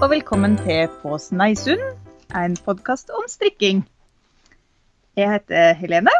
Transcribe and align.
og 0.00 0.08
velkommen 0.08 0.54
til 0.56 0.86
På 1.02 1.18
Sneisund, 1.20 1.80
en 2.32 2.54
podkast 2.64 3.10
om 3.12 3.26
strikking. 3.28 3.82
Jeg 5.18 5.28
heter 5.28 5.74
Helene. 5.76 6.14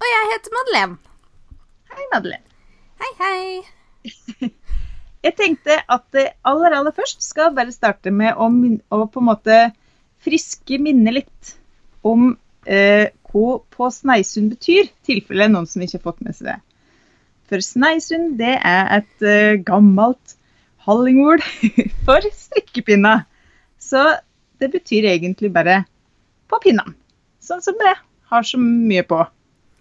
Og 0.00 0.06
jeg 0.08 0.30
heter 0.30 0.54
Madeleine. 0.54 0.96
Hei, 1.92 2.06
Madeleine. 2.14 2.54
Hei, 3.02 3.10
hei. 3.20 4.48
Jeg 5.26 5.34
tenkte 5.36 5.76
at 5.92 6.16
aller, 6.46 6.78
aller 6.78 6.96
først 6.96 7.20
skal 7.26 7.52
bare 7.52 7.74
starte 7.74 8.14
med 8.14 8.32
å, 8.32 8.48
å 8.88 9.02
på 9.12 9.20
en 9.20 9.28
måte 9.28 9.58
friske 10.24 10.80
minne 10.80 11.12
litt 11.18 11.52
om 12.00 12.30
eh, 12.64 13.12
hva 13.28 13.58
På 13.76 13.90
Sneisund 13.92 14.54
betyr, 14.54 14.88
i 14.88 15.10
tilfelle 15.10 15.50
noen 15.52 15.68
som 15.68 15.84
ikke 15.84 15.98
har 15.98 16.06
fått 16.08 16.24
med 16.24 16.38
seg 16.38 16.54
det. 16.54 16.58
For 17.52 17.60
Sneisund, 17.60 18.38
det 18.40 18.56
er 18.56 18.92
et 19.02 19.28
eh, 19.28 19.60
gammelt 19.60 20.38
hallingord 20.86 21.44
for 22.06 22.24
strikkepinne. 22.32 23.18
Så 23.78 24.04
det 24.60 24.70
betyr 24.72 25.08
egentlig 25.10 25.52
bare 25.54 25.82
på 26.50 26.60
pinna. 26.62 26.86
Sånn 27.42 27.62
som 27.62 27.76
det 27.80 27.94
har 28.30 28.46
så 28.46 28.58
mye 28.60 29.04
på. 29.06 29.20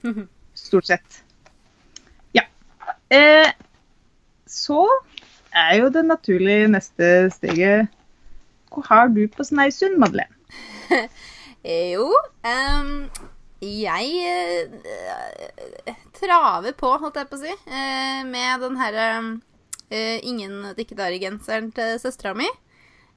Stort 0.65 0.89
sett. 0.89 1.21
Ja. 2.35 2.45
Eh, 3.09 3.49
så 4.49 4.85
er 5.55 5.79
jo 5.79 5.91
det 5.93 6.05
naturlige 6.05 6.67
neste 6.71 7.07
steget 7.33 7.91
Hva 8.71 8.83
har 8.89 9.11
du 9.13 9.23
på 9.31 9.45
Sneisund, 9.47 9.97
Madeleine? 10.01 10.35
Jo, 11.65 12.11
um, 12.45 13.07
jeg 13.65 14.09
uh, 14.77 15.93
traver 16.13 16.75
på, 16.77 16.91
holdt 17.01 17.17
jeg 17.17 17.29
på 17.31 17.39
å 17.39 17.41
si, 17.41 17.53
uh, 17.65 18.19
med 18.29 18.61
den 18.61 18.77
herre 18.77 19.07
eh, 19.89 20.19
Ingen 20.25 20.73
dikkedare-genseren 20.77 21.71
til 21.75 21.99
søstera 22.01 22.35
mi. 22.37 22.47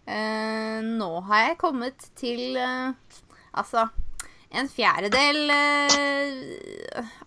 Uh, 0.09 0.81
nå 0.81 1.09
har 1.29 1.51
jeg 1.51 1.59
kommet 1.61 2.07
til 2.17 2.57
uh, 2.57 2.97
altså 3.53 3.83
en 4.49 4.71
fjerdedel 4.73 5.51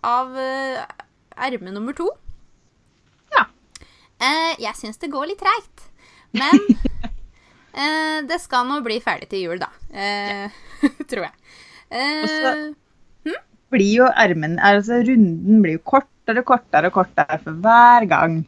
av 0.01 0.31
erme 1.37 1.75
nummer 1.75 1.93
to. 1.93 2.07
Ja. 3.35 3.45
Jeg 4.57 4.73
syns 4.79 4.97
det 4.97 5.11
går 5.13 5.29
litt 5.29 5.43
treigt, 5.43 5.85
men 6.33 6.57
det 8.31 8.41
skal 8.41 8.65
nå 8.65 8.79
bli 8.81 8.97
ferdig 9.05 9.29
til 9.29 9.45
jul, 9.45 9.61
da. 9.61 9.69
Ja. 9.93 10.49
tror 11.09 11.27
jeg. 11.27 11.35
Eh, 11.91 12.71
hmm? 13.25 13.41
Blir 13.71 13.91
jo 14.01 14.07
ermen, 14.09 14.57
altså 14.63 15.01
Runden 15.05 15.61
blir 15.63 15.77
jo 15.77 15.83
kortere 15.93 16.43
og 16.43 16.47
kortere 16.53 16.91
og 16.91 16.97
kortere 17.01 17.39
for 17.43 17.59
hver 17.63 18.07
gang. 18.11 18.41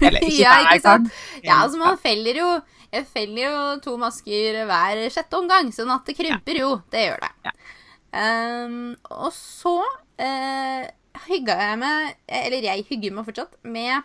Eller 0.00 0.22
ikke 0.22 0.42
ja, 0.42 0.52
ikke 0.62 0.82
sant? 0.84 1.08
Ja, 1.42 1.62
altså 1.64 1.80
man 1.80 1.98
feller 1.98 2.38
jo 2.38 2.48
Jeg 2.92 3.06
feller 3.10 3.42
jo 3.42 3.62
to 3.84 3.96
masker 4.00 4.62
hver 4.68 5.00
sjette 5.12 5.36
omgang, 5.36 5.72
sånn 5.74 5.90
at 5.92 6.06
det 6.08 6.14
krymper 6.16 6.56
jo. 6.56 6.70
Det 6.88 7.02
gjør 7.04 7.20
det. 7.26 7.32
Ja. 7.44 7.52
Um, 8.08 8.94
og 9.12 9.28
så 9.36 9.74
uh, 9.84 10.84
hygga 11.26 11.56
jeg 11.60 11.80
meg, 11.82 12.14
eller 12.40 12.64
jeg 12.70 12.86
hygger 12.88 13.12
meg 13.18 13.28
fortsatt, 13.28 13.58
med 13.68 14.00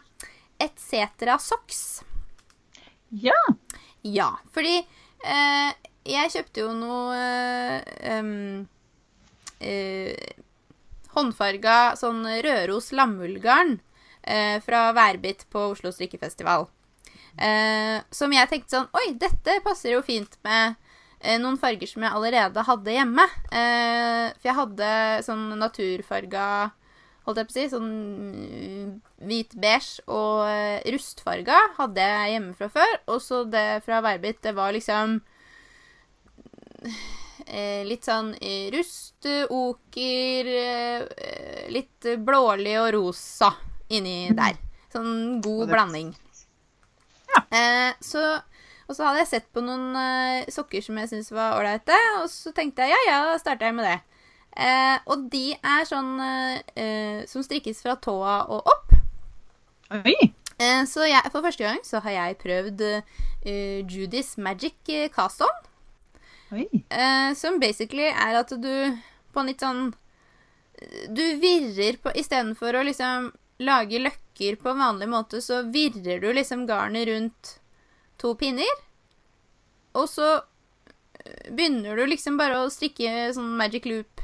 et 0.59 0.75
Cetera 0.83 1.37
Socks. 1.39 2.03
Ja. 3.23 3.39
Ja, 4.03 4.33
fordi 4.51 4.81
uh, 4.83 5.71
jeg 6.03 6.33
kjøpte 6.35 6.65
jo 6.65 6.73
noe 6.75 7.15
uh, 7.15 8.19
um, 8.19 8.67
uh, 9.63 10.29
håndfarga 11.15 11.93
sånn 11.99 12.25
Røros 12.43 12.91
lammullgarn 12.91 13.77
eh, 14.23 14.57
fra 14.63 14.87
Værbit 14.95 15.45
på 15.53 15.69
Oslo 15.73 15.91
strikkefestival. 15.93 16.67
Eh, 17.33 17.97
som 18.13 18.33
jeg 18.33 18.45
tenkte 18.45 18.75
sånn 18.75 18.91
Oi, 18.93 19.15
dette 19.17 19.55
passer 19.65 19.95
jo 19.95 20.03
fint 20.05 20.35
med 20.45 20.75
eh, 21.17 21.39
noen 21.41 21.57
farger 21.57 21.89
som 21.89 22.05
jeg 22.05 22.13
allerede 22.13 22.65
hadde 22.67 22.93
hjemme. 22.93 23.25
Eh, 23.49 24.29
for 24.37 24.49
jeg 24.51 24.59
hadde 24.59 24.93
sånn 25.25 25.47
naturfarga 25.57 26.45
holdt 27.23 27.39
jeg 27.39 27.47
på 27.47 27.53
å 27.53 27.55
si, 27.55 27.65
sånn 27.71 27.91
mm, 28.43 28.87
hvit 29.29 29.53
beige 29.55 30.03
og 30.11 30.43
eh, 30.51 30.83
rustfarga 30.91 31.59
hadde 31.79 32.07
jeg 32.11 32.33
hjemme 32.35 32.57
fra 32.59 32.69
før. 32.77 32.95
Og 33.15 33.21
så 33.23 33.43
det 33.47 33.67
fra 33.85 34.03
Værbit, 34.03 34.43
det 34.43 34.53
var 34.57 34.75
liksom 34.75 35.17
eh, 37.47 37.81
litt 37.87 38.05
sånn 38.05 38.33
rust, 38.75 39.29
oker, 39.49 40.55
litt 41.73 42.13
blålig 42.27 42.75
og 42.83 42.91
rosa 42.99 43.53
inni 43.99 44.17
der. 44.37 44.57
Sånn 44.93 45.41
god 45.41 45.67
det- 45.67 45.73
blanding. 45.73 46.11
Eh, 47.53 47.93
så, 48.01 48.21
og 48.87 48.95
så 48.95 49.05
hadde 49.07 49.23
jeg 49.23 49.29
sett 49.31 49.47
på 49.53 49.61
noen 49.65 49.95
eh, 49.97 50.49
sokker 50.53 50.83
som 50.85 50.97
jeg 51.01 51.09
syntes 51.09 51.31
var 51.33 51.55
ålreite, 51.57 51.95
og 52.21 52.27
så 52.29 52.51
tenkte 52.53 52.85
jeg 52.85 52.93
ja, 52.93 52.99
ja, 53.09 53.19
da 53.31 53.39
starter 53.41 53.69
jeg 53.71 53.77
med 53.79 53.87
det. 53.89 53.99
Eh, 54.53 54.97
og 55.09 55.23
de 55.33 55.47
er 55.57 55.87
sånn 55.89 56.11
eh, 56.21 56.59
eh, 56.77 57.19
som 57.29 57.41
strikkes 57.45 57.81
fra 57.81 57.95
tåa 57.97 58.35
og 58.53 58.69
opp. 58.69 58.93
Oi. 59.97 60.13
Eh, 60.61 60.83
så 60.89 61.07
jeg, 61.09 61.25
for 61.33 61.41
første 61.45 61.65
gang 61.65 61.81
så 61.85 62.01
har 62.05 62.13
jeg 62.19 62.37
prøvd 62.43 62.83
eh, 62.85 63.81
Judys 63.89 64.35
Magic 64.37 64.77
eh, 64.93 65.09
Cast 65.13 65.41
On. 65.41 65.63
Oi. 66.53 66.67
Eh, 66.93 67.31
som 67.37 67.57
basically 67.61 68.11
er 68.13 68.37
at 68.43 68.53
du 68.61 68.69
på 69.33 69.41
en 69.41 69.49
litt 69.49 69.63
sånn 69.63 69.87
Du 71.09 71.23
virrer 71.41 71.97
på 72.03 72.11
Istedenfor 72.19 72.75
å 72.77 72.83
liksom 72.85 73.31
lage 73.63 74.01
løkker 74.01 74.57
på 74.61 74.75
vanlig 74.77 75.09
måte, 75.11 75.41
så 75.41 75.63
virrer 75.73 76.21
du 76.23 76.31
liksom 76.33 76.65
garnet 76.69 77.07
rundt 77.09 77.55
to 78.21 78.33
pinner. 78.39 78.81
Og 79.97 80.07
så 80.09 80.29
eh, 80.37 81.49
begynner 81.51 81.97
du 81.97 82.05
liksom 82.09 82.39
bare 82.39 82.63
å 82.63 82.71
strikke 82.73 83.31
sånn 83.35 83.55
magic 83.59 83.87
loop 83.89 84.23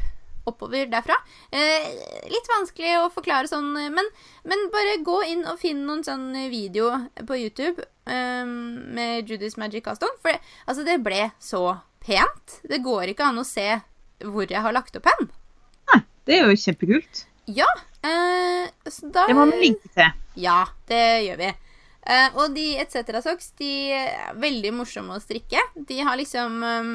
oppover 0.50 0.90
derfra. 0.90 1.18
Eh, 1.52 1.90
litt 2.32 2.50
vanskelig 2.50 2.96
å 3.04 3.12
forklare 3.14 3.50
sånn, 3.50 3.70
eh, 3.80 3.92
men, 3.94 4.10
men 4.50 4.68
bare 4.74 5.00
gå 5.06 5.22
inn 5.30 5.46
og 5.50 5.60
finn 5.62 5.86
noen 5.88 6.04
sånn 6.06 6.32
video 6.52 6.92
på 7.28 7.38
YouTube 7.40 7.86
eh, 8.10 8.46
med 8.46 9.30
Judys 9.30 9.60
Magic 9.62 9.86
Caston. 9.86 10.14
For 10.24 10.34
det, 10.34 10.42
altså, 10.66 10.86
det 10.88 11.00
ble 11.06 11.30
så 11.44 11.64
pent. 12.06 12.60
Det 12.68 12.82
går 12.86 13.14
ikke 13.14 13.30
an 13.30 13.42
å 13.42 13.48
se 13.48 13.68
hvor 14.26 14.50
jeg 14.50 14.64
har 14.64 14.76
lagt 14.76 14.98
opp 15.00 15.08
hen. 15.08 15.30
Nei, 15.92 16.02
det 16.28 16.40
er 16.40 16.50
jo 16.50 16.64
kjempekult. 16.66 17.26
Ja, 17.50 17.70
eh, 18.08 18.70
så 18.90 19.10
da 19.14 19.26
Det 19.28 19.36
må 19.38 19.48
vi 19.52 19.64
linke 19.66 19.92
til. 19.96 20.14
Ja, 20.40 20.62
det 20.88 21.04
gjør 21.26 21.42
vi. 21.42 21.50
Eh, 22.10 22.38
og 22.40 22.56
de 22.56 22.68
etc. 22.82 23.20
socks, 23.26 23.52
de 23.60 23.72
er 23.94 24.38
veldig 24.40 24.72
morsomme 24.80 25.18
å 25.18 25.24
strikke. 25.24 25.62
De 25.76 26.00
har 26.06 26.18
liksom 26.20 26.64
um, 26.64 26.94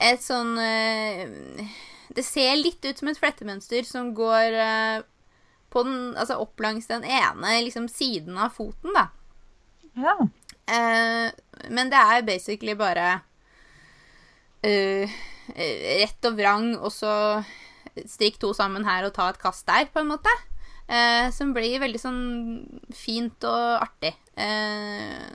et 0.00 0.22
sånn 0.24 0.56
uh, 0.56 1.62
Det 2.10 2.24
ser 2.26 2.58
litt 2.58 2.84
ut 2.84 2.98
som 2.98 3.10
et 3.10 3.20
flettemønster 3.20 3.86
som 3.88 4.12
går 4.16 4.58
uh, 4.58 4.98
på 5.70 5.84
den, 5.86 6.12
altså 6.18 6.40
opp 6.42 6.60
langs 6.60 6.90
den 6.90 7.06
ene 7.06 7.60
liksom, 7.62 7.86
siden 7.88 8.38
av 8.40 8.56
foten, 8.56 8.92
da. 8.96 9.06
Ja. 9.94 10.16
Uh, 10.70 11.30
men 11.70 11.92
det 11.92 12.00
er 12.00 12.26
basically 12.26 12.74
bare 12.78 13.20
uh, 14.66 15.18
rett 15.54 16.26
og 16.28 16.36
vrang, 16.38 16.72
og 16.78 16.92
så 16.94 17.14
strikk 18.08 18.38
to 18.42 18.52
sammen 18.56 18.86
her 18.86 19.06
og 19.06 19.14
ta 19.16 19.28
et 19.30 19.40
kast 19.40 19.66
der, 19.68 19.88
på 19.92 20.02
en 20.02 20.10
måte. 20.12 20.32
Eh, 20.90 21.28
som 21.34 21.52
blir 21.54 21.78
veldig 21.82 22.00
sånn 22.02 22.22
fint 22.96 23.46
og 23.46 23.84
artig. 23.84 24.12
Eh, 24.34 25.28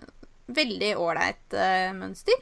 veldig 0.55 0.91
ålreit 0.99 1.55
eh, 1.55 1.91
mønster. 1.95 2.41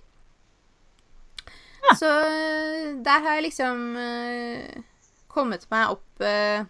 Ja. 1.84 1.96
Så 2.00 2.10
eh, 2.10 2.94
der 3.04 3.26
har 3.26 3.38
jeg 3.38 3.50
liksom 3.50 3.84
eh, 4.00 4.84
kommet 5.32 5.66
meg 5.74 5.92
opp 5.98 6.24
eh, 6.24 6.64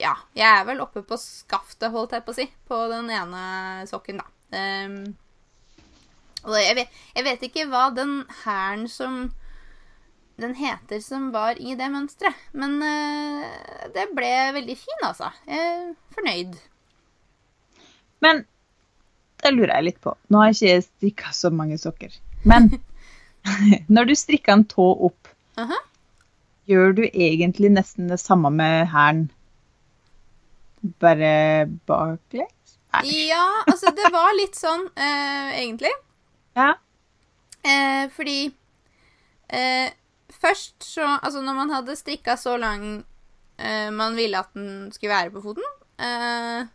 Ja, 0.00 0.14
jeg 0.34 0.48
er 0.48 0.64
vel 0.66 0.80
oppe 0.82 1.04
på 1.06 1.18
skaftet, 1.20 1.92
holdt 1.94 2.16
jeg 2.16 2.24
på 2.26 2.32
å 2.32 2.38
si, 2.38 2.48
på 2.66 2.78
den 2.90 3.12
ene 3.14 3.84
sokken, 3.86 4.18
da. 4.18 4.26
Ehm, 4.56 5.14
og 6.44 6.56
jeg 6.58 6.74
vet, 6.80 6.96
jeg 7.14 7.26
vet 7.28 7.44
ikke 7.46 7.66
hva 7.70 7.84
den 7.94 8.24
hæren 8.42 8.88
som 8.90 9.28
den 10.40 10.54
heter 10.58 11.00
som 11.00 11.28
var 11.34 11.58
i 11.60 11.76
det 11.78 11.88
mønsteret. 11.92 12.38
Men 12.52 12.76
uh, 12.82 13.86
det 13.94 14.08
ble 14.16 14.32
veldig 14.56 14.76
fin, 14.78 15.04
altså. 15.06 15.30
Jeg 15.48 15.60
er 15.60 15.92
fornøyd. 16.16 16.58
Men 18.24 18.44
det 19.44 19.52
lurer 19.54 19.74
jeg 19.76 19.88
litt 19.90 20.02
på. 20.04 20.14
Nå 20.32 20.40
har 20.40 20.52
jeg 20.52 20.58
ikke 20.58 20.86
strikka 20.88 21.34
så 21.36 21.52
mange 21.54 21.78
sokker. 21.80 22.14
Men 22.48 22.72
når 23.94 24.10
du 24.10 24.14
strikker 24.18 24.56
en 24.56 24.66
tå 24.68 24.86
opp, 25.08 25.30
Aha. 25.60 25.78
gjør 26.70 26.96
du 26.98 27.04
egentlig 27.06 27.70
nesten 27.76 28.10
det 28.12 28.20
samme 28.22 28.50
med 28.54 28.88
hælen? 28.94 29.28
Bare 31.00 31.66
baklengs? 31.88 32.78
Ja, 33.08 33.44
altså, 33.66 33.90
det 33.96 34.10
var 34.14 34.34
litt 34.38 34.58
sånn, 34.58 34.84
uh, 34.94 35.50
egentlig. 35.56 35.92
Ja. 36.54 36.74
Eh, 37.64 38.10
fordi 38.12 38.52
eh, 39.48 39.88
først 40.44 40.84
så 40.84 41.06
Altså, 41.16 41.40
når 41.42 41.56
man 41.56 41.72
hadde 41.72 41.96
strikka 41.96 42.36
så 42.40 42.56
lang 42.60 42.84
eh, 43.58 43.90
man 43.94 44.16
ville 44.18 44.38
at 44.38 44.52
den 44.54 44.90
skulle 44.92 45.14
være 45.14 45.32
på 45.34 45.42
foten 45.44 45.64
eh, 45.98 46.66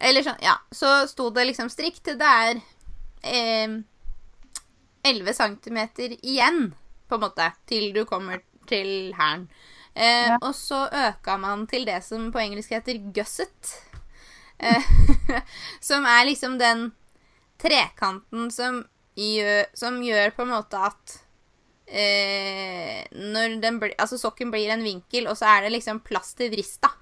Eller 0.00 0.24
sånn, 0.26 0.38
ja. 0.44 0.54
Så 0.72 0.92
sto 1.10 1.30
det 1.34 1.46
liksom 1.50 1.68
strikk 1.72 1.98
til 2.04 2.18
der 2.20 2.60
eh, 3.24 3.80
11 5.04 5.32
centimeter 5.36 6.12
igjen, 6.20 6.70
på 7.08 7.16
en 7.16 7.22
måte, 7.24 7.46
til 7.68 7.90
du 7.96 8.02
kommer 8.08 8.42
til 8.68 9.12
hæren. 9.16 9.46
Eh, 9.94 10.28
Ja. 10.28 10.36
Og 10.40 10.54
så 10.54 10.82
øka 10.92 11.36
man 11.40 11.66
til 11.66 11.86
det 11.88 12.02
som 12.04 12.28
på 12.32 12.38
engelsk 12.40 12.70
heter 12.76 13.00
gusset. 13.16 13.72
Eh, 14.60 14.90
som 15.88 16.04
er 16.04 16.24
liksom 16.28 16.58
den 16.60 16.90
trekanten 17.60 18.50
som 18.52 18.82
gjør, 19.16 19.64
som 19.74 20.00
gjør 20.04 20.32
på 20.36 20.44
en 20.46 20.52
måte 20.54 20.80
at 20.90 21.16
eh, 21.90 23.02
når 23.12 23.60
den 23.62 23.78
bli, 23.82 23.92
altså 23.98 24.18
sokken 24.20 24.52
blir 24.54 24.70
en 24.72 24.84
vinkel, 24.86 25.28
og 25.30 25.38
så 25.38 25.50
er 25.56 25.66
det 25.66 25.74
liksom 25.74 26.00
plass 26.06 26.34
til 26.38 26.52
vrista. 26.54 26.92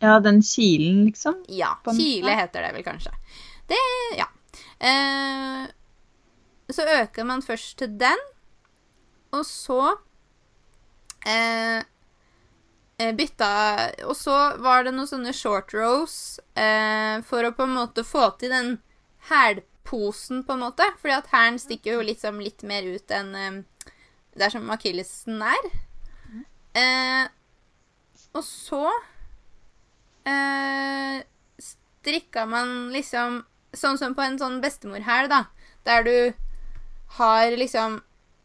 Ja, 0.00 0.16
den 0.24 0.40
kilen, 0.42 1.04
liksom. 1.04 1.42
Ja, 1.52 1.74
kile 1.84 2.34
heter 2.38 2.64
det 2.64 2.72
vel 2.72 2.84
kanskje. 2.86 3.12
Det, 3.68 3.80
ja. 4.16 4.26
Eh, 4.80 5.66
så 6.72 6.86
øker 7.02 7.24
man 7.28 7.42
først 7.44 7.78
til 7.78 7.98
den, 8.00 8.22
og 9.36 9.44
så 9.46 9.82
eh, 11.26 11.82
eh, 12.98 13.12
bytta 13.14 13.50
Og 14.08 14.16
så 14.16 14.36
var 14.58 14.84
det 14.84 14.94
noen 14.96 15.08
sånne 15.08 15.34
short 15.36 15.74
rows 15.76 16.40
eh, 16.58 17.20
for 17.26 17.46
å 17.46 17.52
på 17.54 17.66
en 17.68 17.76
måte 17.76 18.04
få 18.06 18.30
til 18.40 18.54
den 18.54 18.78
hælposen, 19.30 20.44
på 20.44 20.56
en 20.56 20.64
måte. 20.64 20.88
Fordi 21.02 21.18
at 21.18 21.30
hælen 21.34 21.60
stikker 21.62 21.98
jo 21.98 22.08
liksom 22.08 22.40
litt 22.42 22.64
mer 22.66 22.88
ut 22.88 23.14
enn 23.14 23.34
eh, 23.36 23.60
der 24.40 24.52
som 24.52 24.70
akillesen 24.72 25.42
er. 25.44 25.70
Eh, 26.78 27.26
og 28.36 28.44
så 28.46 28.84
eh, 30.28 31.22
strikka 31.58 32.46
man 32.46 32.92
liksom 32.94 33.44
Sånn 33.70 34.00
som 34.00 34.16
på 34.18 34.22
en 34.24 34.34
sånn 34.34 34.56
bestemorhæl, 34.58 35.28
da. 35.30 35.44
Der 35.86 36.02
du 36.02 36.14
har 37.20 37.52
liksom 37.54 38.00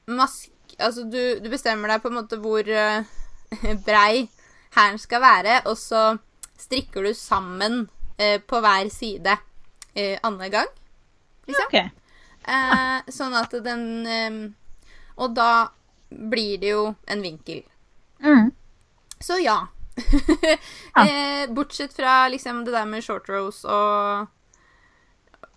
mask... 0.06 0.52
Altså, 0.78 1.02
du, 1.10 1.40
du 1.42 1.48
bestemmer 1.50 1.90
deg 1.90 2.04
på 2.04 2.12
en 2.12 2.18
måte 2.20 2.38
hvor 2.44 2.62
eh, 2.62 3.08
brei 3.88 4.28
hælen 4.76 5.02
skal 5.02 5.24
være, 5.24 5.56
og 5.66 5.80
så 5.82 6.04
strikker 6.62 7.10
du 7.10 7.16
sammen 7.18 7.88
eh, 8.22 8.38
på 8.38 8.62
hver 8.62 8.92
side 8.94 9.34
eh, 9.96 10.20
annenhver 10.22 10.54
gang. 10.60 10.70
Liksom. 11.50 11.72
Okay. 11.72 11.90
Eh, 12.46 13.10
sånn 13.10 13.34
at 13.38 13.54
den 13.66 13.84
eh, 14.06 14.38
Og 15.18 15.34
da 15.38 15.72
blir 16.16 16.58
det 16.62 16.72
jo 16.74 16.86
en 17.12 17.22
vinkel. 17.22 17.64
Mm. 18.24 18.52
Så 19.20 19.40
ja. 19.44 19.60
eh, 21.00 21.50
bortsett 21.56 21.94
fra 21.94 22.28
liksom 22.28 22.66
det 22.66 22.72
der 22.76 22.86
med 22.86 23.04
short 23.04 23.30
rows 23.30 23.62
og 23.66 24.28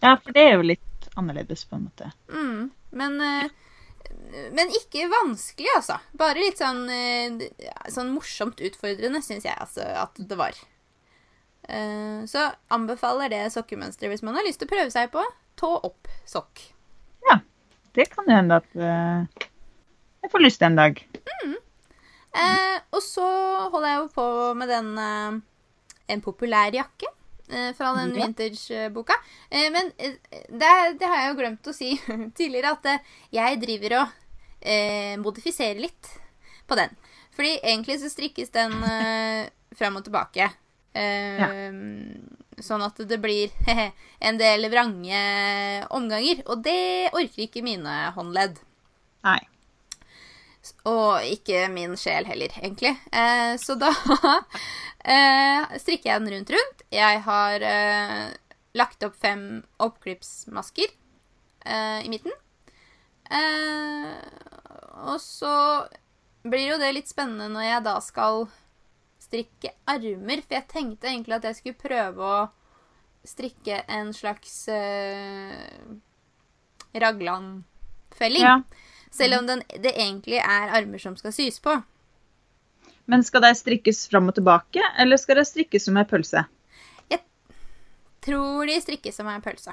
Ja, 0.01 0.13
for 0.23 0.31
det 0.35 0.45
er 0.45 0.53
jo 0.55 0.67
litt 0.69 1.09
annerledes, 1.19 1.65
på 1.67 1.75
en 1.79 1.89
måte. 1.89 2.13
mm, 2.31 2.71
Men 2.91 3.21
eh, 3.21 3.51
Men 4.55 4.71
ikke 4.71 5.09
vanskelig, 5.11 5.69
altså. 5.77 5.99
Bare 6.13 6.39
litt 6.39 6.61
sånn 6.63 6.85
eh, 6.91 7.49
Sånn 7.91 8.13
morsomt 8.15 8.61
utfordrende, 8.63 9.23
syns 9.27 9.45
jeg 9.49 9.59
altså 9.59 9.83
at 10.05 10.15
det 10.19 10.39
var. 10.39 10.55
Eh, 11.69 12.23
så 12.31 12.47
anbefaler 12.73 13.29
det 13.35 13.43
sokkemønsteret 13.53 14.15
hvis 14.15 14.23
man 14.25 14.39
har 14.39 14.47
lyst 14.47 14.63
til 14.63 14.71
å 14.71 14.75
prøve 14.77 14.95
seg 14.95 15.11
på 15.13 15.25
tå 15.59 15.75
opp-sokk. 15.91 16.63
Ja. 17.29 17.41
Det 17.99 18.07
kan 18.13 18.29
hende 18.31 18.61
at 18.63 18.77
eh, 18.79 19.48
jeg 20.29 20.35
får 20.37 20.45
lyst 20.45 20.63
en 20.69 20.77
dag. 20.79 21.01
Eh, 22.39 22.77
og 22.95 23.01
så 23.03 23.25
holder 23.73 23.89
jeg 23.89 24.01
jo 24.03 24.09
på 24.15 24.25
med 24.55 24.69
den 24.71 24.89
eh, 25.01 25.39
En 26.13 26.21
populær 26.23 26.71
jakke 26.77 27.09
eh, 27.49 27.73
fra 27.75 27.95
den 27.97 28.13
Ja. 28.15 28.27
vintage-boka. 28.29 29.17
Eh, 29.51 29.67
men 29.75 29.91
eh, 29.99 30.15
det, 30.53 30.71
det 31.01 31.09
har 31.09 31.23
jeg 31.25 31.33
jo 31.33 31.39
glemt 31.41 31.67
å 31.73 31.75
si 31.75 31.95
tidligere, 32.39 32.75
at 32.77 32.87
eh, 32.93 33.11
jeg 33.35 33.59
driver 33.65 33.97
og 34.03 34.15
eh, 34.61 35.17
modifiserer 35.21 35.81
litt 35.83 36.13
på 36.69 36.77
den. 36.79 36.93
Fordi 37.35 37.57
egentlig 37.63 37.99
så 38.03 38.11
strikkes 38.13 38.51
den 38.55 38.73
fram 39.79 39.97
og 40.01 40.05
tilbake. 40.09 40.51
Eh, 40.93 41.45
Sånn 42.59 42.83
at 42.83 42.97
det 43.07 43.21
blir 43.23 43.53
en 44.27 44.39
del 44.41 44.67
vrange 44.73 45.19
omganger. 45.95 46.41
Og 46.51 46.65
det 46.67 47.07
orker 47.15 47.45
ikke 47.45 47.63
mine 47.63 47.93
håndledd. 48.17 48.57
Nei. 49.23 49.39
Og 50.89 51.25
ikke 51.27 51.67
min 51.73 51.97
sjel 52.01 52.27
heller, 52.29 52.53
egentlig. 52.61 52.95
Eh, 53.13 53.55
så 53.61 53.77
da 53.81 53.91
eh, 55.15 55.79
strikker 55.81 56.13
jeg 56.13 56.25
den 56.25 56.33
rundt 56.35 56.53
rundt. 56.57 56.85
Jeg 56.95 57.23
har 57.27 57.65
eh, 57.65 58.27
lagt 58.79 59.05
opp 59.07 59.17
fem 59.21 59.63
oppklippsmasker 59.83 60.91
eh, 61.67 62.01
i 62.05 62.13
midten. 62.13 62.35
Eh, 63.29 64.13
og 65.09 65.19
så 65.23 65.55
blir 66.49 66.73
jo 66.73 66.81
det 66.81 66.95
litt 66.97 67.11
spennende 67.11 67.51
når 67.53 67.67
jeg 67.67 67.87
da 67.89 67.97
skal 68.05 68.47
strikke 69.23 69.75
armer. 69.91 70.45
For 70.45 70.59
jeg 70.59 70.71
tenkte 70.71 71.11
egentlig 71.11 71.39
at 71.39 71.49
jeg 71.51 71.61
skulle 71.61 71.83
prøve 71.83 72.29
å 72.29 72.39
strikke 73.29 73.83
en 73.93 74.13
slags 74.17 74.55
eh, 74.73 75.83
raglanfelling. 76.97 78.47
Ja. 78.47 78.61
Selv 79.11 79.41
om 79.41 79.47
den, 79.49 79.63
det 79.83 79.95
egentlig 79.95 80.41
er 80.43 80.75
armer 80.79 81.01
som 81.03 81.17
skal 81.17 81.33
sys 81.35 81.61
på. 81.65 81.77
Men 83.09 83.25
skal 83.25 83.43
de 83.47 83.55
strikkes 83.57 84.03
fram 84.11 84.29
og 84.29 84.37
tilbake, 84.37 84.85
eller 85.01 85.17
skal 85.21 85.41
de 85.41 85.47
strikkes 85.49 85.89
som 85.89 85.97
ei 85.97 86.05
pølse? 86.09 86.45
Jeg 87.09 87.23
Tror 88.25 88.69
de 88.69 88.77
strikkes 88.85 89.17
som 89.17 89.31
en 89.33 89.45
pølse. 89.45 89.73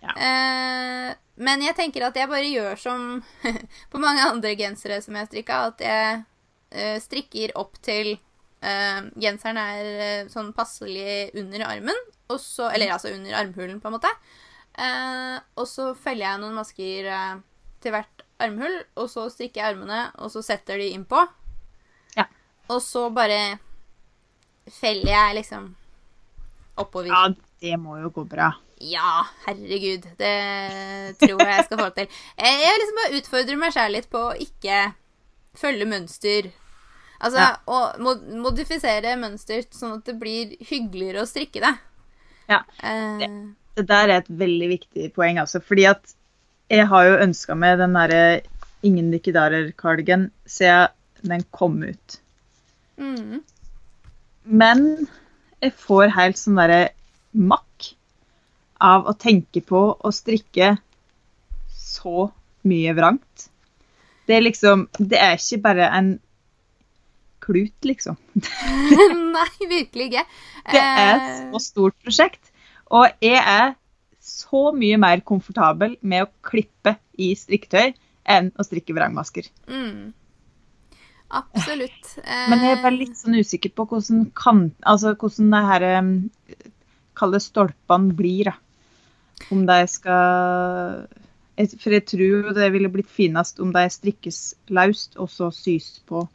Ja. 0.00 0.14
Eh, 0.14 1.10
men 1.44 1.64
jeg 1.64 1.76
tenker 1.76 2.06
at 2.06 2.16
jeg 2.16 2.30
bare 2.30 2.48
gjør 2.48 2.80
som 2.80 3.02
på 3.92 4.00
mange 4.00 4.24
andre 4.24 4.54
gensere 4.56 5.02
som 5.04 5.16
jeg 5.16 5.26
har 5.26 5.28
strikka, 5.28 5.58
at 5.72 5.84
jeg 5.84 6.22
eh, 6.72 6.96
strikker 7.04 7.52
opp 7.60 7.76
til 7.84 8.14
eh, 8.14 9.00
genseren 9.20 9.60
er 9.60 9.90
eh, 10.06 10.30
sånn 10.32 10.54
passelig 10.56 11.34
under 11.36 11.66
armen, 11.68 12.00
og 12.32 12.40
så, 12.40 12.70
eller 12.70 12.94
altså 12.96 13.12
under 13.12 13.36
armhulen, 13.42 13.82
på 13.82 13.90
en 13.90 13.98
måte. 13.98 14.14
Eh, 14.72 15.36
og 15.56 15.68
så 15.68 15.90
feller 16.00 16.30
jeg 16.30 16.42
noen 16.42 16.56
masker 16.56 17.12
eh, 17.12 17.36
til 17.86 17.94
hvert 17.94 18.24
armhull, 18.42 18.76
og 19.00 19.08
så 19.12 19.28
strikker 19.32 19.62
jeg 19.62 19.72
armene, 19.74 20.02
og 20.20 20.28
så 20.34 20.42
setter 20.44 20.80
de 20.82 20.90
innpå. 20.92 21.22
Ja. 22.18 22.26
Og 22.68 22.82
så 22.84 23.06
bare 23.14 23.58
feller 24.80 25.12
jeg 25.12 25.34
liksom 25.40 25.70
oppover. 26.82 27.08
Ja, 27.08 27.22
det 27.62 27.76
må 27.80 27.96
jo 28.02 28.10
gå 28.12 28.24
bra. 28.28 28.50
Ja, 28.82 29.22
herregud. 29.46 30.04
Det 30.18 30.32
tror 31.22 31.40
jeg 31.40 31.54
jeg 31.54 31.64
skal 31.68 31.80
få 31.80 31.88
til. 31.96 32.10
Jeg 32.42 32.58
jeg 32.60 32.80
liksom 32.82 32.98
bare 33.00 33.20
utfordrer 33.22 33.60
meg 33.62 33.72
sjæl 33.72 33.94
litt 33.96 34.08
på 34.12 34.20
å 34.20 34.34
ikke 34.36 34.80
følge 35.56 35.86
mønster. 35.88 36.50
Altså 37.16 37.40
Ja. 37.40 37.54
å 37.64 37.78
modifisere 38.44 39.14
mønster 39.16 39.64
sånn 39.72 39.94
at 39.96 40.04
det 40.10 40.18
blir 40.20 40.52
hyggeligere 40.68 41.22
å 41.24 41.30
strikke 41.30 41.62
det. 41.64 41.72
Ja, 42.52 42.60
Det, 42.82 43.30
Det 43.78 43.86
der 43.88 44.08
er 44.12 44.18
et 44.20 44.28
veldig 44.28 44.68
viktig 44.74 45.08
poeng, 45.16 45.40
altså. 45.40 45.62
Fordi 45.64 45.86
at 45.88 46.12
jeg 46.70 46.86
har 46.90 47.08
jo 47.08 47.18
ønska 47.26 47.54
meg 47.58 47.78
den 47.80 47.96
derre 47.96 48.22
Ingen 48.86 49.08
dikkedarer-cardigan 49.10 50.28
siden 50.46 50.92
den 51.26 51.42
kom 51.50 51.80
ut. 51.82 52.18
mm, 53.00 53.40
Men 54.44 55.08
jeg 55.62 55.72
får 55.74 56.12
helt 56.14 56.38
sånn 56.38 56.60
derre 56.60 56.90
makk 57.32 57.88
av 58.78 59.08
å 59.08 59.14
tenke 59.16 59.62
på 59.64 59.80
å 59.96 60.12
strikke 60.14 60.76
så 61.72 62.28
mye 62.68 62.92
vrangt. 62.94 63.48
Det 64.28 64.36
er 64.36 64.44
liksom 64.44 64.86
Det 64.98 65.18
er 65.18 65.40
ikke 65.40 65.62
bare 65.64 65.88
en 65.98 66.12
klut, 67.40 67.74
liksom. 67.82 68.16
Nei, 69.36 69.50
virkelig 69.70 70.10
ikke. 70.10 70.24
Det 70.70 70.82
er 70.82 71.10
et 71.16 71.26
Eh, 71.26 71.50
så 71.50 71.62
stort 71.62 71.96
prosjekt. 72.04 72.52
Og 72.90 73.08
jeg 73.24 73.40
er 73.40 73.74
så 74.26 74.70
mye 74.76 74.98
mer 75.00 75.22
komfortabel 75.26 75.96
med 76.02 76.26
å 76.26 76.30
klippe 76.44 76.96
i 77.22 77.32
strikketøy 77.38 77.94
enn 78.26 78.52
å 78.58 78.66
strikke 78.66 78.94
vrangmasker. 78.96 79.48
mm, 79.70 80.12
absolutt. 81.40 82.16
Men 82.50 82.64
jeg 82.64 82.76
er 82.76 82.82
bare 82.82 82.98
litt 82.98 83.16
sånn 83.18 83.38
usikker 83.38 83.74
på 83.76 83.86
hvordan, 83.90 84.26
kan, 84.36 84.70
altså 84.82 85.14
hvordan 85.14 85.54
det 85.54 85.64
her 85.70 85.88
Kalle 87.16 87.40
stolpene 87.40 88.12
blir, 88.12 88.50
da. 88.50 88.58
Om 89.52 89.62
de 89.68 89.76
skal 89.88 91.06
For 91.56 91.92
jeg 91.92 92.04
tror 92.08 92.50
det 92.56 92.70
ville 92.74 92.90
blitt 92.92 93.08
finest 93.08 93.60
om 93.64 93.70
de 93.72 93.84
strikkes 93.92 94.40
løst 94.68 95.16
og 95.16 95.30
så 95.32 95.48
sys 95.54 95.94
på. 96.08 96.26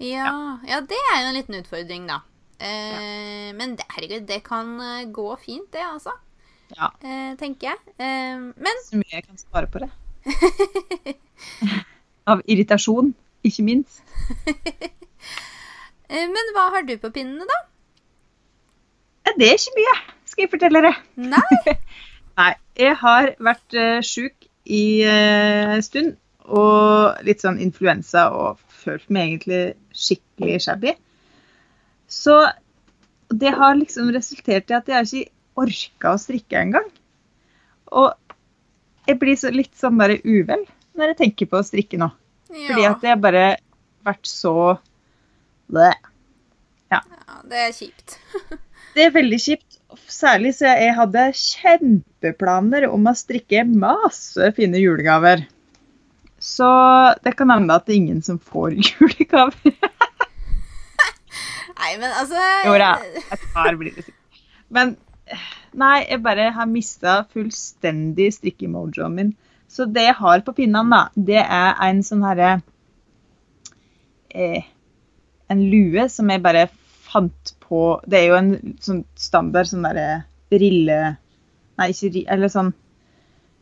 Ja, 0.00 0.58
ja, 0.68 0.80
det 0.80 0.98
er 1.12 1.22
jo 1.22 1.30
en 1.30 1.36
liten 1.36 1.56
utfordring, 1.60 2.06
da. 2.08 2.20
Eh, 2.60 3.52
Men 3.56 3.76
det, 3.76 3.86
herregud, 3.94 4.26
det 4.28 4.42
kan 4.44 4.74
eh, 4.80 5.08
gå 5.12 5.28
fint, 5.40 5.68
det, 5.72 5.84
altså. 5.84 6.12
Ja. 6.76 6.90
Eh, 7.02 7.32
tenker 7.40 7.72
jeg. 7.72 7.78
Eh, 7.98 8.38
men 8.38 8.84
Så 8.86 9.00
mye 9.00 9.12
jeg 9.12 9.26
kan 9.26 9.38
svare 9.40 9.70
på 9.70 9.82
det. 9.82 9.90
Av 12.30 12.42
irritasjon, 12.46 13.14
ikke 13.44 13.66
minst. 13.66 14.02
Eh, 16.10 16.26
Men 16.26 16.48
hva 16.56 16.64
har 16.74 16.82
du 16.82 16.96
på 16.98 17.06
pinnene, 17.14 17.44
da? 17.46 17.58
Det 19.38 19.46
er 19.46 19.60
ikke 19.60 19.76
mye, 19.76 19.92
skal 20.26 20.42
jeg 20.42 20.50
fortelle 20.50 20.80
dere. 20.82 20.96
Nei? 21.22 21.76
Nei, 22.40 22.48
jeg 22.80 22.96
har 22.98 23.28
vært 23.38 23.76
uh, 23.78 24.00
sjuk 24.02 24.48
i 24.66 25.04
uh, 25.06 25.76
en 25.76 25.84
stund. 25.86 26.16
Og 26.50 27.20
litt 27.22 27.44
sånn 27.44 27.60
influensa 27.62 28.24
og 28.34 28.58
følt 28.80 29.06
meg 29.06 29.28
egentlig 29.28 29.60
skikkelig 29.94 30.64
shabby. 30.66 30.96
Så 32.10 32.40
det 33.30 33.52
har 33.54 33.78
liksom 33.78 34.10
resultert 34.10 34.72
i 34.72 34.78
at 34.80 34.90
jeg 34.90 35.06
ikke 35.06 35.30
orka 35.58 36.14
å 36.14 36.20
strikke 36.20 36.60
engang. 36.60 36.86
Og 37.90 38.12
jeg 39.08 39.18
blir 39.20 39.38
så, 39.38 39.50
litt 39.54 39.74
sånn 39.78 39.98
bare 39.98 40.20
uvel 40.22 40.66
når 40.98 41.12
jeg 41.12 41.20
tenker 41.24 41.50
på 41.50 41.60
å 41.60 41.66
strikke 41.66 41.98
nå. 42.00 42.10
Fordi 42.50 42.86
at 42.86 43.04
jeg 43.06 43.22
bare 43.22 43.44
vært 44.06 44.26
så 44.28 44.54
Bleh. 45.70 45.94
Ja, 46.90 46.98
det 47.46 47.60
er 47.68 47.74
kjipt. 47.74 48.16
det 48.96 49.04
er 49.04 49.12
veldig 49.14 49.38
kjipt. 49.38 49.78
Særlig 50.10 50.56
så 50.58 50.70
jeg 50.70 50.94
hadde 50.96 51.28
kjempeplaner 51.38 52.88
om 52.90 53.06
å 53.06 53.14
strikke 53.14 53.62
masse 53.68 54.50
fine 54.56 54.80
julegaver. 54.82 55.44
Så 56.42 56.66
det 57.22 57.36
kan 57.38 57.52
hende 57.52 57.76
at 57.76 57.86
det 57.86 57.94
er 57.94 58.00
ingen 58.00 58.22
som 58.26 58.40
får 58.42 58.74
julegaver. 58.88 59.76
nei, 61.80 61.92
men 62.00 62.10
altså 62.10 62.48
Jo 62.66 62.74
da, 62.82 62.94
et 63.30 63.46
par 63.54 63.78
blir 63.78 63.94
det 63.94 64.08
sikkert. 64.08 64.42
Men 64.74 64.96
nei, 65.82 66.00
jeg 66.08 66.22
bare 66.24 66.50
har 66.54 66.68
mista 66.70 67.20
fullstendig 67.30 68.30
strikkemojoen 68.36 69.16
min. 69.16 69.32
Så 69.70 69.86
det 69.86 70.08
jeg 70.08 70.18
har 70.18 70.42
på 70.46 70.54
pinnene, 70.56 70.90
da, 70.90 71.00
det 71.14 71.42
er 71.44 71.78
en 71.86 72.02
sånn 72.02 72.24
herre 72.26 72.50
eh, 74.34 74.66
En 75.50 75.62
lue 75.70 76.08
som 76.10 76.30
jeg 76.30 76.42
bare 76.42 76.66
fant 77.06 77.54
på 77.62 78.00
Det 78.02 78.18
er 78.18 78.26
jo 78.32 78.38
en 78.38 78.50
sånn 78.82 79.04
standard 79.14 79.70
sånn 79.70 79.86
derre 79.86 80.24
rille... 80.50 80.98
Nei, 81.78 81.88
ikke 81.94 82.10
rille, 82.10 82.26
Eller 82.34 82.50
sånn 82.50 82.72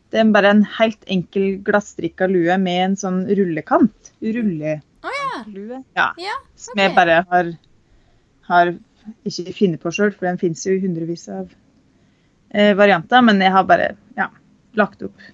Det 0.09 0.23
er 0.23 0.33
bare 0.33 0.55
en 0.55 0.65
helt 0.79 1.05
enkel 1.05 1.59
glasstrikka 1.65 2.29
lue 2.31 2.57
med 2.57 2.83
en 2.87 2.99
sånn 3.03 3.23
rullekant. 3.29 4.13
Rulle... 4.25 4.79
Oh, 5.05 5.13
ja. 5.13 5.43
Lue. 5.45 5.83
Ja. 5.95 6.09
ja 6.17 6.35
Som 6.57 6.81
jeg 6.81 6.95
bare 6.97 7.21
har, 7.29 7.53
har 8.49 8.73
ikke 9.29 9.53
funnet 9.55 9.81
på 9.83 9.93
sjøl, 9.93 10.11
for 10.15 10.27
den 10.27 10.41
fins 10.41 10.65
jo 10.65 10.73
i 10.73 10.81
hundrevis 10.81 11.29
av 11.31 11.53
eh, 12.53 12.73
varianter. 12.77 13.23
Men 13.25 13.41
jeg 13.43 13.53
har 13.55 13.67
bare 13.69 13.91
ja, 14.17 14.29
lagt 14.77 15.03
opp. 15.05 15.27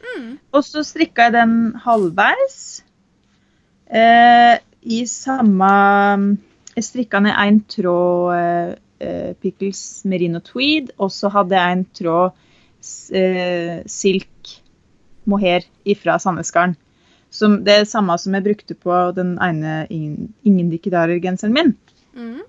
Mm. 0.00 0.38
Og 0.52 0.64
så 0.66 0.84
strikka 0.86 1.28
jeg 1.28 1.36
den 1.38 1.56
halvveis. 1.84 2.60
Eh, 3.90 4.56
I 4.80 5.00
samme 5.10 5.70
Jeg 6.76 6.86
strikka 6.86 7.18
ned 7.20 7.34
en 7.34 7.56
tråd 7.66 8.34
eh, 8.36 8.68
eh, 9.02 9.32
Pickles 9.42 10.04
merino 10.08 10.38
tweed, 10.44 10.92
og 11.02 11.10
så 11.12 11.28
hadde 11.34 11.58
jeg 11.58 11.76
en 11.76 11.82
tråd 11.98 12.36
eh, 13.18 13.80
silk 13.90 14.52
mohair 15.28 15.66
ifra 15.84 16.18
Sandnesgarden. 16.22 16.76
Som 17.30 17.60
det 17.66 17.74
er 17.74 17.84
samme 17.90 18.16
som 18.18 18.34
jeg 18.34 18.46
brukte 18.46 18.74
på 18.74 18.94
den 19.14 19.36
ene 19.42 19.84
Ingen, 19.90 20.32
ingen 20.46 20.70
dikkedarer-genseren 20.72 21.54
min. 21.54 21.74
Mm. 22.14 22.40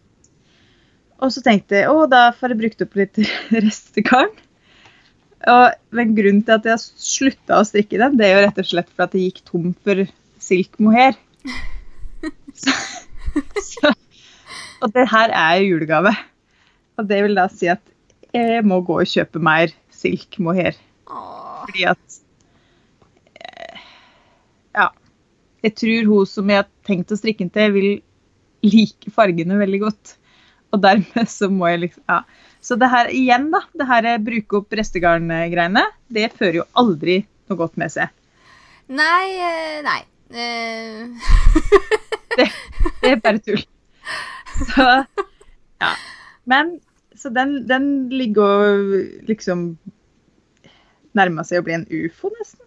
Og 1.22 1.34
så 1.34 1.44
tenkte 1.46 1.78
jeg 1.78 1.92
å, 1.92 2.08
da 2.10 2.30
får 2.34 2.54
jeg 2.54 2.62
brukt 2.64 2.84
opp 2.86 2.98
litt 2.98 3.22
restegarn. 3.66 4.32
Og 5.52 5.96
men 5.98 6.16
grunnen 6.18 6.44
til 6.46 6.58
at 6.58 6.68
jeg 6.70 6.82
slutta 6.82 7.60
å 7.60 7.68
strikke 7.68 8.00
den, 8.02 8.18
det 8.20 8.28
er 8.28 8.36
jo 8.36 8.44
rett 8.46 8.62
og 8.62 8.68
slett 8.70 8.92
for 8.94 9.08
at 9.08 9.16
jeg 9.18 9.30
gikk 9.30 9.42
tom 9.50 9.72
for 9.86 10.04
silk 10.42 10.78
mohair. 10.82 11.18
Så, 12.62 12.74
så, 13.64 13.94
og 14.84 14.92
det 14.94 15.06
her 15.08 15.32
er 15.32 15.62
jo 15.62 15.78
julegave. 15.78 16.12
Og 17.00 17.08
det 17.08 17.22
vil 17.24 17.38
da 17.38 17.46
si 17.50 17.70
at 17.72 17.82
jeg 18.36 18.66
må 18.68 18.82
gå 18.86 18.98
og 19.02 19.08
kjøpe 19.08 19.40
mer 19.42 19.72
silk 19.96 20.36
mohair. 20.44 20.76
Fordi 21.08 21.86
at 21.94 22.18
eh, 23.40 23.86
Ja. 24.76 24.90
Jeg 25.64 25.76
tror 25.78 26.10
hun 26.10 26.30
som 26.30 26.50
jeg 26.52 26.60
har 26.60 26.70
tenkt 26.88 27.14
å 27.14 27.18
strikke 27.20 27.46
den 27.46 27.54
til, 27.54 27.74
vil 27.76 27.90
like 28.66 29.14
fargene 29.16 29.60
veldig 29.62 29.82
godt. 29.86 30.16
Og 30.72 30.82
dermed 30.84 31.30
så 31.30 31.50
må 31.52 31.70
jeg 31.72 31.86
liksom 31.88 32.04
Ja. 32.10 32.22
Så 32.62 32.76
det 32.78 32.92
her 32.92 33.10
igjen, 33.10 33.48
da. 33.50 33.64
Det 33.74 33.88
her 33.90 34.06
bruke 34.22 34.60
opp 34.60 34.76
restegarn-greiene, 34.78 35.82
det 36.14 36.28
fører 36.38 36.60
jo 36.60 36.66
aldri 36.78 37.24
noe 37.50 37.58
godt 37.58 37.80
med 37.82 37.90
seg. 37.90 38.12
Nei 38.92 39.26
eh, 39.42 39.80
Nei. 39.86 40.02
det, 42.38 42.46
Det 43.02 43.10
er 43.10 43.24
bare 43.24 43.42
tull. 43.42 43.66
Så 44.62 44.86
ja. 45.82 45.92
Men 46.46 46.78
så 47.18 47.30
den, 47.34 47.68
den 47.70 48.10
ligger 48.10 48.68
og 48.68 48.94
liksom 49.30 49.78
Nærmer 51.18 51.44
seg 51.44 51.60
å 51.60 51.66
bli 51.66 51.74
en 51.76 51.90
ufo, 51.92 52.30
nesten. 52.38 52.64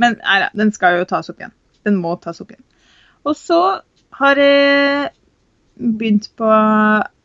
Men 0.00 0.14
nei 0.22 0.38
da, 0.40 0.46
den 0.56 0.70
skal 0.72 0.96
jo 0.96 1.08
tas 1.10 1.28
opp 1.28 1.42
igjen. 1.42 1.52
Den 1.84 1.98
må 2.00 2.14
tas 2.22 2.40
opp 2.40 2.54
igjen. 2.54 2.64
Og 3.28 3.36
så 3.36 3.58
har 4.16 4.40
jeg 4.40 5.10
begynt 5.78 6.28
på 6.38 6.48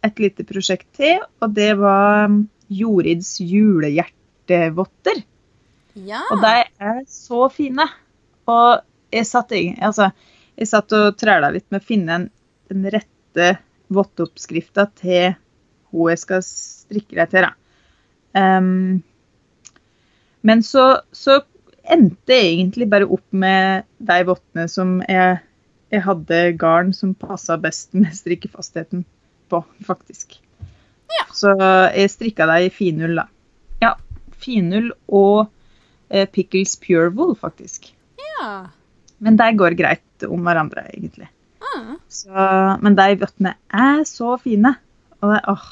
et 0.04 0.20
lite 0.22 0.46
prosjekt 0.48 0.90
til, 0.98 1.22
og 1.42 1.54
det 1.56 1.74
var 1.80 2.32
Jorids 2.74 3.36
julehjertevotter. 3.42 5.24
ja. 5.96 6.24
Og 6.32 6.42
de 6.44 6.56
er 6.64 7.04
så 7.10 7.48
fine. 7.54 7.86
Og 8.50 8.84
jeg 9.14 9.30
satt, 9.30 9.54
altså, 9.54 10.10
jeg 10.58 10.70
satt 10.70 10.96
og 10.98 11.18
træla 11.20 11.52
litt 11.54 11.70
med 11.72 11.82
å 11.84 11.88
finne 11.88 12.18
en, 12.18 12.28
den 12.72 12.90
rette 12.92 13.56
votteoppskrifta 13.94 14.88
til 15.00 15.36
hun 15.94 16.10
jeg 16.10 16.22
skal 16.24 16.46
strikke 16.46 17.18
deg 17.20 17.34
til. 17.34 17.48
Da. 17.48 17.54
Um, 18.34 19.04
men 20.44 20.64
så, 20.66 20.86
så 21.14 21.40
endte 21.84 22.36
jeg 22.36 22.54
egentlig 22.56 22.90
bare 22.92 23.08
opp 23.08 23.26
med 23.30 23.86
de 24.02 24.20
vottene 24.28 24.66
som 24.72 24.98
jeg, 25.08 25.38
jeg 25.94 26.02
hadde 26.08 26.40
garn 26.58 26.94
som 26.96 27.14
passa 27.18 27.58
best 27.62 27.94
med 27.94 28.14
strikkefastheten 28.18 29.04
på, 29.52 29.60
faktisk. 29.86 30.40
Ja. 31.14 31.26
Så 31.36 31.52
jeg 31.94 32.10
strikka 32.10 32.48
deg 32.50 32.68
i 32.68 32.72
finull, 32.74 33.20
da. 33.22 33.28
Ja, 33.84 33.92
finull 34.42 34.90
og 35.14 35.46
eh, 36.10 36.26
Pickles 36.30 36.76
Pure 36.82 37.12
Wool, 37.14 37.36
faktisk. 37.40 37.92
ja. 38.22 38.66
Men 39.24 39.38
de 39.40 39.46
går 39.56 39.78
greit 39.80 40.26
om 40.28 40.42
hverandre, 40.44 40.82
egentlig. 40.92 41.30
Ah. 41.64 41.94
Så, 42.12 42.34
men 42.84 42.98
de 42.98 43.06
vottene 43.22 43.54
er 43.72 44.02
så 44.10 44.34
fine. 44.42 44.74
Og 45.22 45.30
det, 45.32 45.38
åh, 45.48 45.68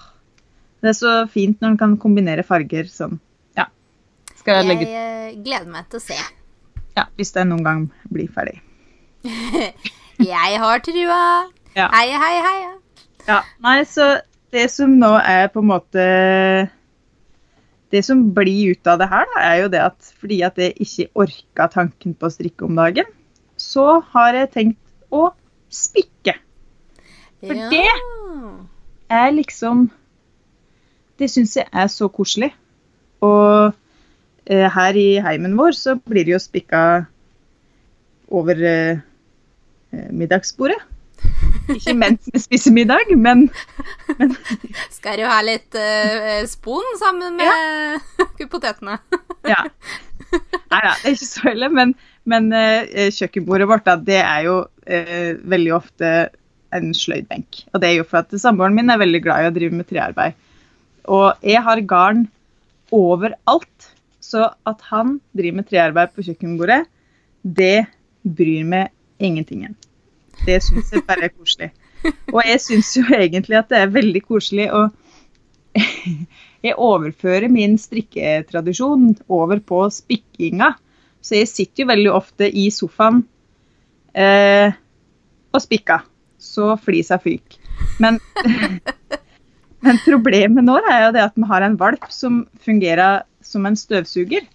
det 0.80 0.94
er 0.94 0.96
så 0.96 1.16
fint 1.34 1.60
når 1.60 1.74
en 1.74 1.80
kan 1.82 1.98
kombinere 2.00 2.46
farger 2.48 2.88
sånn. 2.88 3.18
Ja. 3.60 3.66
Skal 4.40 4.62
jeg 4.62 4.70
legge 4.70 4.86
ut 4.86 4.94
Jeg 4.94 5.18
eh, 5.34 5.42
gleder 5.44 5.68
meg 5.74 5.90
til 5.92 6.00
å 6.00 6.06
se. 6.06 6.20
ja, 6.96 7.10
hvis 7.20 7.34
det 7.36 7.44
noen 7.50 7.66
gang 7.68 7.84
blir 8.08 8.32
ferdig. 8.32 8.62
Jeg 10.25 10.60
har 10.62 10.84
trua. 10.86 11.24
Ja. 11.75 11.88
Heia, 11.94 12.20
heia, 12.20 12.44
heia. 12.46 12.72
Ja, 13.28 13.40
nei, 13.63 13.82
så 13.88 14.18
det 14.51 14.68
som 14.74 14.98
nå 15.00 15.12
er 15.20 15.48
på 15.54 15.62
en 15.62 15.70
måte 15.70 16.06
Det 17.92 18.01
som 18.04 18.24
blir 18.36 18.74
ut 18.74 18.88
av 18.88 19.00
det 19.01 19.08
her, 19.12 19.28
da, 19.34 19.44
er 19.44 19.58
jo 19.62 19.72
det 19.72 19.82
at 19.84 20.13
fordi 20.20 20.42
at 20.48 20.60
jeg 20.60 20.75
ikke 20.80 21.10
orka 21.25 21.68
tanken 21.72 22.16
på 22.16 22.28
å 22.28 22.34
strikke 22.34 22.68
om 22.68 22.80
dagen, 22.80 23.08
så 23.60 24.00
har 24.13 24.38
jeg 24.38 24.51
tenkt 24.54 24.80
å 25.12 25.30
spikke. 25.72 26.38
For 27.42 27.58
ja. 27.58 27.68
det 27.72 27.90
er 29.12 29.32
liksom 29.36 29.90
Det 31.20 31.28
syns 31.30 31.58
jeg 31.60 31.68
er 31.68 31.90
så 31.92 32.08
koselig. 32.10 32.50
Og 33.22 33.74
eh, 34.50 34.68
her 34.74 34.98
i 34.98 35.20
heimen 35.22 35.54
vår 35.60 35.75
så 35.78 35.98
blir 36.00 36.25
det 36.25 36.34
jo 36.34 36.40
spikka 36.42 36.82
over 38.32 38.63
eh, 38.66 38.96
eh, 38.96 39.04
middagsbordet. 39.91 40.79
Ikke 41.71 41.93
mens 41.95 42.29
vi 42.33 42.41
spiser 42.41 42.74
middag, 42.75 43.12
men 43.17 43.45
Skal 44.98 45.21
du 45.21 45.25
ha 45.29 45.39
litt 45.45 45.77
uh, 45.77 46.41
spon 46.50 46.98
sammen 47.00 47.38
med 47.39 48.48
potetene? 48.53 48.98
ja. 49.53 49.63
Nei 50.31 50.81
da, 50.81 50.93
det 51.01 51.12
er 51.12 51.15
ikke 51.15 51.29
så 51.29 51.53
ille. 51.53 51.71
Men, 51.74 51.95
men 52.29 52.51
uh, 52.53 53.07
kjøkkenbordet 53.13 53.69
vårt 53.69 53.88
da, 53.88 53.98
det 54.00 54.19
er 54.21 54.45
jo 54.48 54.57
uh, 54.65 55.31
veldig 55.53 55.74
ofte 55.77 56.13
en 56.75 56.93
sløydbenk. 56.95 57.65
Og 57.71 57.83
det 57.83 57.89
er 57.89 58.00
jo 58.00 58.07
for 58.07 58.24
at 58.24 58.36
samboeren 58.39 58.75
min 58.77 58.91
er 58.91 59.01
veldig 59.01 59.24
glad 59.24 59.43
i 59.43 59.51
å 59.51 59.55
drive 59.55 59.75
med 59.75 59.89
trearbeid. 59.89 60.38
Og 61.12 61.43
jeg 61.43 61.63
har 61.65 61.83
garn 61.88 62.25
overalt. 62.95 63.91
Så 64.21 64.45
at 64.69 64.83
han 64.91 65.17
driver 65.36 65.60
med 65.60 65.67
trearbeid 65.67 66.12
på 66.15 66.24
kjøkkenbordet, 66.24 66.86
det 67.41 67.88
bryr 68.21 68.67
meg 68.69 68.91
ingentingen. 69.22 69.75
Det 70.46 70.58
syns 70.66 70.92
jeg 70.94 71.06
bare 71.08 71.30
er 71.30 71.34
koselig. 71.36 71.72
Og 72.34 72.42
jeg 72.48 72.62
syns 72.63 72.96
jo 72.98 73.06
egentlig 73.13 73.60
at 73.60 73.70
det 73.72 73.82
er 73.82 73.94
veldig 73.94 74.24
koselig 74.25 74.70
å 74.74 74.90
Jeg 76.62 76.78
overfører 76.78 77.50
min 77.50 77.78
strikketradisjon 77.80 79.16
over 79.32 79.62
på 79.66 79.80
spikkinga. 79.90 80.75
Så 81.22 81.40
jeg 81.40 81.50
sitter 81.50 81.84
jo 81.84 81.90
veldig 81.90 82.12
ofte 82.13 82.50
i 82.50 82.68
sofaen 82.74 83.24
eh, 84.13 84.74
og 85.50 85.63
spikker. 85.63 86.06
Så 86.42 86.75
flisa 86.82 87.18
fyker. 87.22 87.58
Men, 88.01 88.20
men 89.86 90.01
problemet 90.06 90.66
nå 90.68 90.78
er 90.84 91.08
jo 91.08 91.12
det 91.18 91.25
at 91.30 91.38
vi 91.38 91.50
har 91.50 91.66
en 91.66 91.80
valp 91.82 92.06
som 92.13 92.44
fungerer 92.62 93.24
som 93.42 93.66
en 93.66 93.78
støvsuger. 93.78 94.46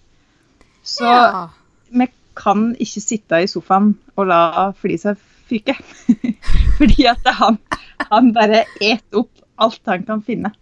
Så 0.87 1.07
ja. 1.11 1.47
vi 1.91 2.07
kan 2.37 2.69
ikke 2.83 3.02
sitte 3.02 3.40
i 3.43 3.49
sofaen 3.50 3.95
og 4.16 4.28
la 4.31 4.71
flisa 4.76 5.14
fyke. 5.49 5.76
Fordi 6.78 7.09
at 7.11 7.28
han, 7.40 7.59
han 8.11 8.33
bare 8.37 8.64
et 8.85 9.16
opp 9.16 9.33
alt 9.62 9.81
han 9.88 10.05
kan 10.09 10.23
finne. 10.25 10.52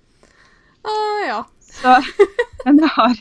Å, 0.84 0.96
ja. 1.26 1.40
Så, 1.74 1.94
men 2.66 2.78
jeg 2.84 2.92
har 2.94 3.14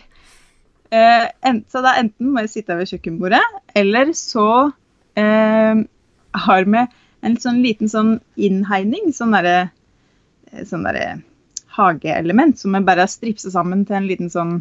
eh, 0.93 1.27
en, 1.47 1.63
Så 1.71 1.81
da 1.81 1.95
enten 1.97 2.29
må 2.29 2.43
jeg 2.43 2.51
sitte 2.51 2.77
ved 2.77 2.91
kjøkkenbordet, 2.91 3.41
eller 3.79 4.11
så 4.17 4.47
eh, 5.17 5.81
har 6.45 6.67
vi 6.69 6.83
en 7.23 7.39
sånn 7.39 7.61
liten 7.63 7.89
sånn 7.89 8.17
innhegning, 8.35 9.09
sånn 9.15 9.33
derre 9.33 9.71
sånn 10.69 10.85
der 10.85 11.23
hageelement 11.73 12.59
som 12.59 12.75
vi 12.75 12.83
bare 12.85 13.07
har 13.07 13.11
stripsa 13.11 13.49
sammen 13.53 13.85
til 13.87 13.97
en 13.97 14.09
liten 14.09 14.29
sånn 14.29 14.59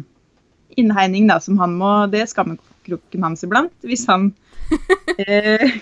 innhegning, 0.79 1.27
da, 1.29 1.37
som 1.43 1.59
han 1.61 1.75
må 1.77 2.07
Det 2.09 2.23
er 2.23 2.29
skammekroken 2.83 3.23
hans 3.23 3.43
iblant, 3.43 3.73
hvis 3.83 4.05
han 4.07 4.33
eh, 5.17 5.81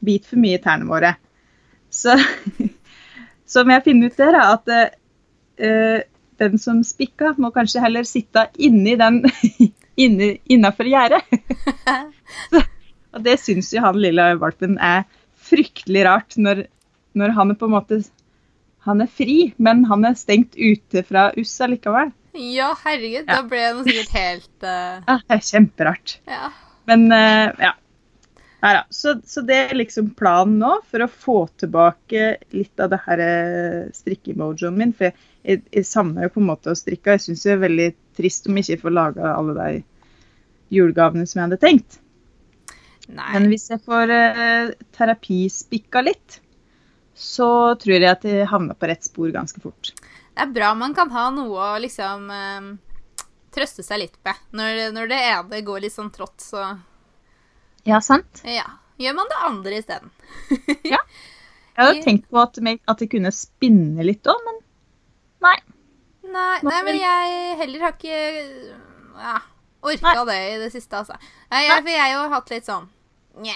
biter 0.00 0.28
for 0.28 0.38
mye 0.40 0.58
i 0.58 0.62
tærne 0.62 0.88
våre. 0.88 1.16
Så, 1.90 2.16
så 3.46 3.64
må 3.64 3.76
jeg 3.76 3.84
finne 3.84 4.08
ut 4.08 4.16
det, 4.16 4.30
da, 4.32 4.54
at 4.54 4.68
eh, 5.58 6.02
den 6.38 6.58
som 6.58 6.82
spikka, 6.84 7.34
må 7.38 7.50
kanskje 7.50 7.82
heller 7.82 8.04
sitte 8.04 8.48
inni 8.58 8.96
den 8.96 9.24
innafor 9.96 10.86
gjerdet. 10.86 11.22
Og 13.14 13.24
det 13.24 13.38
syns 13.40 13.72
jo 13.72 13.82
han 13.82 13.98
lille 13.98 14.34
valpen 14.38 14.78
er 14.78 15.06
fryktelig 15.48 16.04
rart, 16.04 16.36
når, 16.36 16.66
når 17.16 17.34
han 17.34 17.56
på 17.56 17.66
en 17.66 17.74
måte 17.74 18.02
Han 18.88 19.04
er 19.04 19.10
fri, 19.12 19.52
men 19.60 19.84
han 19.90 20.06
er 20.08 20.16
stengt 20.16 20.56
ute 20.56 21.04
fra 21.06 21.28
USS 21.36 21.66
allikevel. 21.66 22.14
Ja, 22.38 22.70
herregud. 22.84 23.26
Ja. 23.26 23.38
Da 23.38 23.42
ble 23.50 23.60
han 23.64 23.84
sikkert 23.84 24.14
helt 24.16 24.64
uh... 24.64 25.02
Ja, 25.02 25.18
det 25.18 25.36
er 25.36 25.44
kjemperart. 25.50 26.16
Ja. 26.28 26.50
Men 26.88 27.06
uh, 27.12 27.50
ja. 27.60 27.74
Nei 28.62 28.72
da. 28.74 28.82
Så, 28.90 29.14
så 29.26 29.42
det 29.46 29.58
er 29.68 29.78
liksom 29.78 30.10
planen 30.18 30.58
nå, 30.62 30.72
for 30.90 31.04
å 31.04 31.10
få 31.10 31.36
tilbake 31.60 32.32
litt 32.54 32.82
av 32.82 32.90
det 32.94 33.00
her 33.04 33.22
strikkemojoen 33.22 33.94
strikke-emojoen 34.00 34.80
min. 34.80 34.96
For 34.96 35.10
jeg, 35.10 35.16
jeg, 35.44 35.62
jeg 35.76 35.88
savner 35.90 36.26
jo 36.26 36.34
på 36.34 36.42
en 36.42 36.50
måte 36.50 36.72
å 36.72 36.78
strikke. 36.78 37.16
Jeg 37.16 37.26
syns 37.28 37.46
det 37.46 37.54
er 37.54 37.64
veldig 37.66 37.88
trist 38.18 38.48
om 38.48 38.58
jeg 38.58 38.66
ikke 38.66 38.88
får 38.88 38.96
laga 38.98 39.32
alle 39.36 39.54
de 39.58 39.70
julegavene 40.74 41.28
som 41.28 41.40
jeg 41.40 41.48
hadde 41.48 41.62
tenkt. 41.62 42.00
Nei. 43.08 43.30
Men 43.36 43.48
hvis 43.52 43.70
jeg 43.70 43.80
får 43.86 44.10
uh, 44.12 44.74
terapispikka 44.96 46.02
litt, 46.04 46.42
så 47.18 47.48
tror 47.80 47.96
jeg 47.98 48.10
at 48.10 48.22
de 48.22 48.44
havner 48.46 48.78
på 48.78 48.88
rett 48.90 49.06
spor 49.06 49.30
ganske 49.34 49.60
fort. 49.62 49.90
Det 49.98 50.44
er 50.44 50.52
bra 50.54 50.70
man 50.78 50.94
kan 50.94 51.10
ha 51.10 51.28
noe 51.34 51.70
å 51.74 51.78
liksom 51.82 52.28
eh, 52.30 52.68
trøste 53.54 53.82
seg 53.82 54.04
litt 54.04 54.18
med. 54.26 54.38
Når, 54.54 54.82
når 54.94 55.10
det 55.10 55.18
ene 55.32 55.62
går 55.66 55.82
litt 55.82 55.96
sånn 55.96 56.12
trått, 56.14 56.38
så 56.44 56.68
Ja, 57.88 57.98
sant? 58.04 58.44
ja. 58.46 58.66
Gjør 58.98 59.14
man 59.14 59.28
det 59.30 59.42
andre 59.46 59.76
isteden. 59.78 60.10
Jeg 61.78 61.86
hadde 61.86 62.02
tenkt 62.02 62.24
på 62.30 62.40
at, 62.42 62.56
at 62.58 62.98
det 63.02 63.06
kunne 63.12 63.30
spinne 63.34 64.02
litt 64.02 64.26
òg, 64.26 64.38
men 64.46 64.56
nei. 65.46 65.54
Nei, 66.28 66.56
nei, 66.66 66.78
men 66.84 66.96
jeg 66.98 67.52
heller 67.60 67.84
har 67.86 67.94
ikke 67.94 68.16
ja, 69.16 69.36
orka 69.86 70.24
det 70.28 70.38
i 70.48 70.56
det 70.60 70.72
siste, 70.74 70.98
altså. 70.98 71.14
Nei, 71.52 71.62
jeg, 71.68 71.84
for 71.86 71.92
jeg 71.94 72.02
har 72.02 72.10
jo 72.16 72.24
hatt 72.34 72.50
litt 72.52 72.66
sånn 72.68 72.88
Nja. 73.46 73.54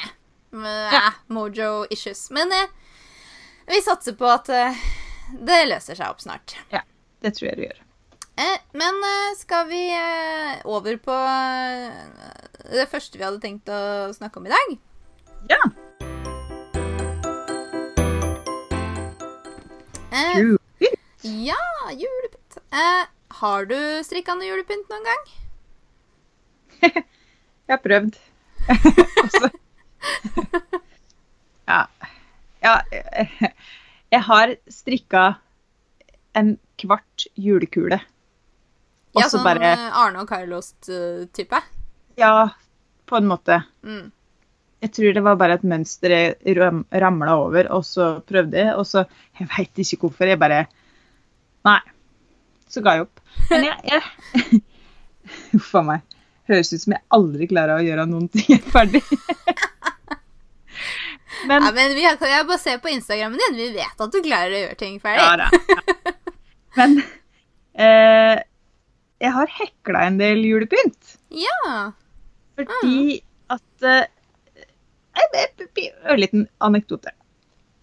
Ja. 0.95 1.09
Mojo 1.35 1.73
issues. 1.91 2.29
Men 2.31 2.55
eh, 2.55 2.71
vi 3.73 3.81
satser 3.83 4.17
på 4.19 4.29
at 4.29 4.49
eh, 4.53 4.83
det 5.41 5.63
løser 5.71 5.97
seg 5.99 6.13
opp 6.13 6.21
snart. 6.23 6.57
Ja, 6.75 6.83
Det 7.25 7.35
tror 7.37 7.49
jeg 7.51 7.59
det 7.61 7.69
gjør. 7.71 7.81
Eh, 8.43 8.59
men 8.77 8.99
eh, 9.07 9.35
skal 9.39 9.67
vi 9.69 9.83
over 10.69 10.97
på 11.01 11.17
det 12.73 12.87
første 12.91 13.19
vi 13.21 13.25
hadde 13.27 13.43
tenkt 13.43 13.69
å 13.73 14.13
snakke 14.17 14.41
om 14.41 14.49
i 14.49 14.53
dag? 14.53 14.77
Ja. 15.53 15.63
Eh, 20.13 20.39
ja, 21.23 21.61
julepynt. 21.97 22.59
Eh, 22.73 23.05
har 23.41 23.67
du 23.71 23.79
strikka 24.05 24.37
noe 24.37 24.49
julepynt 24.51 24.89
noen 24.93 25.09
gang? 25.09 25.25
Jeg 26.93 27.77
har 27.77 27.83
prøvd. 27.85 28.21
Altså. 29.23 29.49
Ja. 32.63 32.81
Jeg 34.13 34.25
har 34.29 34.51
strikka 34.69 35.23
en 36.37 36.57
kvart 36.81 37.27
julekule. 37.35 38.01
Også 39.13 39.23
Ja, 39.23 39.29
sånn 39.33 39.47
bare 39.47 39.71
eh, 39.71 39.87
Arne 40.01 40.25
og 40.25 40.29
Carlos-type? 40.29 41.61
Ja, 42.21 42.51
på 43.09 43.17
en 43.17 43.29
måte. 43.29 43.63
Mm. 43.85 44.11
Jeg 44.83 44.93
tror 44.97 45.17
det 45.17 45.23
var 45.25 45.39
bare 45.41 45.57
et 45.57 45.65
mønster 45.69 46.13
jeg 46.13 46.57
ram, 46.59 46.83
ramla 46.91 47.37
over, 47.41 47.69
og 47.73 47.85
så 47.87 48.15
prøvde 48.27 48.59
jeg, 48.59 48.73
og 48.75 48.87
så 48.89 49.05
Jeg 49.39 49.49
veit 49.55 49.83
ikke 49.85 50.01
hvorfor. 50.05 50.29
Jeg 50.29 50.41
bare 50.41 50.65
Nei. 51.65 51.81
Så 52.69 52.83
ga 52.83 52.97
jeg 52.97 53.07
opp. 53.07 53.21
Men 53.51 53.69
jeg, 53.69 53.93
jeg 53.93 54.63
Uff 55.59 55.75
a 55.79 55.85
meg. 55.87 56.17
Høres 56.51 56.73
ut 56.73 56.83
som 56.83 56.97
jeg 56.97 57.05
aldri 57.15 57.47
klarer 57.53 57.79
å 57.79 57.85
gjøre 57.85 58.09
noen 58.11 58.27
ting 58.33 58.59
ferdig. 58.73 59.05
Men 61.49 61.65
Ja, 61.67 61.73
men 61.73 61.95
vi 61.97 62.05
har, 62.05 62.17
jeg 62.21 62.47
bare 62.47 62.59
ser 62.61 62.79
på 62.83 62.91
Instagrammen 62.93 63.39
din. 63.41 63.57
Vi 63.59 63.69
vet 63.77 64.01
at 64.05 64.13
du 64.13 64.21
klarer 64.25 64.53
å 64.57 64.61
gjøre 64.67 64.79
ting 64.81 64.99
ferdig. 65.03 65.25
Ja 65.25 65.37
da. 65.37 65.49
Ja. 65.53 66.15
Men 66.79 66.95
eh, 67.77 68.39
jeg 69.21 69.33
har 69.35 69.51
hekla 69.59 70.07
en 70.09 70.17
del 70.21 70.39
julepynt. 70.49 71.17
Ja. 71.37 71.91
Fordi 72.57 73.19
at 73.53 73.85
eh, 73.89 74.07
En 75.13 75.35
en- 75.37 75.67
en 75.67 76.13
ørliten 76.15 76.47
anekdote, 76.65 77.11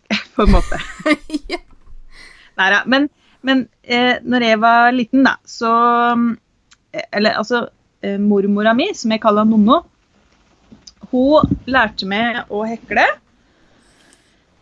på 0.35 0.41
en 0.47 0.51
måte. 0.55 0.79
ja. 1.53 1.59
Nei 2.57 2.69
da. 2.73 2.79
Men, 2.89 3.05
men 3.45 3.67
eh, 3.83 4.17
når 4.25 4.45
jeg 4.47 4.59
var 4.63 4.91
liten, 4.97 5.23
da, 5.27 5.35
så 5.45 5.69
eh, 6.93 7.05
Eller 7.13 7.37
altså 7.37 7.67
eh, 8.01 8.17
Mormora 8.17 8.73
mi, 8.73 8.89
som 8.97 9.13
jeg 9.13 9.21
kaller 9.21 9.45
Nonno, 9.45 9.83
hun 11.13 11.53
lærte 11.69 12.05
meg 12.09 12.41
å 12.49 12.63
hekle. 12.67 13.05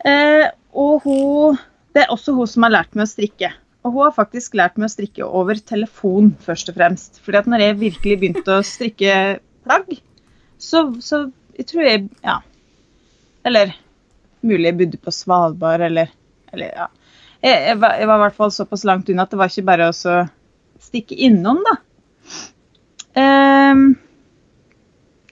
Eh, 0.07 0.47
og 0.77 1.01
hun 1.03 1.57
Det 1.95 2.03
er 2.03 2.11
også 2.13 2.35
hun 2.37 2.49
som 2.49 2.67
har 2.67 2.75
lært 2.75 2.93
meg 2.93 3.07
å 3.07 3.09
strikke. 3.09 3.49
Og 3.81 3.95
hun 3.95 4.03
har 4.05 4.13
faktisk 4.13 4.53
lært 4.59 4.75
meg 4.77 4.85
å 4.85 4.93
strikke 4.93 5.25
over 5.25 5.57
telefon, 5.57 6.35
først 6.45 6.69
og 6.69 6.77
fremst. 6.77 7.17
Fordi 7.25 7.39
at 7.39 7.49
når 7.49 7.63
jeg 7.63 7.79
virkelig 7.79 8.19
begynte 8.21 8.57
å 8.59 8.65
strikke 8.65 9.15
plagg, 9.65 9.97
så, 10.61 10.83
så 11.01 11.25
jeg 11.57 11.69
tror 11.71 11.87
jeg 11.87 12.05
Ja. 12.21 12.37
Eller 13.47 13.73
mulig 14.45 14.69
jeg 14.69 14.77
bodde 14.77 14.99
på 15.01 15.13
Svalbard, 15.15 15.81
eller, 15.87 16.11
eller 16.53 16.73
ja. 16.83 16.87
Jeg, 17.41 17.57
jeg, 17.69 17.77
var, 17.81 17.97
jeg 17.97 18.09
var 18.09 18.19
i 18.19 18.23
hvert 18.25 18.37
fall 18.37 18.53
såpass 18.53 18.85
langt 18.85 19.09
unna 19.09 19.25
at 19.25 19.33
det 19.33 19.39
var 19.39 19.51
ikke 19.51 19.69
bare 19.69 19.89
å 19.89 20.17
stikke 20.81 21.17
innom, 21.27 21.63
da. 21.65 21.77
Um, 23.17 23.95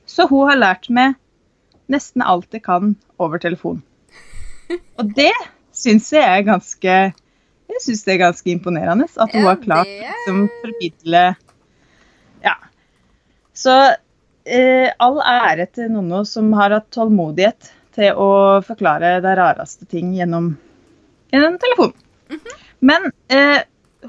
så 0.09 0.25
hun 0.31 0.49
har 0.49 0.57
lært 0.57 0.89
meg 0.93 1.19
nesten 1.91 2.23
alt 2.25 2.53
jeg 2.55 2.63
kan 2.65 2.95
over 3.21 3.41
telefon. 3.41 3.83
Og 4.99 5.11
det 5.17 5.31
syns 5.75 6.11
jeg 6.15 6.23
er 6.23 6.45
ganske 6.47 6.95
Jeg 7.69 7.81
synes 7.83 8.03
det 8.07 8.13
er 8.15 8.21
ganske 8.23 8.51
imponerende 8.53 9.07
at 9.09 9.33
hun 9.35 9.41
Ja, 9.43 9.47
har 9.51 9.61
klart 9.63 9.87
er- 9.91 10.11
liksom 10.13 10.41
formidle 10.61 11.23
Ja. 12.45 12.55
Så 13.55 13.73
eh, 14.45 14.89
all 15.01 15.19
ære 15.21 15.65
til 15.73 15.89
Nonno 15.93 16.23
som 16.29 16.51
har 16.57 16.75
hatt 16.75 16.89
tålmodighet 16.93 17.71
til 17.95 18.11
å 18.19 18.29
forklare 18.67 19.15
de 19.23 19.31
rareste 19.39 19.87
ting 19.87 20.11
gjennom, 20.17 20.51
gjennom 21.31 21.55
telefon. 21.61 21.93
Men 22.83 23.07
eh, 23.31 23.61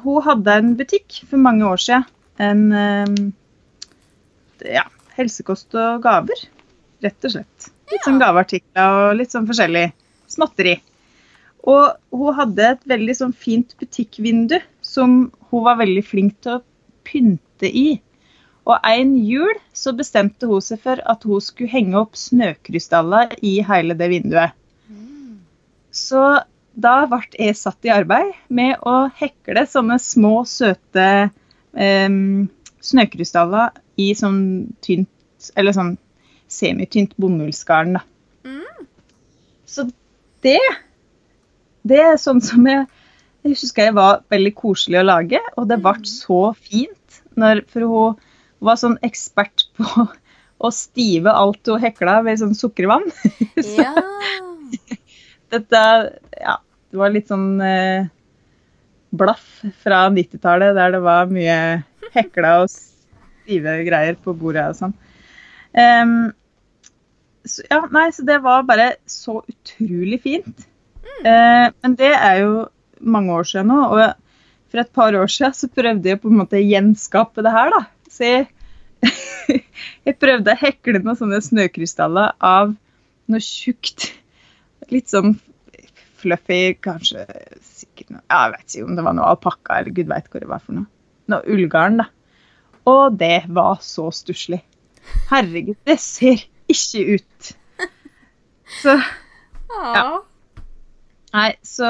hun 0.03 0.23
hadde 0.27 0.57
en 0.59 0.73
butikk 0.77 1.21
for 1.31 1.38
mange 1.40 1.64
år 1.71 1.79
siden. 1.81 2.09
En 2.42 2.64
eh, 2.75 3.14
ja, 4.75 4.83
helsekost 5.16 5.73
og 5.79 6.03
gaver, 6.05 6.42
rett 7.07 7.29
og 7.31 7.37
slett. 7.37 7.71
Litt 7.92 8.05
sånn 8.05 8.19
gaveartikler 8.21 8.99
og 9.07 9.16
litt 9.21 9.33
sånn 9.33 9.47
forskjellig 9.49 9.87
småtteri. 10.37 10.77
Og 11.66 11.96
hun 12.14 12.37
hadde 12.37 12.72
et 12.77 12.85
veldig 12.87 13.14
sånn 13.18 13.35
fint 13.35 13.75
butikkvindu 13.81 14.61
som 14.85 15.16
hun 15.51 15.64
var 15.66 15.81
veldig 15.81 16.05
flink 16.07 16.37
til 16.44 16.59
å 16.59 16.64
pynte 17.07 17.70
i. 17.70 17.99
Og 18.66 18.83
en 18.87 19.14
jul 19.22 19.55
så 19.75 19.94
bestemte 19.94 20.49
hun 20.51 20.62
seg 20.62 20.81
for 20.83 21.03
at 21.07 21.27
hun 21.27 21.42
skulle 21.42 21.70
henge 21.70 21.99
opp 21.99 22.18
snøkrystaller 22.18 23.37
i 23.46 23.59
hele 23.66 23.96
det 23.99 24.11
vinduet. 24.11 24.55
Så 25.94 26.22
da 26.77 26.96
ble 27.09 27.22
jeg 27.40 27.57
satt 27.57 27.87
i 27.88 27.92
arbeid 27.94 28.35
med 28.53 28.83
å 28.85 29.07
hekle 29.16 29.64
sånne 29.70 29.96
små, 30.03 30.42
søte 30.44 31.31
em, 31.72 32.49
snøkrystaller 32.85 33.72
i 34.03 34.11
sånn 34.18 34.42
tynt, 34.85 35.09
eller 35.57 35.72
sånn 35.72 35.94
semitynt 36.53 37.16
bomullsgarn, 37.16 37.96
da. 37.96 38.05
Så 39.66 39.87
det 40.44 40.61
Det 41.87 42.01
er 42.03 42.16
sånn 42.20 42.42
som 42.44 42.66
jeg 42.68 42.87
Jeg 43.46 43.55
husker 43.55 43.88
jeg 43.88 43.94
var 43.94 44.25
veldig 44.33 44.53
koselig 44.59 44.99
å 45.01 45.07
lage, 45.07 45.40
og 45.55 45.68
det 45.70 45.77
ble 45.79 45.94
så 46.11 46.51
fint. 46.59 47.20
Når, 47.38 47.61
for 47.70 47.87
hun 47.87 48.16
var 48.66 48.79
sånn 48.81 48.96
ekspert 49.07 49.68
på 49.79 50.07
å 50.66 50.70
stive 50.75 51.31
alt 51.31 51.70
hun 51.70 51.79
hekla 51.83 52.18
ved 52.27 52.40
sånn 52.42 52.57
sukkervann. 52.59 53.07
Så 53.61 53.85
Ja. 53.85 53.92
dette 55.55 55.83
Ja, 56.40 56.57
det 56.90 56.99
var 56.99 57.12
litt 57.14 57.31
sånn 57.31 57.61
eh, 57.62 58.09
blaff 59.14 59.61
fra 59.85 60.07
90-tallet, 60.11 60.75
der 60.75 60.96
det 60.96 61.03
var 61.05 61.31
mye 61.31 61.59
hekla 62.16 62.57
og 62.64 62.72
stive 62.72 63.79
greier 63.87 64.18
på 64.18 64.35
bordet 64.37 64.66
og 64.72 64.79
sånn. 64.81 64.96
Em, 65.77 66.16
så, 67.50 67.64
ja, 67.70 67.82
nei, 67.92 68.09
så 68.14 68.24
det 68.26 68.38
var 68.44 68.66
bare 68.68 68.94
så 69.11 69.40
utrolig 69.42 70.20
fint. 70.24 70.66
Eh, 71.22 71.66
men 71.70 71.96
det 71.98 72.12
er 72.12 72.42
jo 72.42 72.66
mange 73.00 73.35
år 73.37 73.48
siden 73.48 73.70
nå, 73.70 73.80
og 73.92 74.70
for 74.72 74.82
et 74.82 74.92
par 74.96 75.16
år 75.16 75.30
siden 75.30 75.54
så 75.56 75.70
prøvde 75.72 76.11
jeg 76.11 76.20
på 76.22 76.30
en 76.30 76.40
måte 76.40 76.59
å 76.59 76.64
gjenskape 76.64 77.44
det 77.44 77.54
her, 77.54 77.72
da. 77.72 77.82
Så 78.11 78.28
jeg, 78.28 78.46
jeg 80.09 80.18
prøvde 80.20 80.52
å 80.54 80.61
hekle 80.61 81.02
noen 81.02 81.18
sånne 81.18 81.42
snøkrystaller 81.44 82.35
av 82.44 82.74
noe 83.30 83.42
tjukt, 83.42 84.11
litt 84.92 85.11
sånn 85.11 85.37
fluffy, 86.16 86.76
kanskje 86.82 87.24
sikkert 87.62 88.14
noe, 88.14 88.22
Jeg 88.30 88.52
vet 88.54 88.74
ikke 88.74 88.88
om 88.88 88.98
det 88.98 89.04
var 89.06 89.16
noe 89.16 89.30
alpakka 89.32 89.80
eller 89.80 89.94
gud 89.94 90.11
veit 90.11 90.28
hva 90.32 90.42
det 90.42 90.50
var 90.50 90.62
for 90.64 90.78
noe. 90.78 90.90
Noe 91.30 91.42
ullgarn, 91.52 92.00
da. 92.02 92.11
Og 92.87 93.16
det 93.18 93.46
var 93.50 93.80
så 93.82 94.09
stusslig. 94.14 94.61
Herregud, 95.30 95.78
det 95.87 95.98
ser 96.02 96.44
ikke 96.72 97.18
ut. 97.18 97.52
Så 98.83 98.96
Ja. 99.76 100.22
Nei, 101.37 101.50
så 101.66 101.88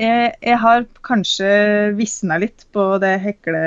jeg, 0.00 0.32
jeg 0.42 0.58
har 0.58 0.84
kanskje 1.06 1.50
visna 1.98 2.40
litt 2.42 2.66
på 2.74 2.86
det 3.02 3.12
hekle... 3.22 3.60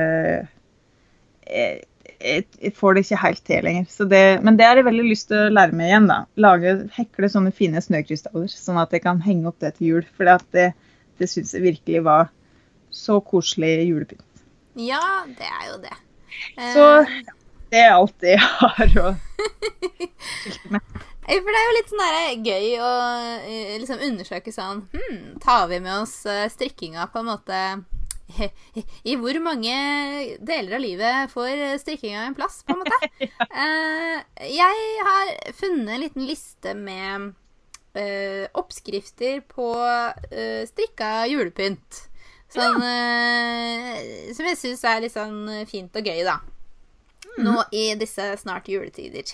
Jeg, 1.47 1.83
jeg, 2.23 2.45
jeg 2.59 2.73
får 2.75 2.95
det 2.95 3.03
ikke 3.05 3.19
helt 3.21 3.43
til 3.47 3.67
lenger. 3.67 3.85
Så 3.91 4.07
det, 4.09 4.23
men 4.43 4.57
det 4.59 4.67
har 4.67 4.79
jeg 4.79 4.87
veldig 4.87 5.05
lyst 5.07 5.29
til 5.31 5.45
å 5.45 5.53
lære 5.53 5.77
meg 5.79 5.91
igjen. 5.91 6.09
da. 6.11 6.17
Lage, 6.43 6.75
Hekle 6.97 7.29
sånne 7.31 7.53
fine 7.55 7.83
snøkrystaller, 7.83 8.51
sånn 8.51 8.79
at 8.81 8.95
jeg 8.95 9.03
kan 9.05 9.21
henge 9.23 9.47
opp 9.51 9.59
det 9.63 9.75
til 9.77 9.89
jul. 9.91 10.09
For 10.17 10.27
det, 10.55 10.71
det 11.21 11.29
syns 11.31 11.53
jeg 11.55 11.65
virkelig 11.67 12.03
var 12.07 12.31
så 12.93 13.19
koselig 13.25 13.75
julepynt. 13.87 14.43
ja, 14.79 15.03
det 15.37 15.47
er 15.49 15.69
jo 15.71 15.79
det. 15.83 15.95
Så, 16.57 16.65
Så 16.75 17.42
det 17.73 17.81
er 17.81 17.95
alt 17.95 18.25
jeg 18.27 18.37
har 18.37 18.97
å 19.01 19.15
skilte 20.43 20.75
med. 20.75 21.01
Eh, 21.23 21.39
For 21.39 21.49
det 21.49 21.59
er 21.59 21.65
jo 21.65 21.75
litt 21.77 21.91
sånn 21.91 22.03
der 22.03 22.45
gøy 22.45 22.67
å 22.83 22.91
eh, 23.47 23.73
liksom 23.81 24.03
undersøke 24.03 24.53
sånn 24.53 24.83
hmm, 24.91 25.19
Tar 25.43 25.69
vi 25.71 25.79
med 25.83 26.03
oss 26.03 26.17
eh, 26.29 26.49
strikkinga 26.51 27.07
på 27.13 27.21
en 27.21 27.29
måte 27.31 27.61
I 29.09 29.15
hvor 29.21 29.39
mange 29.43 29.73
deler 30.43 30.77
av 30.77 30.83
livet 30.83 31.33
får 31.33 31.79
strikkinga 31.83 32.27
en 32.27 32.37
plass, 32.37 32.61
på 32.67 32.75
en 32.75 32.83
måte? 32.83 32.97
ja. 33.29 33.47
jeg 34.49 35.07
har 35.07 35.33
funnet 35.55 35.95
en 35.95 36.03
liten 36.03 36.25
liste 36.27 36.73
med 36.77 37.31
eh, 37.99 38.47
oppskrifter 38.57 39.43
på 39.47 39.69
eh, 40.31 40.63
strikka 40.69 41.27
julepynt. 41.29 42.07
Sånn, 42.53 42.81
ja. 42.85 44.01
som 44.37 44.45
jeg 44.45 44.57
syns 44.59 44.83
er 44.85 44.99
litt 45.01 45.13
sånn 45.13 45.65
fint 45.69 45.95
og 45.97 46.05
gøy, 46.05 46.19
da. 46.25 46.35
Nå 47.41 47.63
i 47.73 47.87
disse 47.97 48.27
snart 48.41 48.69
juletider. 48.69 49.33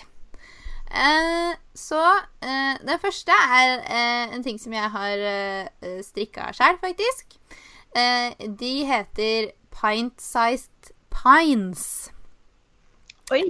Eh, 0.90 1.52
så 1.76 2.00
eh, 2.42 2.78
det 2.82 2.96
første 3.02 3.34
er 3.34 3.74
eh, 3.84 4.32
en 4.34 4.42
ting 4.42 4.58
som 4.58 4.72
jeg 4.74 4.90
har 4.94 5.26
eh, 5.30 6.00
strikka 6.02 6.48
sjøl, 6.56 6.80
faktisk. 6.82 7.36
Eh, 7.94 8.34
de 8.58 8.72
heter 8.88 9.52
Pint-Sized 9.74 10.90
Pines. 11.14 11.84
Oi! 13.30 13.44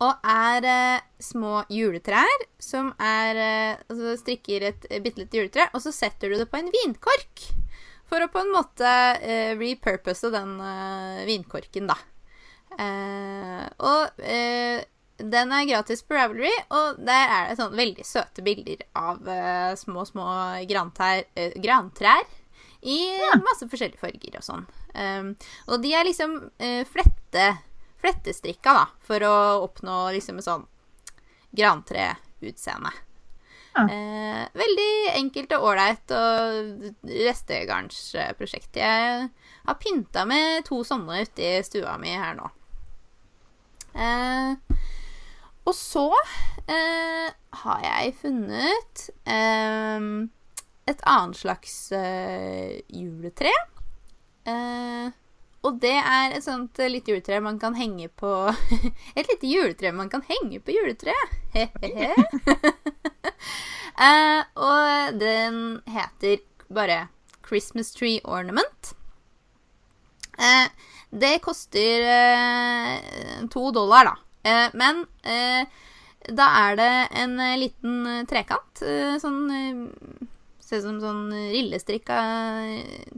Og 0.00 0.28
er 0.30 0.64
eh, 0.64 1.06
små 1.20 1.64
juletrær 1.68 2.44
som 2.62 2.92
er 3.02 3.40
eh, 3.42 3.80
Altså 3.90 4.14
strikker 4.22 4.68
et 4.70 4.86
bitte 5.04 5.24
lite 5.24 5.42
juletre, 5.42 5.68
og 5.74 5.84
så 5.84 5.92
setter 5.92 6.32
du 6.32 6.38
det 6.40 6.48
på 6.48 6.60
en 6.60 6.70
vinkork. 6.72 7.48
For 8.08 8.24
å 8.24 8.30
på 8.32 8.40
en 8.40 8.54
måte 8.54 8.90
repurpose 9.60 10.30
den 10.32 10.54
vinkorken, 11.28 11.90
da. 11.90 11.98
Eh, 12.76 13.64
og 13.78 14.20
eh, 14.22 14.84
den 15.18 15.52
er 15.52 15.66
gratis 15.66 16.04
på 16.06 16.14
Ravelry, 16.14 16.52
og 16.74 17.00
der 17.02 17.32
er 17.34 17.48
det 17.48 17.58
sånn 17.58 17.78
veldig 17.78 18.04
søte 18.06 18.44
bilder 18.46 18.84
av 18.98 19.26
eh, 19.28 19.72
små, 19.78 20.04
små 20.06 20.26
grantrær, 20.70 21.24
eh, 21.34 21.56
grantrær 21.58 22.22
i 22.86 23.00
masse 23.42 23.66
forskjellige 23.66 23.98
farger 23.98 24.38
og 24.38 24.46
sånn. 24.46 24.68
Um, 24.94 25.32
og 25.66 25.82
de 25.82 25.92
er 25.94 26.06
liksom 26.06 26.38
eh, 26.62 26.84
flette, 26.86 27.48
flettestrikka, 27.98 28.74
da, 28.76 28.86
for 29.04 29.26
å 29.26 29.34
oppnå 29.66 29.98
liksom 30.14 30.38
et 30.38 30.46
sånn 30.46 30.64
grantreutseende. 31.58 32.94
Ja. 33.74 33.84
Eh, 33.84 34.44
veldig 34.58 34.92
enkelt 35.18 35.52
og 35.54 35.66
ålreit 35.70 36.14
og 36.14 36.86
restegarnsprosjekt. 37.10 38.78
Jeg 38.78 39.28
har 39.66 39.78
pynta 39.82 40.24
med 40.26 40.64
to 40.66 40.80
sånne 40.86 41.22
ute 41.26 41.50
i 41.58 41.66
stua 41.66 41.98
mi 42.00 42.14
her 42.14 42.38
nå. 42.38 42.48
Eh, 43.94 44.80
og 45.68 45.74
så 45.76 46.06
eh, 46.68 47.28
har 47.62 47.80
jeg 47.84 48.14
funnet 48.22 49.08
eh, 49.28 50.08
et 50.88 51.02
annet 51.04 51.36
slags 51.36 51.76
eh, 51.92 52.80
juletre. 52.88 53.52
Eh, 54.48 55.08
og 55.66 55.80
det 55.82 55.96
er 55.98 56.36
et 56.36 56.44
sånt 56.44 56.78
eh, 56.80 56.88
lite 56.88 57.12
juletre 57.12 57.40
man 57.44 57.58
kan 57.60 57.74
henge 57.76 58.06
på 58.08 58.30
Et 59.18 59.26
lite 59.26 59.50
juletre 59.50 59.92
man 59.92 60.08
kan 60.12 60.22
henge 60.28 60.60
på 60.64 60.76
juletreet. 60.76 61.38
He-he-he. 61.56 62.12
Eh, 63.98 64.42
og 64.54 65.16
den 65.18 65.80
heter 65.90 66.36
bare 66.70 67.08
Christmas 67.42 67.90
Tree 67.90 68.20
Ornament. 68.22 68.92
Eh, 70.38 70.70
det 71.10 71.38
koster 71.44 72.02
eh, 72.04 73.46
to 73.50 73.70
dollar, 73.72 74.04
da. 74.10 74.16
Eh, 74.50 74.70
men 74.74 75.04
eh, 75.22 75.64
da 76.28 76.48
er 76.68 76.76
det 76.76 76.90
en 77.22 77.36
liten 77.60 78.26
trekant. 78.28 78.82
sånn 79.22 79.40
Ser 80.68 80.82
ut 80.82 80.84
som 80.84 80.98
sånn 81.00 81.30
rillestrikka 81.32 82.16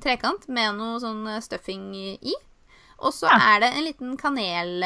trekant 0.02 0.44
med 0.48 0.76
noe 0.78 1.00
sånn 1.02 1.24
stuffing 1.42 1.88
i. 2.22 2.34
Og 3.02 3.10
så 3.16 3.26
Ja. 3.26 3.56
er 3.56 3.60
det 3.64 3.70
en 3.74 3.84
liten 3.88 4.16
kanel... 4.20 4.84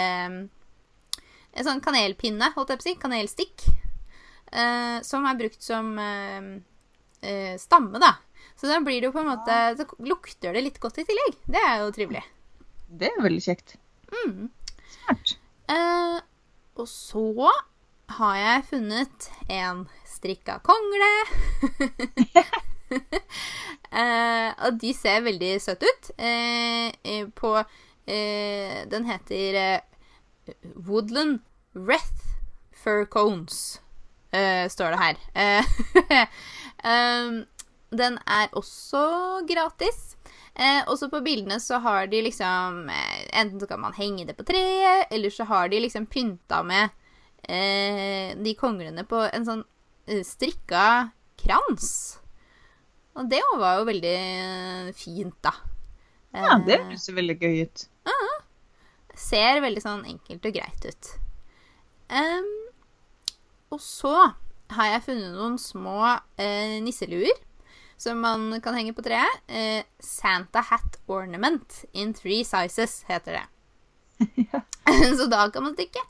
En 1.54 1.62
sånn 1.66 1.82
kanelpinne, 1.84 2.48
holdt 2.56 2.70
jeg 2.72 2.78
på 2.80 2.82
å 2.82 2.86
si. 2.88 2.94
Kanelstikk. 2.98 3.66
eh, 4.50 5.00
som 5.02 5.26
er 5.26 5.34
brukt 5.38 5.62
som 5.62 5.92
eh, 5.98 6.48
eh, 7.22 7.54
stamme, 7.58 7.98
da. 8.00 8.14
Så 8.56 8.66
da 8.70 8.80
blir 8.80 9.00
det 9.02 9.08
jo 9.08 9.12
på 9.12 9.20
en 9.20 9.28
måte 9.32 9.54
Så 9.76 9.84
lukter 10.06 10.52
det 10.54 10.62
litt 10.62 10.80
godt 10.80 10.98
i 10.98 11.04
tillegg. 11.04 11.36
Det 11.46 11.60
er 11.60 11.80
jo 11.84 11.90
trivelig. 11.92 12.22
Det 13.00 13.10
er 13.10 13.22
veldig 13.24 13.42
kjekt. 13.42 13.76
Mm. 14.12 14.50
Smart. 14.86 15.36
Eh, 15.70 16.18
og 16.78 16.88
så 16.88 17.50
har 18.18 18.36
jeg 18.38 18.66
funnet 18.68 19.30
en 19.50 19.86
strikka 20.06 20.58
kongle. 20.62 21.10
eh, 24.02 24.50
og 24.52 24.78
de 24.82 24.92
ser 24.94 25.24
veldig 25.26 25.52
søte 25.64 25.90
ut. 25.90 26.12
Eh, 26.18 27.24
på 27.34 27.56
eh, 27.58 28.84
Den 28.90 29.08
heter 29.10 29.58
eh, 29.62 30.54
Woodland 30.76 31.40
Wreath 31.74 32.30
Fur 32.84 33.04
Cones, 33.10 33.80
eh, 34.32 34.68
står 34.68 34.94
det 34.94 35.00
her. 35.00 35.16
Den 37.94 38.18
er 38.26 38.48
også 38.52 39.00
gratis. 39.48 40.16
Eh, 40.54 40.82
også 40.86 41.08
på 41.10 41.18
bildene 41.24 41.56
så 41.58 41.80
har 41.82 42.06
de 42.06 42.20
liksom 42.22 42.84
eh, 42.88 43.22
Enten 43.40 43.58
så 43.58 43.66
kan 43.66 43.80
man 43.82 43.96
henge 43.96 44.22
det 44.28 44.36
på 44.38 44.44
treet, 44.46 45.08
eller 45.10 45.30
så 45.34 45.46
har 45.50 45.68
de 45.72 45.80
liksom 45.82 46.06
pynta 46.06 46.60
med 46.62 46.90
eh, 47.48 48.36
de 48.38 48.52
konglene 48.58 49.02
på 49.10 49.18
en 49.34 49.46
sånn 49.48 49.64
eh, 50.06 50.22
strikka 50.26 50.84
krans. 51.42 52.20
Og 53.18 53.26
det 53.30 53.42
var 53.58 53.80
jo 53.80 53.88
veldig 53.90 54.14
eh, 54.14 54.92
fint, 54.98 55.34
da. 55.42 55.52
Ja, 56.34 56.56
det 56.66 56.78
Eh, 56.80 56.86
høres 56.86 57.08
veldig 57.14 57.36
gøy 57.42 57.60
ut. 57.66 57.84
ser 59.14 59.60
veldig 59.62 59.82
sånn 59.82 60.00
enkelt 60.10 60.46
og 60.48 60.54
greit 60.56 60.86
ut. 60.90 61.10
Em, 62.10 62.48
og 63.70 63.78
så 63.82 64.14
har 64.74 64.88
jeg 64.90 65.04
funnet 65.06 65.34
noen 65.36 65.54
små 65.62 65.98
eh, 66.38 66.80
nisseluer 66.82 67.38
som 67.96 68.20
man 68.20 68.60
kan 68.64 68.76
henge 68.76 68.94
på 68.96 69.04
treet. 69.04 69.40
Eh, 69.46 69.82
Santa 69.98 70.64
Hat 70.70 71.00
Ornament 71.06 71.84
in 71.92 72.14
three 72.14 72.44
sizes 72.44 73.02
heter 73.08 73.40
det. 73.40 73.46
så 75.18 75.26
da 75.26 75.48
kan 75.50 75.64
man 75.66 75.74
stikke 75.74 76.00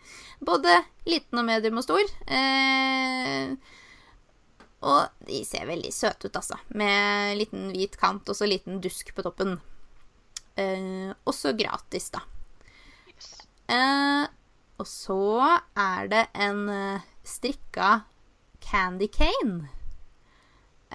både 0.44 0.76
liten 1.08 1.40
og 1.40 1.48
medium 1.48 1.80
og 1.80 1.86
stor. 1.86 2.14
Eh, 2.26 3.54
og 4.84 5.28
de 5.28 5.40
ser 5.48 5.68
veldig 5.68 5.92
søte 5.94 6.28
ut, 6.28 6.36
altså. 6.36 6.58
Med 6.76 7.38
liten 7.40 7.70
hvit 7.72 7.96
kant 8.00 8.28
og 8.28 8.36
så 8.36 8.48
liten 8.48 8.82
dusk 8.84 9.14
på 9.16 9.24
toppen. 9.24 9.56
Eh, 10.60 11.12
også 11.24 11.54
gratis, 11.56 12.10
da. 12.14 12.24
Eh, 13.72 14.26
og 14.76 14.88
så 14.90 15.22
er 15.78 16.10
det 16.12 16.26
en 16.34 16.68
eh, 16.68 17.06
strikka 17.24 18.02
candy 18.64 19.08
cane. 19.08 19.70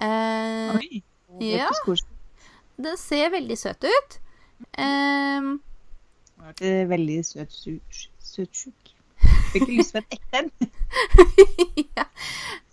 Eh, 0.00 0.76
Oi. 0.76 1.02
ja. 1.44 1.68
den 2.76 2.96
ser 2.96 3.30
veldig 3.34 3.58
søt 3.58 3.84
ut. 3.84 4.16
Ehm, 4.80 5.58
Det 6.36 6.44
var 6.44 6.54
ikke 6.54 6.88
veldig 6.88 7.18
søt 7.24 7.58
Søtsjuk. 8.30 8.94
Fikk 9.52 9.66
ikke 9.66 9.76
lyst 9.76 9.92
på 9.92 10.00
et 10.00 10.16
ekte 10.16 10.40
en. 10.40 10.50
ja. 11.96 12.06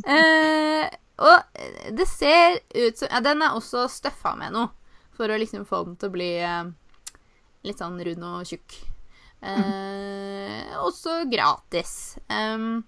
Eh, 0.07 0.87
og 1.17 1.61
det 1.97 2.05
ser 2.07 2.59
ut 2.77 2.99
som 2.99 3.09
Ja, 3.09 3.21
den 3.25 3.41
er 3.41 3.57
også 3.57 3.87
støffa 3.91 4.35
med 4.39 4.53
noe. 4.55 4.69
For 5.17 5.33
å 5.33 5.39
liksom 5.41 5.65
få 5.65 5.81
den 5.87 5.97
til 5.97 6.11
å 6.11 6.13
bli 6.13 6.29
eh, 6.45 6.69
litt 7.65 7.81
sånn 7.81 7.97
rund 8.05 8.27
og 8.29 8.45
tjukk. 8.47 8.77
Eh, 9.41 10.77
også 10.77 11.23
gratis. 11.31 12.17
Um, 12.29 12.85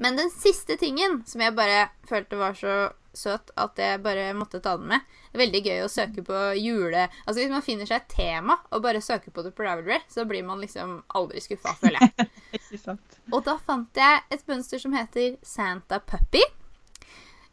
men 0.00 0.16
den 0.16 0.30
siste 0.32 0.76
tingen 0.80 1.22
som 1.28 1.42
jeg 1.44 1.56
bare 1.56 1.88
følte 2.08 2.38
var 2.40 2.56
så 2.56 2.76
søt 3.16 3.50
at 3.58 3.78
jeg 3.80 4.02
bare 4.04 4.30
måtte 4.36 4.60
ta 4.62 4.76
den 4.78 4.90
med. 4.92 5.06
Veldig 5.36 5.60
gøy 5.66 5.84
å 5.84 5.90
søke 5.90 6.24
på 6.26 6.38
jule... 6.58 7.06
Altså 7.24 7.40
Hvis 7.40 7.52
man 7.52 7.64
finner 7.64 7.88
seg 7.88 8.02
et 8.02 8.14
tema 8.14 8.56
og 8.70 8.82
bare 8.84 9.02
søker 9.04 9.34
på 9.34 9.44
det 9.46 9.52
på 9.56 9.64
Ravelry, 9.66 10.00
så 10.10 10.24
blir 10.28 10.44
man 10.46 10.62
liksom 10.62 11.00
aldri 11.18 11.42
skuffa, 11.44 11.74
føler 11.80 12.02
jeg. 12.02 12.28
Ikke 12.58 12.80
sant. 12.82 13.18
Og 13.30 13.44
da 13.46 13.56
fant 13.66 14.02
jeg 14.02 14.22
et 14.30 14.44
mønster 14.50 14.82
som 14.82 14.94
heter 14.96 15.36
Santa 15.46 16.00
Puppy. 16.02 16.42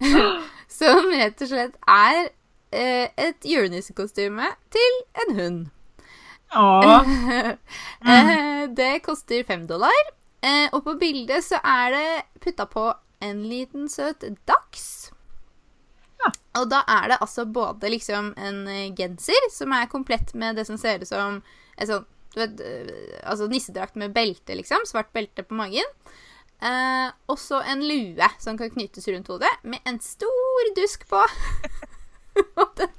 som 0.80 1.10
rett 1.14 1.42
og 1.42 1.50
slett 1.50 1.80
er 1.90 2.20
eh, 2.72 3.10
et 3.18 3.50
julenissekostyme 3.50 4.52
til 4.74 5.02
en 5.26 5.42
hund. 5.42 5.66
Åh, 6.56 7.04
Eh, 8.08 8.70
det 8.70 9.00
koster 9.04 9.44
fem 9.44 9.66
dollar. 9.68 9.98
Eh, 10.42 10.70
og 10.72 10.84
på 10.86 10.94
bildet 11.00 11.44
så 11.44 11.60
er 11.66 11.92
det 11.92 12.42
putta 12.44 12.68
på 12.70 12.86
en 13.26 13.44
liten 13.50 13.90
søt 13.90 14.24
dachs. 14.48 15.12
Ja. 16.24 16.32
Og 16.62 16.70
da 16.72 16.82
er 16.90 17.12
det 17.12 17.22
altså 17.22 17.46
både 17.46 17.92
liksom 17.94 18.32
en 18.38 18.62
eh, 18.72 18.94
genser 18.98 19.50
som 19.54 19.74
er 19.76 19.90
komplett 19.92 20.34
med 20.34 20.58
det 20.58 20.66
som 20.70 20.80
ser 20.82 21.04
ut 21.04 21.10
som 21.10 21.42
et 21.78 21.90
sånt 21.90 22.08
du 22.38 22.42
vet, 22.44 22.60
eh, 22.62 23.20
altså 23.26 23.48
nissedrakt 23.50 23.96
med 23.98 24.14
belte, 24.14 24.56
liksom. 24.56 24.84
Svart 24.86 25.10
belte 25.16 25.42
på 25.44 25.58
magen. 25.58 25.88
Eh, 26.62 27.10
også 27.30 27.64
en 27.66 27.82
lue 27.88 28.30
som 28.42 28.58
kan 28.58 28.70
knyttes 28.74 29.08
rundt 29.08 29.30
hodet, 29.32 29.54
med 29.64 29.80
en 29.86 30.00
stor 30.04 30.74
dusk 30.78 31.08
på. 31.10 31.24
Og 32.62 32.74
den 32.78 32.90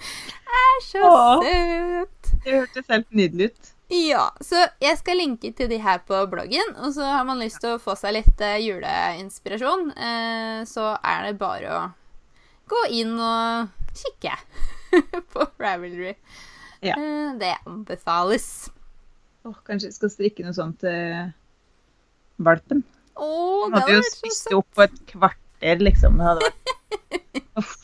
er 0.58 0.80
så 0.82 1.02
Åh. 1.06 1.44
søt. 1.44 2.30
det 2.44 2.56
hørtes 2.56 2.90
helt 2.90 3.12
nydelig 3.14 3.52
ut. 3.52 3.74
Ja, 3.94 4.26
så 4.44 4.66
jeg 4.84 4.98
skal 5.00 5.16
linke 5.16 5.52
til 5.56 5.70
de 5.70 5.78
her 5.80 6.02
på 6.04 6.18
bloggen. 6.28 6.74
Og 6.82 6.92
så 6.96 7.06
har 7.08 7.24
man 7.24 7.38
lyst 7.40 7.62
til 7.62 7.76
å 7.76 7.80
få 7.82 7.94
seg 7.96 8.18
litt 8.18 8.42
eh, 8.44 8.58
juleinspirasjon, 8.66 9.92
eh, 9.94 10.58
så 10.68 10.90
er 10.98 11.28
det 11.28 11.38
bare 11.40 11.72
å 11.72 11.80
gå 12.70 12.82
inn 13.00 13.14
og 13.20 13.68
kikke 13.98 14.34
på 15.34 15.46
Ravelry. 15.60 16.14
Ja. 16.84 16.94
Eh, 16.94 17.32
det 17.40 17.54
anbefales. 17.66 18.68
Åh, 19.48 19.56
kanskje 19.66 19.88
jeg 19.90 19.96
skal 19.96 20.12
strikke 20.12 20.44
noe 20.46 20.54
sånt 20.56 20.78
til 20.84 21.32
valpen. 22.38 22.84
Oh, 23.18 23.64
Han 23.66 23.74
det 23.74 23.80
hadde 23.82 23.96
jo 23.98 24.06
spist 24.12 24.52
opp 24.54 24.68
på 24.78 24.84
et 24.86 24.98
kvarter, 25.10 25.80
liksom. 25.82 26.20
Det 26.20 26.28
hadde 26.28 26.46
vært 26.46 26.74
Uff. 27.58 27.74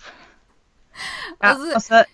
Ja, 1.43 1.51
Altså- 1.51 1.75
altså, 1.81 2.05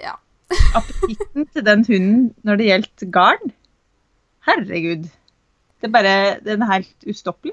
Ja. 0.00 0.14
appetitten 0.78 1.44
til 1.54 1.62
den 1.66 1.84
hunden 1.86 2.22
når 2.42 2.56
det 2.58 2.64
gjaldt 2.70 3.04
garn 3.14 3.52
Herregud. 4.48 5.04
Det 5.78 5.86
er 5.86 5.92
bare 5.94 6.14
Den 6.42 6.64
er 6.64 6.72
helt 6.72 7.06
ustoppelig. 7.12 7.52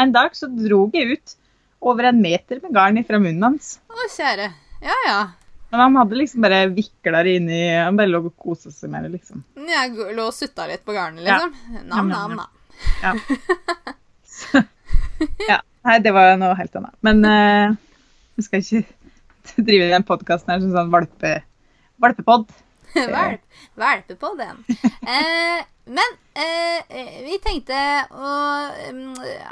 En 0.00 0.14
dag 0.14 0.30
så 0.38 0.46
drog 0.48 0.94
jeg 0.96 1.18
ut 1.18 1.34
over 1.80 2.08
en 2.10 2.22
meter 2.22 2.60
med 2.62 2.74
garn 2.74 2.98
fra 3.06 3.20
munnen 3.22 3.42
hans. 3.46 3.76
Å, 3.90 4.08
kjære. 4.14 4.48
Ja, 4.82 4.96
ja. 5.06 5.18
Men 5.70 5.80
han 5.82 5.96
hadde 6.00 6.16
liksom 6.16 6.40
bare 6.44 6.62
vikla 6.72 7.20
det 7.26 7.34
inni 7.36 7.58
Han 7.76 7.96
bare 7.98 8.08
lå 8.08 8.22
og 8.24 8.36
kosa 8.40 8.70
seg 8.72 8.88
med 8.92 9.04
det, 9.04 9.10
liksom. 9.18 9.42
Jeg 9.68 9.90
lå 10.16 10.24
og 10.30 10.32
sutta 10.36 10.64
litt 10.70 10.84
på 10.86 10.94
garnet, 10.96 11.26
Ja. 11.28 11.40
liksom. 11.44 11.82
Nam, 11.90 12.08
nam, 12.08 12.36
nam. 12.38 12.48
Ja. 13.02 13.12
Så, 14.24 14.62
ja. 15.50 15.58
Nei, 15.88 15.98
det 16.04 16.12
var 16.16 16.36
noe 16.40 16.54
helt 16.58 16.74
annet. 16.78 16.94
Men 17.04 17.20
uh, 17.24 17.76
vi 18.38 18.46
skal 18.46 18.64
ikke 18.64 18.84
drive 19.68 19.90
den 19.92 20.06
podkasten 20.08 20.54
her 20.54 20.64
som 20.64 20.72
sånn 20.74 20.90
valpe, 20.94 21.38
valpepod. 22.02 22.48
Valp, 22.98 23.42
valpepod, 23.78 24.38
den. 24.40 24.62
Eh, 25.04 25.58
men 25.88 26.16
eh, 26.36 27.24
vi 27.24 27.38
tenkte 27.42 27.76
å, 28.12 28.30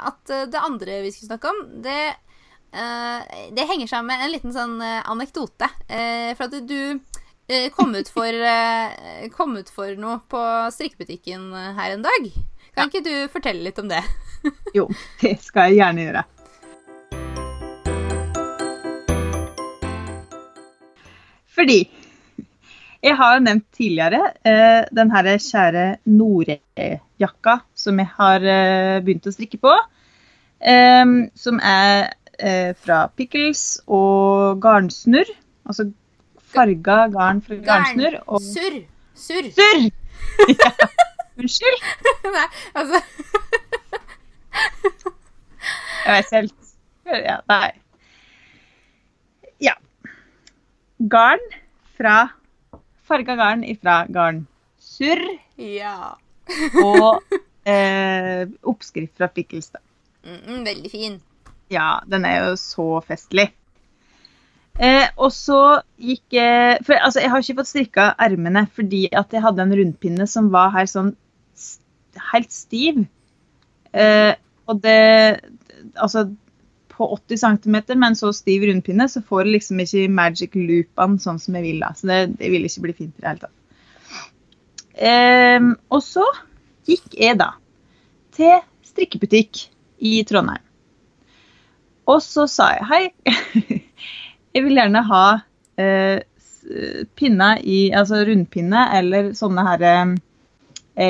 at 0.09 0.33
det 0.51 0.61
andre 0.61 1.01
vi 1.05 1.11
skulle 1.13 1.31
snakke 1.31 1.51
om, 1.51 1.61
det, 1.83 2.15
eh, 2.71 3.37
det 3.57 3.65
henger 3.69 3.89
sammen 3.89 4.13
med 4.13 4.25
en 4.25 4.33
liten 4.35 4.53
sånn 4.55 4.77
eh, 4.85 5.01
anekdote. 5.09 5.69
Eh, 5.89 6.31
for 6.37 6.47
at 6.47 6.69
du 6.69 6.79
eh, 7.49 7.67
kom, 7.73 7.95
ut 7.97 8.11
for, 8.13 8.29
eh, 8.53 9.27
kom 9.33 9.57
ut 9.57 9.73
for 9.73 9.97
noe 9.99 10.21
på 10.29 10.45
strikkebutikken 10.77 11.49
her 11.79 11.97
en 11.97 12.05
dag. 12.05 12.31
Kan 12.77 12.91
ikke 12.91 13.05
du 13.05 13.13
fortelle 13.33 13.65
litt 13.65 13.81
om 13.81 13.89
det? 13.91 14.03
Jo, 14.77 14.85
det 15.23 15.39
skal 15.41 15.71
jeg 15.71 15.81
gjerne 15.81 16.03
gjøre. 16.05 16.27
Fordi 21.57 21.79
jeg 23.03 23.15
har 23.17 23.39
nevnt 23.43 23.65
tidligere 23.75 24.31
eh, 24.47 24.83
den 24.95 25.11
her 25.13 25.29
kjære 25.37 25.85
Nore-jakka 26.09 27.59
som 27.77 27.99
jeg 28.01 28.09
har 28.17 28.41
eh, 28.41 28.97
begynt 29.05 29.27
å 29.29 29.33
strikke 29.35 29.59
på. 29.61 29.73
Eh, 30.59 31.05
som 31.37 31.61
er 31.61 32.13
eh, 32.39 32.73
fra 32.73 33.05
Pickles 33.15 33.79
og 33.87 34.61
garnsnurr. 34.63 35.29
Altså 35.67 35.89
farga 36.53 37.07
garn 37.13 37.41
fra 37.43 37.59
garnsnurr. 37.63 38.21
Og 38.27 38.41
Surr. 38.41 38.81
Surr. 39.17 39.51
surr! 39.57 39.89
Ja. 40.49 40.71
Unnskyld. 41.37 41.83
Nei, 42.35 42.47
altså 42.73 43.01
Jeg 46.05 46.13
vet 46.13 46.25
ikke 46.25 46.37
helt. 46.37 46.53
Ja, 47.07 47.35
nei. 47.47 47.69
Ja. 49.63 49.73
Garn 51.11 51.43
fra 51.97 52.15
Farga 53.07 53.37
garn 53.39 53.63
ifra 53.63 54.01
garnsurr 54.11 55.23
Ja. 55.57 56.15
og 56.85 57.23
eh, 57.71 58.47
oppskrift 58.67 59.15
fra 59.17 59.29
Pikkelstad. 59.31 59.83
Mm, 60.27 60.65
veldig 60.65 60.91
fin. 60.91 61.21
Ja, 61.71 61.99
den 62.07 62.25
er 62.27 62.49
jo 62.49 62.57
så 62.59 62.87
festlig. 63.07 63.49
Eh, 64.77 65.07
og 65.17 65.31
så 65.33 65.81
gikk 65.97 66.35
jeg 66.37 66.83
For 66.85 66.93
altså, 67.01 67.23
jeg 67.23 67.31
har 67.33 67.41
ikke 67.41 67.55
fått 67.57 67.69
strikka 67.71 68.03
ermene 68.21 68.67
fordi 68.77 69.07
at 69.09 69.31
jeg 69.33 69.41
hadde 69.41 69.63
en 69.63 69.73
rundpinne 69.73 70.27
som 70.29 70.51
var 70.53 70.69
her 70.75 70.89
sånn 70.91 71.15
helt 72.31 72.53
stiv. 72.53 73.05
Eh, 73.93 74.33
og 74.67 74.83
det 74.83 74.99
Altså, 75.95 76.27
på 76.97 77.07
80 77.13 77.37
cm 77.43 77.75
med 77.95 78.07
en 78.09 78.15
så 78.17 78.31
stiv 78.33 78.65
rundpinne, 78.67 79.05
så 79.09 79.21
får 79.25 79.45
du 79.45 79.51
liksom 79.55 79.79
ikke 79.83 80.07
magic 80.09 80.55
loopene 80.57 81.21
sånn 81.21 81.37
som 81.39 81.55
jeg 81.59 81.65
vil. 81.67 81.79
da. 81.83 81.91
Så 81.97 82.09
det, 82.09 82.19
det 82.39 82.49
vil 82.53 82.65
ikke 82.67 82.83
bli 82.87 82.95
fint 82.97 83.13
i 83.15 83.21
det 83.23 83.29
hele 83.29 83.43
tatt. 83.45 83.53
Eh, 84.97 85.67
og 85.93 86.01
så 86.03 86.25
gikk 86.87 87.17
jeg 87.19 87.37
da 87.41 87.51
til 88.37 88.59
strikkebutikk 88.87 89.65
i 90.07 90.21
Trondheim. 90.29 90.63
Og 92.07 92.21
så 92.23 92.45
sa 92.49 92.69
jeg 92.77 92.87
hei, 92.87 93.03
jeg 94.55 94.63
vil 94.65 94.77
gjerne 94.79 95.01
ha 95.09 95.23
eh, 95.77 96.21
s- 96.39 96.63
i, 97.63 97.79
altså 97.95 98.23
rundpinne 98.27 98.85
eller 98.97 99.33
sånne 99.37 99.65
her 99.67 99.83
eh, 99.91 100.15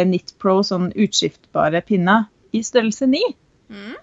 Knit 0.03 0.33
Pro, 0.41 0.59
sånn 0.67 0.89
utskiftbare 0.95 1.79
pinner 1.87 2.25
i 2.51 2.63
størrelse 2.65 3.07
9. 3.07 3.21
Mm. 3.71 3.93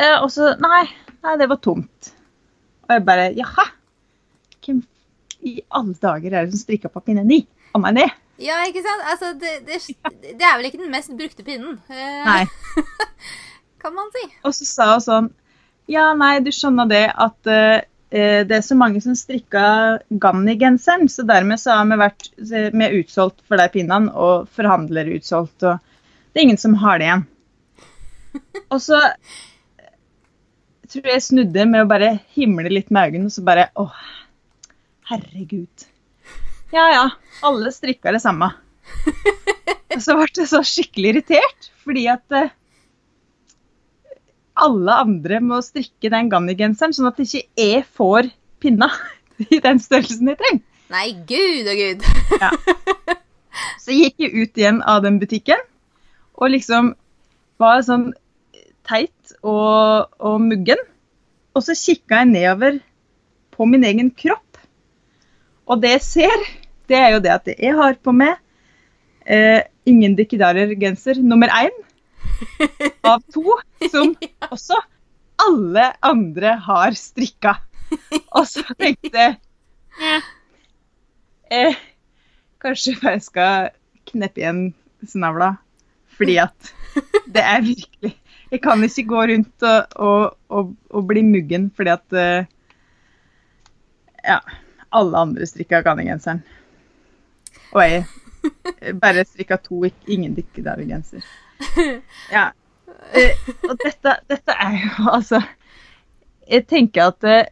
Eh, 0.00 0.16
og 0.22 0.30
så 0.32 0.54
nei, 0.60 0.84
nei, 1.24 1.36
det 1.40 1.48
var 1.50 1.60
tomt. 1.62 2.12
Og 2.86 2.96
jeg 2.96 3.04
bare 3.06 3.28
jaha. 3.36 3.66
Hvem 4.64 4.80
i 5.46 5.60
alle 5.72 5.96
dager 6.00 6.34
er 6.34 6.44
det 6.44 6.54
som 6.54 6.62
strikker 6.64 6.92
på 6.92 7.02
pinne 7.04 7.24
ni? 7.26 7.42
Å 7.76 7.80
nei, 7.82 7.94
det. 8.00 8.08
Ja, 8.40 8.62
ikke 8.68 8.82
sant? 8.84 9.04
Altså, 9.12 9.34
det, 9.40 9.58
det, 9.68 9.80
det 10.38 10.46
er 10.46 10.56
vel 10.56 10.70
ikke 10.70 10.80
den 10.80 10.92
mest 10.92 11.12
brukte 11.16 11.44
pinnen, 11.44 11.76
eh, 11.92 12.22
Nei. 12.24 12.42
kan 13.82 13.94
man 13.96 14.08
si. 14.14 14.24
Og 14.48 14.56
så 14.56 14.68
sa 14.68 14.88
hun 14.94 15.04
sånn 15.04 15.30
Ja, 15.90 16.10
nei, 16.16 16.38
du 16.44 16.48
skjønner 16.54 16.88
det 16.88 17.04
at 17.10 17.50
eh, 17.50 17.82
det 18.10 18.56
er 18.56 18.64
så 18.64 18.76
mange 18.78 19.02
som 19.04 19.16
strikka 19.18 19.64
Ganni-genseren, 20.22 21.10
så 21.12 21.26
dermed 21.28 21.60
så 21.60 21.76
har 21.78 21.90
vi 21.92 22.00
vært 22.00 22.30
vi 22.40 22.86
er 22.86 22.96
utsolgt 22.96 23.44
for 23.46 23.60
de 23.60 23.68
pinnene, 23.74 24.12
og 24.16 24.48
forhandler 24.56 25.12
utsolgt, 25.18 25.60
og 25.62 25.78
det 26.32 26.40
er 26.40 26.48
ingen 26.48 26.62
som 26.62 26.78
har 26.80 26.98
det 26.98 27.10
igjen. 27.10 27.28
Og 28.72 28.78
så 28.82 28.98
tror 30.90 31.10
jeg 31.12 31.24
snudde 31.24 31.66
med 31.70 31.84
å 31.84 31.90
bare 31.90 32.14
himle 32.34 32.70
litt 32.72 32.90
med 32.90 33.10
øynene, 33.10 33.30
og 33.30 33.34
så 33.34 33.44
bare 33.46 33.68
Å, 33.78 33.86
herregud. 35.10 35.86
Ja 36.74 36.86
ja, 36.92 37.04
alle 37.46 37.72
strikker 37.74 38.14
det 38.14 38.22
samme. 38.22 38.52
Og 39.90 40.02
så 40.04 40.14
ble 40.14 40.28
jeg 40.38 40.46
så 40.50 40.60
skikkelig 40.66 41.14
irritert, 41.14 41.70
fordi 41.82 42.04
at 42.12 42.36
eh, 42.36 42.52
alle 44.60 44.98
andre 45.02 45.40
må 45.42 45.58
strikke 45.66 46.12
den 46.12 46.30
Ganni-genseren, 46.30 46.94
sånn 46.94 47.10
at 47.10 47.18
ikke 47.22 47.42
jeg 47.58 47.82
får 47.98 48.30
pinna 48.62 48.90
i 49.50 49.58
den 49.62 49.82
størrelsen 49.82 50.30
jeg 50.30 50.38
trenger. 50.38 50.64
Nei, 50.90 51.08
gud 51.26 51.70
og 51.70 51.82
gud. 51.82 52.06
Så 53.82 53.94
jeg 53.94 54.10
gikk 54.10 54.24
jeg 54.24 54.32
ut 54.44 54.62
igjen 54.62 54.80
av 54.86 55.02
den 55.02 55.18
butikken, 55.22 55.60
og 56.38 56.54
liksom 56.54 56.94
var 57.60 57.82
sånn 57.84 58.10
teit 58.86 59.34
og, 59.42 60.10
og 60.20 60.40
muggen. 60.42 60.80
Og 61.54 61.64
så 61.66 61.76
kikka 61.76 62.22
jeg 62.22 62.30
nedover 62.32 62.78
på 63.54 63.66
min 63.68 63.84
egen 63.84 64.10
kropp. 64.14 64.60
Og 65.70 65.82
det 65.82 65.96
jeg 65.96 66.06
ser, 66.06 66.46
det 66.90 66.98
er 66.98 67.14
jo 67.14 67.22
det 67.22 67.34
at 67.34 67.50
jeg 67.52 67.74
har 67.78 67.98
på 68.02 68.14
meg 68.14 68.36
eh, 69.26 69.62
ingen 69.88 70.16
dikkedarer-genser 70.18 71.20
nummer 71.22 71.50
én 71.54 71.74
av 73.06 73.22
to, 73.32 73.58
som 73.92 74.14
også 74.52 74.78
alle 75.40 75.90
andre 76.04 76.56
har 76.66 76.96
strikka. 76.98 77.56
Og 78.36 78.46
så 78.46 78.64
tenkte 78.78 79.10
jeg 79.14 79.38
eh, 81.50 81.78
Kanskje 82.60 82.92
jeg 83.00 83.22
skal 83.24 83.70
kneppe 84.10 84.42
igjen 84.42 84.60
snavla, 85.08 85.54
fordi 86.18 86.36
at 86.42 86.72
det 87.32 87.40
er 87.40 87.64
virkelig 87.64 88.12
Jeg 88.50 88.62
kan 88.62 88.82
ikke 88.82 89.04
gå 89.06 89.20
rundt 89.30 89.62
og, 89.62 89.92
og, 89.94 90.38
og, 90.50 90.72
og 90.90 91.04
bli 91.06 91.22
muggen 91.22 91.68
fordi 91.76 91.92
at 91.94 92.16
uh, 92.16 92.48
Ja, 94.20 94.40
alle 94.92 95.16
andre 95.16 95.46
strikka 95.46 95.80
ganegenseren. 95.80 96.42
Og 97.72 97.80
jeg 97.80 98.04
bare 99.00 99.24
strikka 99.24 99.56
to, 99.62 99.84
ingen 100.06 100.34
Dikkedal-genser. 100.36 101.24
Ja. 102.34 102.50
Uh, 103.14 103.50
og 103.70 103.78
dette, 103.80 104.16
dette 104.28 104.54
er 104.60 104.74
jo 104.76 105.06
altså 105.08 105.38
Jeg 106.50 106.66
tenker 106.68 107.10
at 107.10 107.24
uh, 107.24 107.46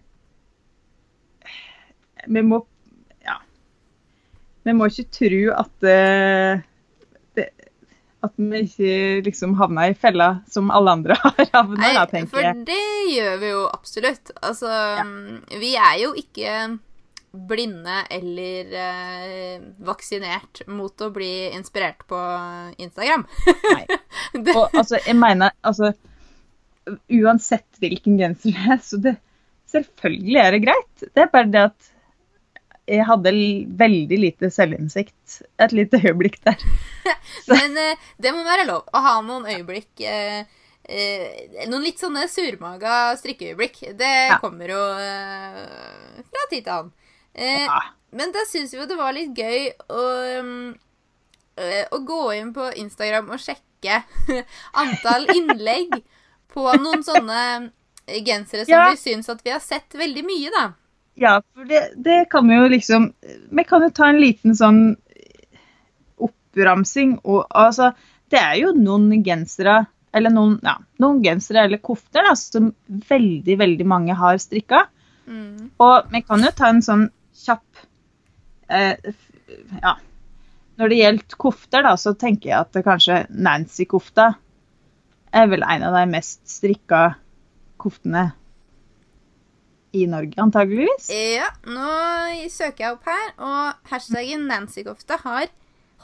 vi 2.29 2.43
må 2.43 2.61
Ja. 3.25 3.39
Vi 4.65 4.75
må 4.77 4.91
ikke 4.91 5.09
tro 5.15 5.43
at 5.63 5.89
At 8.27 8.35
vi 8.35 8.65
ikke 8.65 8.95
liksom 9.29 9.55
havner 9.61 9.93
i 9.93 9.95
fella 9.95 10.41
som 10.51 10.73
alle 10.75 10.97
andre 10.99 11.17
har 11.23 11.39
havna, 11.53 11.93
da, 11.95 12.05
tenker 12.11 12.33
for 12.35 12.65
det 12.67 12.83
gjør 13.15 13.39
vi 13.43 13.53
jo 13.53 13.63
absolutt. 13.71 14.33
Altså, 14.43 14.73
vi 15.61 15.77
er 15.79 16.01
jo 16.03 16.13
ikke 16.19 16.57
blinde 17.31 18.01
eller 18.11 18.73
eh, 18.83 19.61
vaksinert 19.85 20.65
mot 20.73 21.05
å 21.05 21.11
bli 21.15 21.51
inspirert 21.55 22.03
på 22.11 22.19
Instagram. 22.81 23.27
Nei. 23.69 23.85
Og 24.57 24.65
altså, 24.73 24.99
jeg 25.05 25.17
mener 25.19 25.55
altså 25.63 25.93
Uansett 26.89 27.83
hvilken 27.83 28.15
genser 28.17 28.55
det 28.55 28.63
er, 28.73 28.79
så 28.81 29.01
det 29.05 29.19
Selvfølgelig 29.69 30.39
er 30.41 30.55
det 30.55 30.61
greit. 30.65 31.03
Det 31.13 31.21
er 31.21 31.27
bare 31.29 31.51
det 31.53 31.63
at 31.67 31.89
jeg 32.89 33.05
hadde 33.09 33.33
veldig 33.81 34.19
lite 34.19 34.49
selvinnsikt 34.51 35.43
et 35.61 35.73
lite 35.77 36.01
øyeblikk 36.01 36.39
der. 36.47 36.57
men 37.53 37.77
eh, 37.77 38.07
det 38.19 38.33
må 38.35 38.45
være 38.47 38.65
lov 38.69 38.89
å 38.95 39.03
ha 39.05 39.15
noen 39.23 39.47
øyeblikk 39.53 40.01
eh, 40.09 40.41
eh, 40.89 41.67
Noen 41.69 41.85
litt 41.85 42.01
sånne 42.01 42.25
surmaga 42.33 43.15
strikkeøyeblikk. 43.21 43.81
Det 43.99 44.13
Ja. 44.31 44.39
kommer 44.41 44.73
jo 44.73 44.83
eh, 44.99 46.23
fra 46.33 46.47
tid 46.51 46.65
til 46.65 46.73
annen. 46.79 46.93
Eh, 47.35 47.65
Ja. 47.69 47.81
Men 48.11 48.33
da 48.33 48.41
syns 48.49 48.73
vi 48.73 48.79
jo 48.81 48.87
det 48.89 48.97
var 48.97 49.13
litt 49.13 49.37
gøy 49.37 49.67
å, 49.93 50.05
um, 50.41 50.71
å 51.93 51.99
gå 52.09 52.21
inn 52.39 52.55
på 52.57 52.71
Instagram 52.81 53.29
og 53.35 53.43
sjekke 53.45 53.99
antall 54.83 55.27
innlegg 55.35 55.93
på 56.55 56.65
noen 56.81 57.05
sånne 57.05 57.43
gensere 58.25 58.65
som 58.65 58.73
Ja. 58.73 58.87
vi 58.89 58.97
syns 58.97 59.29
at 59.29 59.45
vi 59.45 59.53
har 59.53 59.61
sett 59.61 59.93
veldig 59.93 60.25
mye, 60.25 60.49
da. 60.57 60.63
Ja, 61.19 61.41
for 61.55 61.67
det, 61.69 61.83
det 61.97 62.29
kan 62.31 62.47
vi 62.49 62.55
jo 62.55 62.69
liksom 62.71 63.09
Vi 63.51 63.65
kan 63.67 63.83
jo 63.83 63.91
ta 63.91 64.09
en 64.13 64.21
liten 64.23 64.55
sånn 64.55 64.83
oppramsing. 66.23 67.19
Og 67.25 67.47
altså, 67.51 67.93
det 68.31 68.41
er 68.41 68.59
jo 68.63 68.73
noen 68.77 69.25
gensere 69.27 69.85
eller 70.17 70.33
noen, 70.33 70.57
ja, 70.65 70.79
noen 71.03 71.21
gensere 71.23 71.67
eller 71.67 71.83
kofter 71.85 72.25
da, 72.25 72.35
som 72.39 72.71
veldig, 72.89 73.59
veldig 73.61 73.87
mange 73.89 74.17
har 74.17 74.41
strikka. 74.41 74.87
Mm. 75.29 75.71
Og 75.85 76.13
vi 76.13 76.23
kan 76.25 76.45
jo 76.45 76.53
ta 76.57 76.71
en 76.73 76.85
sånn 76.85 77.09
kjapp 77.45 77.87
eh, 78.73 78.97
Ja. 79.83 79.99
Når 80.79 80.93
det 80.93 80.99
gjelder 81.01 81.37
kofter, 81.43 81.83
da, 81.83 81.97
så 81.99 82.13
tenker 82.15 82.53
jeg 82.53 82.59
at 82.61 82.77
kanskje 82.87 83.25
Nancy-kofta 83.35 84.29
er 85.35 85.49
vel 85.51 85.65
en 85.67 85.83
av 85.89 85.97
de 85.97 86.05
mest 86.13 86.45
strikka 86.47 87.01
koftene 87.83 88.29
i 89.97 90.05
Norge, 90.11 90.37
antageligvis. 90.43 91.09
Ja, 91.13 91.49
nå 91.67 91.93
søker 92.53 92.85
jeg 92.85 92.97
opp 92.97 93.09
her, 93.09 93.31
og 93.39 93.93
hashtaggen 93.93 94.49
Nancykofte 94.51 95.21
har 95.25 95.49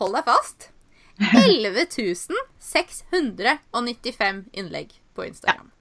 Hold 0.01 0.17
deg 0.17 0.25
fast 0.27 0.71
11 1.23 1.85
695 2.59 4.41
innlegg 4.59 4.97
på 5.15 5.29
Instagram. 5.29 5.69
Ja, 5.71 5.75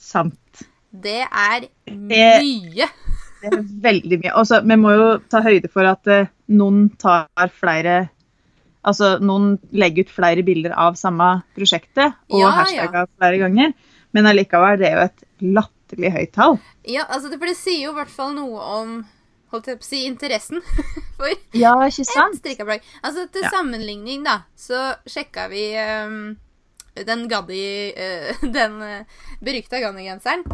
Sant. 0.00 0.64
Det 0.90 1.20
er 1.22 1.68
mye. 1.86 2.88
Det 3.40 3.50
er 3.50 3.60
veldig 3.84 4.18
mye. 4.24 4.32
Og 4.34 4.48
så, 4.48 4.58
vi 4.66 4.78
må 4.80 4.94
jo 4.96 5.10
ta 5.30 5.42
høyde 5.44 5.70
for 5.70 5.86
at 5.86 6.10
eh, 6.10 6.30
noen 6.50 6.88
tar 7.00 7.28
flere 7.54 8.08
Altså, 8.80 9.18
noen 9.20 9.58
legger 9.76 10.06
ut 10.06 10.12
flere 10.14 10.40
bilder 10.40 10.72
av 10.72 10.94
samme 10.96 11.42
prosjektet 11.52 12.14
og 12.32 12.38
Ja, 12.40 12.48
hashtagger 12.62 13.10
flere 13.20 13.36
ganger. 13.42 13.74
Men 14.16 14.28
allikevel, 14.30 14.78
det 14.80 14.88
er 14.88 14.94
jo 14.96 15.02
et 15.04 15.26
latterlig 15.90 16.12
høyt 16.14 16.32
tall. 16.32 16.58
Ja, 16.86 17.04
altså 17.08 17.28
det, 17.30 17.38
for 17.40 17.46
det 17.50 17.56
sier 17.58 17.84
jo 17.86 17.90
i 17.92 17.98
hvert 17.98 18.12
fall 18.12 18.34
noe 18.36 18.60
om 18.80 18.92
holdt 19.50 19.66
jeg 19.66 19.80
på 19.80 19.82
å 19.82 19.88
si, 19.88 20.00
interessen 20.06 20.60
for 21.18 21.32
Ja, 21.58 21.72
ikke 21.88 22.04
sant? 22.06 22.34
et 22.36 22.40
strikkeplagg. 22.40 22.82
Altså 23.02 23.24
til 23.34 23.42
Ja. 23.42 23.50
sammenligning, 23.50 24.22
da, 24.24 24.42
så 24.56 24.94
sjekka 25.10 25.48
vi 25.50 25.64
um, 25.76 26.36
den 26.94 27.26
Gaddi 27.28 27.92
uh, 27.96 28.44
Den 28.56 28.78
uh, 28.82 29.04
berykta 29.42 29.80
Ganni-genseren. 29.82 30.44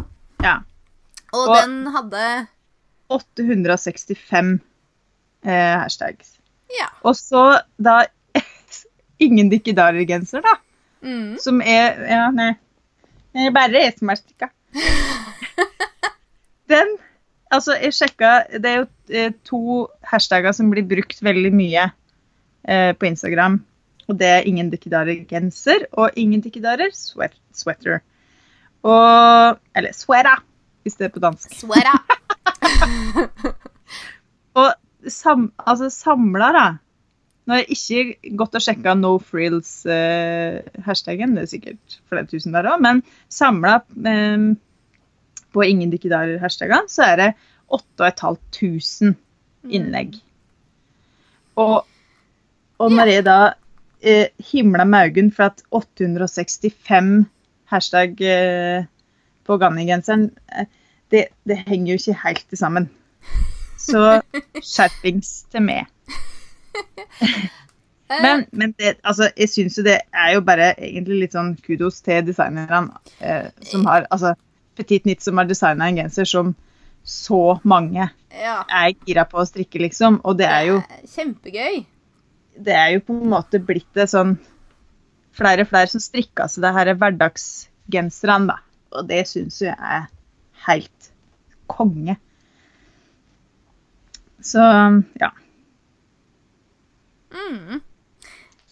Ja. 0.43 0.63
Og, 1.35 1.49
Og- 1.49 1.57
den 1.61 1.87
hadde 1.93 2.47
865 3.09 4.61
eh, 5.47 5.79
hashtags. 5.79 6.33
Ja. 6.75 6.89
Og 7.07 7.15
så 7.17 7.61
da 7.79 8.01
ingen 9.23 9.51
dikkedarer-genser, 9.53 10.43
da. 10.43 10.57
Mm. 11.07 11.37
Som 11.39 11.61
er 11.63 12.01
Ja, 12.11 12.31
nei. 12.35 12.55
Det 13.37 13.45
er 13.47 13.53
bare 13.55 13.83
jeg 13.85 13.93
som 13.99 14.09
er 14.11 14.17
strikka. 14.19 14.49
Den 16.73 16.97
Altså, 17.55 17.77
jeg 17.79 17.95
sjekka 17.95 18.31
Det 18.59 18.71
er 18.71 18.79
jo 18.81 18.87
eh, 19.15 19.31
to 19.47 19.61
hashtagger 20.11 20.53
som 20.57 20.71
blir 20.73 20.83
brukt 20.89 21.21
veldig 21.23 21.53
mye 21.55 21.85
eh, 22.67 22.91
på 22.99 23.07
Instagram. 23.07 23.61
Og 24.11 24.19
det 24.19 24.27
er 24.27 24.49
ingen 24.51 24.71
dikkedarer-genser 24.73 25.87
og 25.99 26.11
ingen 26.19 26.43
dikkedarer 26.43 26.91
sweat, 26.95 27.35
sweater. 27.55 28.01
Og 28.87 29.59
Eller 29.79 29.95
sweara, 29.95 30.35
hvis 30.83 30.99
det 30.99 31.09
er 31.09 31.15
på 31.15 31.23
dansk. 31.23 31.55
Sweara. 31.55 31.95
Og 34.57 34.73
sam, 35.13 35.51
altså 35.59 35.91
samla, 35.93 36.53
da. 36.55 36.79
Nå 37.47 37.55
har 37.55 37.61
jeg 37.63 37.77
ikke 37.77 38.33
gått 38.41 38.57
og 38.59 38.63
sjekka 38.65 38.95
no 38.99 39.13
frills-hashtagen, 39.23 41.35
det 41.37 41.43
er 41.45 41.51
sikkert 41.51 41.99
flere 42.11 42.27
tusen 42.31 42.55
der 42.57 42.69
òg, 42.73 42.79
men 42.83 42.97
samla 43.31 43.75
eh, 44.03 44.37
på 45.55 45.65
ingen 45.65 45.93
dikkedarer-hashtagene, 45.93 46.91
så 46.91 47.11
er 47.13 47.21
det 47.21 47.29
8500 47.73 49.15
innlegg. 49.67 50.19
Og, 51.59 51.87
og 52.79 52.93
når 52.93 53.11
jeg 53.11 53.27
da 53.27 53.39
eh, 54.01 54.29
himla 54.53 54.85
med 54.85 55.11
øynene 55.11 55.35
for 55.35 55.51
at 55.51 55.63
865 55.71 57.27
hashtag 57.73 58.21
eh, 58.21 58.85
på 59.47 59.59
Ganni-genseren, 59.59 60.31
eh, 60.53 60.69
det, 61.11 61.27
det 61.49 61.59
henger 61.67 61.93
jo 61.95 62.01
ikke 62.01 62.21
helt 62.25 62.59
sammen. 62.59 62.91
Så 63.79 64.21
skjerpings 64.75 65.47
til 65.53 65.63
meg. 65.63 65.87
Men, 68.23 68.45
men 68.53 68.75
det, 68.79 68.97
altså, 69.03 69.31
jeg 69.37 69.49
syns 69.51 69.79
jo 69.79 69.83
det 69.83 69.99
er 70.15 70.35
jo 70.37 70.43
bare 70.47 70.75
egentlig 70.79 71.25
litt 71.25 71.35
sånn 71.35 71.57
kudos 71.59 71.99
til 72.07 72.23
designerne 72.29 73.01
eh, 73.19 73.49
som 73.67 73.87
har 73.89 74.07
Altså 74.15 74.37
Petit 74.77 75.07
Nitt 75.09 75.25
som 75.25 75.39
har 75.41 75.49
designa 75.49 75.89
en 75.89 76.01
genser 76.03 76.29
som 76.29 76.55
så 77.07 77.61
mange 77.63 78.09
ja. 78.35 78.57
er 78.67 78.95
gira 79.07 79.25
på 79.31 79.39
å 79.39 79.47
strikke, 79.47 79.79
liksom. 79.85 80.19
Og 80.27 80.39
det 80.41 80.49
er 80.51 80.65
jo, 80.73 80.81
Kjempegøy. 81.13 81.85
det 82.67 82.75
er 82.75 82.93
jo 82.97 83.05
på 83.07 83.15
en 83.15 83.33
måte 83.37 83.63
blitt 83.63 83.89
det 83.97 84.09
sånn 84.13 84.37
Flere 85.37 85.67
og 85.67 85.69
flere 85.69 85.91
som 85.93 86.01
strikker 86.01 86.49
seg 86.49 86.65
det 86.65 86.71
her 86.73 86.91
hverdagsgenserne, 86.97 88.55
da. 88.55 88.55
Og 88.97 89.05
det 89.11 89.19
syns 89.29 89.59
jeg 89.61 89.75
er 89.77 90.07
helt 90.65 91.11
konge. 91.69 92.15
Så 94.41 94.65
ja. 95.21 95.29
Mm. 97.37 97.83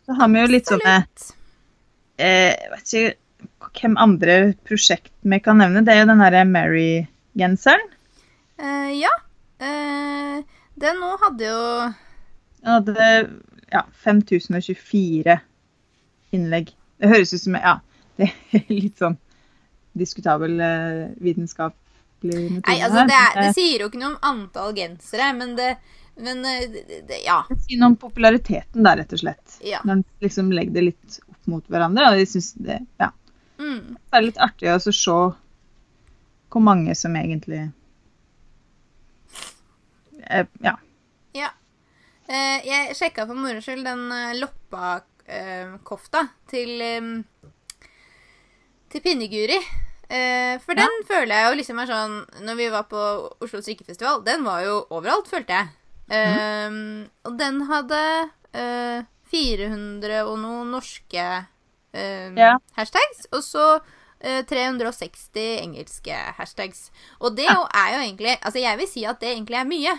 Så 0.07 0.17
har 0.17 0.33
vi 0.33 0.41
jo 0.41 0.53
litt 0.55 0.73
sånne 0.73 0.95
eh, 2.17 2.57
vet 2.73 2.89
ikke 2.89 3.13
hvem 3.79 3.97
andre 4.01 4.55
prosjekt 4.67 5.13
vi 5.23 5.41
kan 5.43 5.59
nevne. 5.61 5.85
Det 5.87 5.95
er 5.95 6.03
jo 6.03 6.11
den 6.11 6.23
derre 6.23 6.45
Mary-genseren. 6.49 7.91
Uh, 8.61 8.91
ja. 8.95 9.13
Uh, 9.63 10.43
den 10.79 11.01
nå 11.01 11.15
hadde 11.23 11.47
jo 11.47 11.59
Den 12.61 12.73
hadde 12.73 13.09
ja, 13.73 13.85
5024 14.05 15.39
innlegg. 16.35 16.75
Det 17.01 17.11
høres 17.11 17.35
ut 17.35 17.43
som 17.43 17.59
Ja, 17.59 17.79
det 18.19 18.31
er 18.55 18.71
litt 18.71 19.01
sånn 19.01 19.19
diskutabel 19.95 20.59
uh, 20.59 21.11
vitenskapelig 21.23 22.47
metode. 22.51 22.71
Nei, 22.71 22.79
altså, 22.83 23.05
det, 23.11 23.19
er, 23.19 23.37
det 23.41 23.51
sier 23.59 23.85
jo 23.85 23.91
ikke 23.91 24.01
noe 24.03 24.15
om 24.15 24.31
antall 24.31 24.75
gensere, 24.77 25.35
men 25.39 25.59
det 25.59 25.77
Men 26.15 26.45
det, 26.47 26.85
det, 27.09 27.17
ja. 27.25 27.41
Det 27.49 27.57
sier 27.65 27.81
noe 27.81 27.91
om 27.91 27.97
populariteten 27.99 28.85
der, 28.87 29.01
rett 29.01 29.15
og 29.17 29.19
slett. 29.19 29.57
Ja. 29.67 29.81
Når 29.83 29.97
en 29.97 30.05
liksom 30.23 30.53
legger 30.55 30.77
det 30.77 30.85
litt 30.93 31.17
opp 31.27 31.49
mot 31.51 31.65
hverandre. 31.67 32.07
Og 32.13 32.21
de 32.21 32.27
synes 32.31 32.53
det, 32.63 32.77
ja, 33.03 33.09
Mm. 33.59 33.95
det 33.97 34.19
er 34.19 34.25
litt 34.25 34.39
artig 34.43 34.71
å 34.73 34.79
se 34.83 35.15
hvor 36.55 36.63
mange 36.63 36.95
som 36.99 37.15
egentlig 37.19 37.61
eh, 40.31 40.47
Ja. 40.63 40.77
ja. 41.35 41.51
Eh, 42.29 42.65
jeg 42.67 42.97
sjekka 42.97 43.27
for 43.29 43.37
moro 43.39 43.61
skyld 43.63 43.85
den 43.87 44.05
eh, 44.15 44.35
Loppa-kofta 44.41 46.25
til 46.51 46.81
eh, 46.83 47.09
til 48.91 49.03
Pinneguri. 49.05 49.59
Eh, 50.09 50.59
for 50.63 50.77
den 50.79 51.01
føler 51.09 51.35
jeg 51.35 51.47
jo 51.49 51.57
liksom 51.59 51.79
er 51.81 51.89
sånn 51.89 52.15
Når 52.45 52.57
vi 52.59 52.67
var 52.71 52.85
på 52.91 53.01
Oslo 53.43 53.63
strikkefestival, 53.65 54.21
den 54.27 54.45
var 54.47 54.61
jo 54.67 54.77
overalt, 54.95 55.31
følte 55.31 55.57
jeg. 55.57 55.73
Eh, 56.13 56.71
Og 57.25 57.39
den 57.41 57.63
hadde 57.71 58.01
eh, 58.55 59.03
400 59.33 60.21
og 60.29 60.37
noen 60.39 60.71
norske 60.77 61.25
eh, 61.95 62.33
Ja. 62.37 62.57
hashtags, 62.77 63.27
og 63.33 63.43
så 63.47 63.67
uh, 63.79 64.43
360 64.51 65.61
engelske 65.63 66.17
hashtags. 66.39 66.91
Og 67.21 67.37
det 67.37 67.45
Ja. 67.49 67.63
er 67.75 67.95
jo 67.97 68.01
egentlig 68.09 68.37
Altså, 68.43 68.59
jeg 68.61 68.79
vil 68.79 68.89
si 68.89 69.05
at 69.05 69.21
det 69.21 69.31
egentlig 69.37 69.57
er 69.61 69.65
mye. 69.65 69.95
ja, 69.95 69.99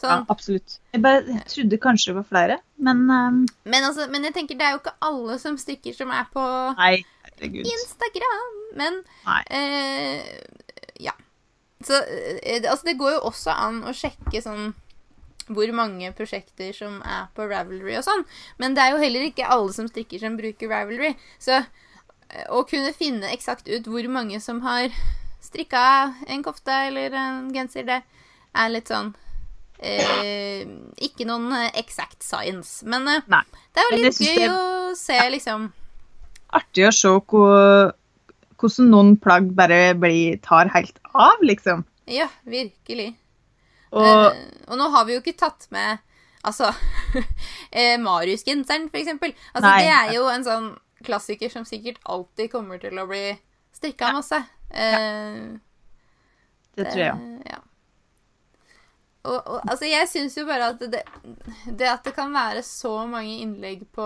Sånn, 0.00 0.26
absolutt. 0.28 0.78
Jeg 0.92 1.02
bare 1.02 1.22
jeg 1.26 1.44
trodde 1.46 1.78
kanskje 1.78 2.10
det 2.10 2.16
var 2.16 2.24
flere, 2.28 2.58
men 2.78 3.04
um... 3.10 3.46
men, 3.64 3.84
altså, 3.84 4.08
men 4.10 4.24
jeg 4.24 4.34
tenker 4.34 4.58
det 4.58 4.66
er 4.66 4.72
jo 4.74 4.80
ikke 4.82 4.96
alle 5.00 5.38
som 5.38 5.56
stikker 5.56 5.94
som 5.94 6.10
er 6.10 6.26
på 6.32 6.42
Nei. 6.76 7.04
Instagram. 7.40 8.50
Men 8.74 9.04
eh, 9.50 10.24
ja. 11.00 11.12
Så 11.84 11.94
eh, 11.94 12.62
altså, 12.70 12.84
det 12.86 12.98
går 12.98 13.12
jo 13.16 13.20
også 13.30 13.50
an 13.54 13.82
å 13.84 13.92
sjekke 13.94 14.42
sånn 14.42 14.74
hvor 15.48 15.70
mange 15.76 16.12
prosjekter 16.16 16.72
som 16.76 17.00
er 17.04 17.26
på 17.36 17.48
Ravelry 17.50 17.96
og 17.98 18.06
sånn. 18.06 18.24
Men 18.62 18.76
det 18.76 18.84
er 18.84 18.94
jo 18.94 19.02
heller 19.02 19.26
ikke 19.28 19.48
alle 19.50 19.74
som 19.76 19.88
strikker 19.90 20.22
som 20.22 20.38
bruker 20.38 20.70
Ravelry. 20.70 21.14
Så 21.42 21.58
eh, 21.60 22.46
å 22.48 22.64
kunne 22.68 22.94
finne 22.96 23.32
eksakt 23.34 23.68
ut 23.68 23.88
hvor 23.90 24.08
mange 24.12 24.40
som 24.44 24.62
har 24.64 24.88
strikka 25.44 26.14
en 26.26 26.42
kofte 26.44 26.72
eller 26.88 27.14
en 27.18 27.50
genser, 27.54 27.86
det 27.88 28.00
er 28.54 28.72
litt 28.72 28.90
sånn 28.90 29.12
eh, 29.78 30.64
Ikke 31.04 31.26
noen 31.28 31.52
eh, 31.52 31.70
exact 31.80 32.22
science. 32.24 32.84
Men 32.86 33.08
eh, 33.10 33.24
det 33.74 33.82
er 33.82 33.90
jo 33.90 34.00
litt 34.00 34.22
gøy 34.22 34.46
er... 34.46 34.54
å 34.54 34.94
se, 34.98 35.18
liksom 35.34 35.68
Artig 36.54 36.86
å 36.86 36.94
se 36.94 37.10
hvor, 37.10 37.92
hvordan 38.62 38.90
noen 38.92 39.16
plagg 39.18 39.50
bare 39.58 39.96
blir, 39.98 40.38
tar 40.44 40.70
helt 40.70 41.00
av, 41.10 41.42
liksom. 41.42 41.82
Ja, 42.06 42.28
virkelig. 42.46 43.08
Og 43.94 44.34
Eh, 44.34 44.54
og 44.68 44.80
nå 44.80 44.88
har 44.94 45.04
vi 45.06 45.16
jo 45.16 45.22
ikke 45.22 45.36
tatt 45.38 45.68
med 45.74 46.02
Altså 46.44 46.68
eh, 47.72 47.96
Marius-genseren, 48.00 48.90
for 48.92 49.00
eksempel. 49.00 49.32
Altså, 49.54 49.68
Nei. 49.70 49.78
det 49.80 49.92
er 49.94 50.10
jo 50.12 50.26
en 50.28 50.42
sånn 50.44 50.66
klassiker 51.04 51.48
som 51.52 51.64
sikkert 51.64 52.02
alltid 52.04 52.50
kommer 52.52 52.80
til 52.82 53.00
å 53.00 53.06
bli 53.08 53.30
strikka 53.72 54.10
masse. 54.12 54.42
Eh, 54.68 55.38
det 56.76 56.90
tror 56.90 57.00
jeg 57.00 57.14
òg. 57.14 57.46
Ja. 57.48 57.62
Og, 59.24 59.38
og 59.38 59.56
altså, 59.62 59.88
jeg 59.88 60.10
syns 60.12 60.36
jo 60.36 60.44
bare 60.44 60.68
at 60.74 60.84
det, 60.84 61.00
det 61.64 61.88
at 61.88 62.04
det 62.04 62.12
kan 62.12 62.34
være 62.36 62.60
så 62.66 62.92
mange 63.08 63.38
innlegg 63.40 63.86
på 63.96 64.04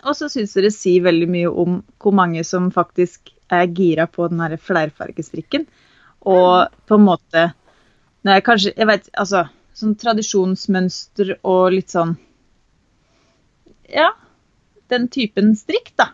Og 0.04 0.16
så 0.18 0.30
syns 0.32 0.56
jeg 0.56 0.64
det 0.66 0.74
sier 0.74 1.02
veldig 1.06 1.28
mye 1.30 1.50
om 1.52 1.84
hvor 2.02 2.12
mange 2.16 2.44
som 2.48 2.72
faktisk 2.74 3.20
er 3.54 3.66
gira 3.68 4.06
på 4.10 4.28
den 4.32 4.40
her 4.42 4.58
flerfargestrikken. 4.58 5.68
Og 6.26 6.68
på 6.88 6.96
en 6.98 7.06
måte 7.06 7.54
Nei, 8.26 8.40
kanskje 8.42 8.74
Jeg 8.74 8.88
vet 8.90 9.06
Altså, 9.14 9.44
sånn 9.78 9.94
tradisjonsmønster 10.02 11.36
og 11.46 11.72
litt 11.76 11.90
sånn 11.94 12.16
Ja. 13.90 14.12
Den 14.92 15.08
typen 15.10 15.56
strikk, 15.58 15.92
da. 15.98 16.12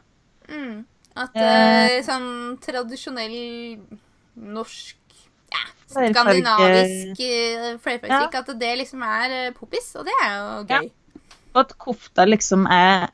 Mm. 0.49 0.85
At 1.15 1.35
Eh. 1.35 1.97
er 1.97 2.03
sånn 2.03 2.57
tradisjonell 2.63 3.79
norsk 4.35 4.95
ja, 5.51 5.63
skandinavisk 5.91 7.19
flerfargestrikk, 7.83 8.33
ja. 8.33 8.39
at 8.39 8.59
det 8.59 8.71
liksom 8.79 9.03
er 9.03 9.31
eh, 9.35 9.51
poppis, 9.51 9.89
og 9.99 10.05
det 10.07 10.15
er 10.23 10.31
jo 10.37 10.65
Ja. 10.69 10.79
gøy. 10.79 10.91
Og 11.53 11.59
at 11.65 11.77
kofta 11.77 12.25
liksom 12.25 12.65
er 12.71 13.09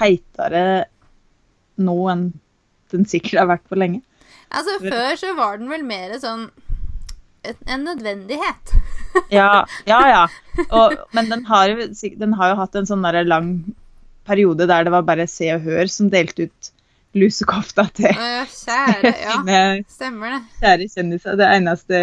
heitere 0.00 0.86
nå 1.78 1.96
enn 2.10 2.32
den 2.90 3.04
sikkert 3.04 3.38
har 3.38 3.46
vært 3.46 3.68
på 3.68 3.78
lenge. 3.78 4.02
Altså, 4.50 4.78
før 4.80 5.14
så 5.18 5.34
var 5.36 5.58
den 5.58 5.68
vel 5.68 5.84
mer 5.84 6.18
sånn 6.18 6.50
en 7.66 7.84
nødvendighet. 7.86 8.74
Ja, 9.30 9.64
ja. 9.86 10.00
ja. 10.08 10.26
Og, 10.70 10.96
men 11.14 11.30
den 11.30 11.44
har, 11.46 11.68
den 12.18 12.32
har 12.32 12.48
jo 12.52 12.56
hatt 12.58 12.74
en 12.74 12.88
sånn 12.88 13.06
lang 13.26 13.50
periode 14.26 14.66
der 14.68 14.86
det 14.88 14.92
var 14.94 15.04
bare 15.06 15.26
Se 15.30 15.48
og 15.54 15.64
Hør 15.66 15.86
som 15.92 16.10
delte 16.12 16.48
ut 16.48 16.70
lusekofta 17.16 17.86
til 17.96 18.10
Å, 18.12 18.30
kjære, 18.52 19.12
ja. 19.24 19.36
Stemmer 19.96 20.34
det. 20.36 20.40
kjære 20.60 20.88
kjendiser. 20.92 21.38
Det 21.40 21.46
eneste 21.56 22.00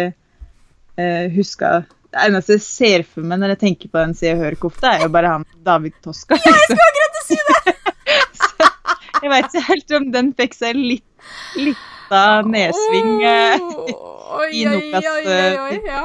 jeg 0.98 1.30
husker 1.34 1.84
Det 2.14 2.20
eneste 2.28 2.56
jeg 2.56 2.62
ser 2.64 3.04
for 3.06 3.26
meg 3.26 3.40
når 3.42 3.54
jeg 3.54 3.60
tenker 3.64 3.90
på 3.92 3.98
den 4.02 4.14
Se 4.18 4.30
og 4.34 4.42
Hør-kofta, 4.44 4.92
er 4.96 5.06
jo 5.06 5.12
bare 5.14 5.32
han 5.36 5.46
David 5.66 5.96
Toska. 6.04 6.38
Ja, 6.38 6.52
jeg 6.54 6.68
skulle 6.68 6.88
akkurat 6.90 7.24
si 7.26 7.38
det! 7.48 7.74
Så 8.40 9.24
jeg 9.24 9.30
veit 9.32 9.46
ikke 9.48 9.64
helt 9.70 9.94
om 9.98 10.06
den 10.14 10.28
fikk 10.38 10.54
seg 10.58 10.76
litt 10.76 11.28
lita 11.56 12.20
nedsving. 12.46 13.12
eh, 13.24 13.64
Åh, 13.94 14.44
i 14.52 14.64
Nokas, 14.68 15.06
oi, 15.08 15.22
oi, 15.24 15.48
oi, 15.64 15.78
eh, 15.78 15.88
ja. 15.88 16.02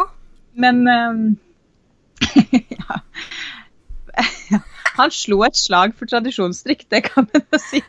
Men 0.60 0.80
um, 0.88 1.20
ja. 2.80 3.00
Han 5.00 5.14
slo 5.16 5.44
et 5.48 5.56
slag 5.58 5.96
for 5.98 6.10
tradisjonsdrikk, 6.12 6.86
det 6.92 7.06
kan 7.08 7.28
man 7.30 7.46
jo 7.46 7.60
si. 7.64 7.80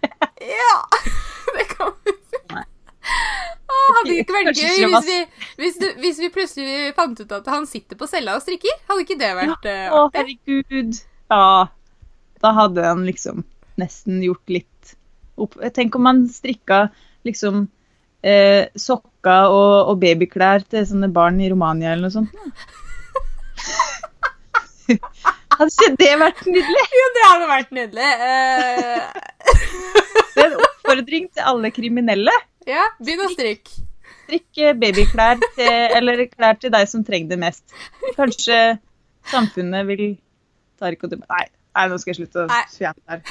Ja, 0.46 0.76
det 1.56 1.66
kan 1.72 1.90
vi 2.06 2.14
si. 2.14 2.40
Å, 3.70 3.80
hadde 3.96 4.14
ikke 4.22 4.34
vært 4.34 4.58
gøy 4.58 4.86
hvis 4.90 5.06
vi, 5.06 5.18
hvis, 5.58 5.76
du, 5.80 5.86
hvis 6.02 6.18
vi 6.22 6.30
plutselig 6.34 6.92
fant 6.96 7.18
ut 7.22 7.32
at 7.34 7.46
han 7.50 7.66
sitter 7.70 7.98
på 7.98 8.08
cella 8.10 8.36
og 8.38 8.44
strikker? 8.44 8.80
Hadde 8.90 9.04
ikke 9.06 9.18
det 9.18 9.30
vært 9.38 9.68
ja, 9.70 9.90
Å, 9.94 10.06
herregud. 10.14 11.00
Ja. 11.30 11.50
Da 12.40 12.54
hadde 12.56 12.86
han 12.86 13.04
liksom 13.06 13.44
nesten 13.80 14.22
gjort 14.24 14.50
litt 14.50 14.94
opp 15.40 15.54
Tenk 15.76 15.94
om 15.96 16.08
han 16.08 16.24
strikka 16.28 16.88
liksom 17.26 17.64
eh, 18.26 18.68
sokker 18.76 19.52
og, 19.52 19.92
og 19.92 20.00
babyklær 20.02 20.66
til 20.68 20.86
sånne 20.88 21.10
barn 21.14 21.40
i 21.40 21.50
Romania 21.52 21.94
eller 21.94 22.08
noe 22.08 22.14
sånt. 22.14 22.32
Hadde 25.50 25.70
ikke 25.74 25.90
det 25.98 26.10
vært 26.20 26.42
nydelig? 26.46 26.84
Jo, 27.00 27.06
det 27.16 27.26
hadde 27.26 27.50
vært 27.50 27.70
nydelig. 27.76 28.10
Uh... 28.22 29.04
Det 30.30 30.44
er 30.44 30.46
en 30.46 30.58
oppfordring 30.64 31.30
til 31.34 31.46
alle 31.52 31.70
kriminelle. 31.74 32.34
ja, 32.68 32.86
begynn 33.02 33.24
å 33.26 33.30
strikke. 33.32 33.86
Strikk 34.30 34.60
babyklær 34.78 35.40
til, 35.56 35.72
eller 35.98 36.22
klær 36.30 36.58
til 36.62 36.70
deg 36.70 36.86
som 36.90 37.02
trenger 37.06 37.32
det 37.32 37.40
mest. 37.42 37.64
Kanskje 38.14 38.58
samfunnet 39.30 39.88
vil 39.88 40.04
ta 40.78 40.92
ikke 40.94 41.10
å 41.10 41.18
Nei, 41.18 41.46
nei, 41.50 41.86
nå 41.90 41.98
skal 41.98 42.12
jeg 42.12 42.20
slutte 42.20 42.46
å 42.46 42.60
fjerne 42.76 43.02
her. 43.10 43.24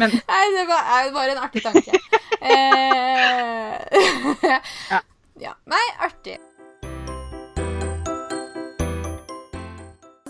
Men 0.00 0.14
Nei, 0.32 0.44
det 0.54 0.66
var, 0.70 1.10
bare 1.16 1.34
en 1.34 1.42
artig 1.44 1.64
tanke. 1.66 1.92
uh... 2.46 3.74
Ja. 4.90 5.02
ja. 5.40 5.52
Nei, 5.70 5.86
artig. 6.06 6.38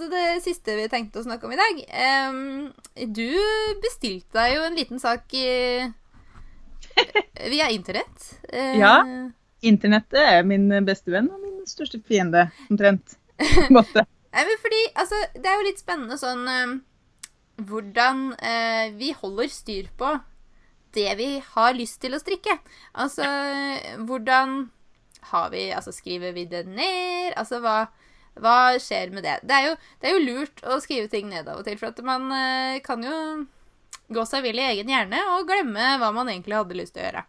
Altså, 0.00 0.14
det 0.16 0.40
siste 0.40 0.74
vi 0.78 0.86
tenkte 0.88 1.20
å 1.20 1.24
snakke 1.26 1.44
om 1.44 1.52
i 1.52 1.58
dag 1.60 1.80
um, 2.32 2.68
Du 3.12 3.26
bestilte 3.82 4.32
deg 4.32 4.54
jo 4.54 4.62
en 4.64 4.78
liten 4.78 5.02
sak 5.02 5.34
i, 5.36 5.50
via 7.52 7.66
internett. 7.68 8.30
Uh, 8.48 8.78
Ja. 8.80 8.94
internettet 9.60 10.22
er 10.22 10.48
min 10.48 10.70
beste 10.88 11.12
venn 11.12 11.28
og 11.28 11.44
min 11.44 11.68
største 11.68 12.00
fiende, 12.00 12.46
omtrent. 12.72 13.18
Måte. 13.76 14.06
Nei, 14.32 14.46
men 14.48 14.56
fordi, 14.64 14.80
altså, 14.94 15.20
Det 15.36 15.44
er 15.52 15.60
jo 15.60 15.68
litt 15.68 15.84
spennende 15.84 16.16
sånn 16.16 16.48
um, 16.48 16.74
hvordan 17.68 18.26
uh, 18.40 18.86
vi 18.96 19.12
holder 19.20 19.52
styr 19.52 19.92
på 20.00 20.16
det 20.96 21.10
vi 21.20 21.32
har 21.44 21.76
lyst 21.76 22.00
til 22.00 22.16
å 22.16 22.24
strikke. 22.24 22.56
Altså 22.96 23.28
hvordan 24.08 24.62
har 25.28 25.52
vi 25.52 25.68
Altså 25.76 25.92
skriver 25.92 26.32
vi 26.32 26.48
det 26.48 26.64
ned? 26.72 27.36
Altså 27.36 27.60
hva, 27.60 27.90
hva 28.40 28.76
skjer 28.80 29.10
med 29.14 29.24
det? 29.26 29.38
Det 29.42 29.56
er, 29.56 29.64
jo, 29.70 29.74
det 30.00 30.08
er 30.10 30.14
jo 30.16 30.24
lurt 30.26 30.62
å 30.64 30.78
skrive 30.80 31.08
ting 31.12 31.28
ned 31.32 31.48
av 31.48 31.58
og 31.60 31.66
til, 31.66 31.76
for 31.80 31.90
at 31.90 31.98
man 32.06 32.30
eh, 32.32 32.78
kan 32.84 33.02
jo 33.04 33.16
gå 34.10 34.24
seg 34.26 34.42
vill 34.46 34.58
i 34.58 34.68
egen 34.72 34.88
hjerne 34.90 35.20
og 35.36 35.46
glemme 35.50 35.96
hva 36.00 36.10
man 36.14 36.28
egentlig 36.30 36.56
hadde 36.58 36.78
lyst 36.78 36.94
til 36.94 37.02
å 37.02 37.06
gjøre. 37.08 37.24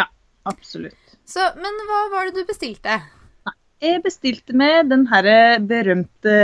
Ja, 0.00 0.06
absolutt. 0.50 0.96
Så, 1.28 1.44
men 1.60 1.80
hva 1.88 2.00
var 2.12 2.28
det 2.28 2.40
du 2.40 2.48
bestilte? 2.48 2.98
Jeg 3.80 4.02
bestilte 4.04 4.52
med 4.52 4.90
den 4.92 5.06
herre 5.08 5.56
berømte 5.64 6.34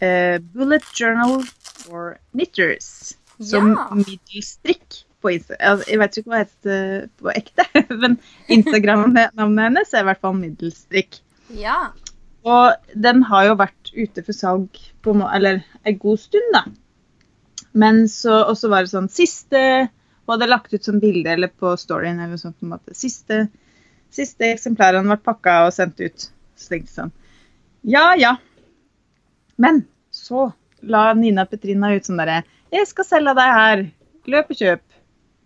eh, 0.00 0.38
Bullet 0.54 0.86
Journal 0.96 1.42
for 1.84 2.16
Knitters. 2.32 3.14
Som 3.36 3.74
Ja. 3.76 3.90
middelstrikk 3.92 5.02
på 5.20 5.34
Instagram. 5.34 5.60
Altså, 5.60 5.90
jeg 5.90 5.98
vet 6.00 6.16
ikke 6.16 6.30
hva 6.32 6.38
det 6.38 6.46
heter 6.46 7.08
på 7.20 7.32
ekte, 7.34 7.66
men 8.00 8.14
Instagram-navnet 8.48 9.64
hennes 9.66 9.92
er 9.92 10.00
i 10.04 10.08
hvert 10.08 10.22
fall 10.24 10.38
middelstrikk. 10.38 11.18
Ja. 11.52 11.90
Og 12.46 12.94
den 12.94 13.24
har 13.26 13.48
jo 13.48 13.58
vært 13.58 13.90
ute 13.96 14.22
for 14.22 14.36
salg 14.36 14.80
på 15.02 15.14
eller 15.26 15.64
en 15.82 15.98
god 15.98 16.20
stund, 16.22 16.52
da. 16.54 16.62
Men 17.76 18.06
så 18.08 18.38
også 18.46 18.70
var 18.72 18.86
det 18.86 18.92
sånn 18.94 19.10
siste 19.12 19.60
Hun 20.26 20.32
hadde 20.32 20.48
lagt 20.48 20.72
ut 20.72 20.86
sånn 20.86 21.02
bilde 21.02 21.34
eller 21.34 21.50
på 21.52 21.74
storyen 21.78 22.18
eller 22.22 22.38
sånt 22.40 22.56
på 22.58 22.66
en 22.66 22.72
måte. 22.72 22.94
Siste, 22.98 23.44
siste 24.10 24.48
eksemplarene 24.54 25.06
ble 25.06 25.18
pakka 25.22 25.58
og 25.66 25.74
sendt 25.76 26.00
ut. 26.02 26.28
Så 26.56 26.72
tenkte 26.72 26.90
jeg 26.90 26.94
sånn 26.96 27.12
Ja, 27.86 28.08
ja. 28.18 28.32
Men 29.60 29.84
så 30.10 30.48
la 30.82 31.12
Nina 31.14 31.46
Petrina 31.46 31.92
ut 31.94 32.08
sånn 32.08 32.18
derre 32.18 32.42
'Jeg 32.72 32.88
skal 32.90 33.06
selge 33.06 33.34
deg 33.38 33.52
her. 33.60 33.84
Løp 34.26 34.50
og 34.50 34.58
kjøp.' 34.58 34.96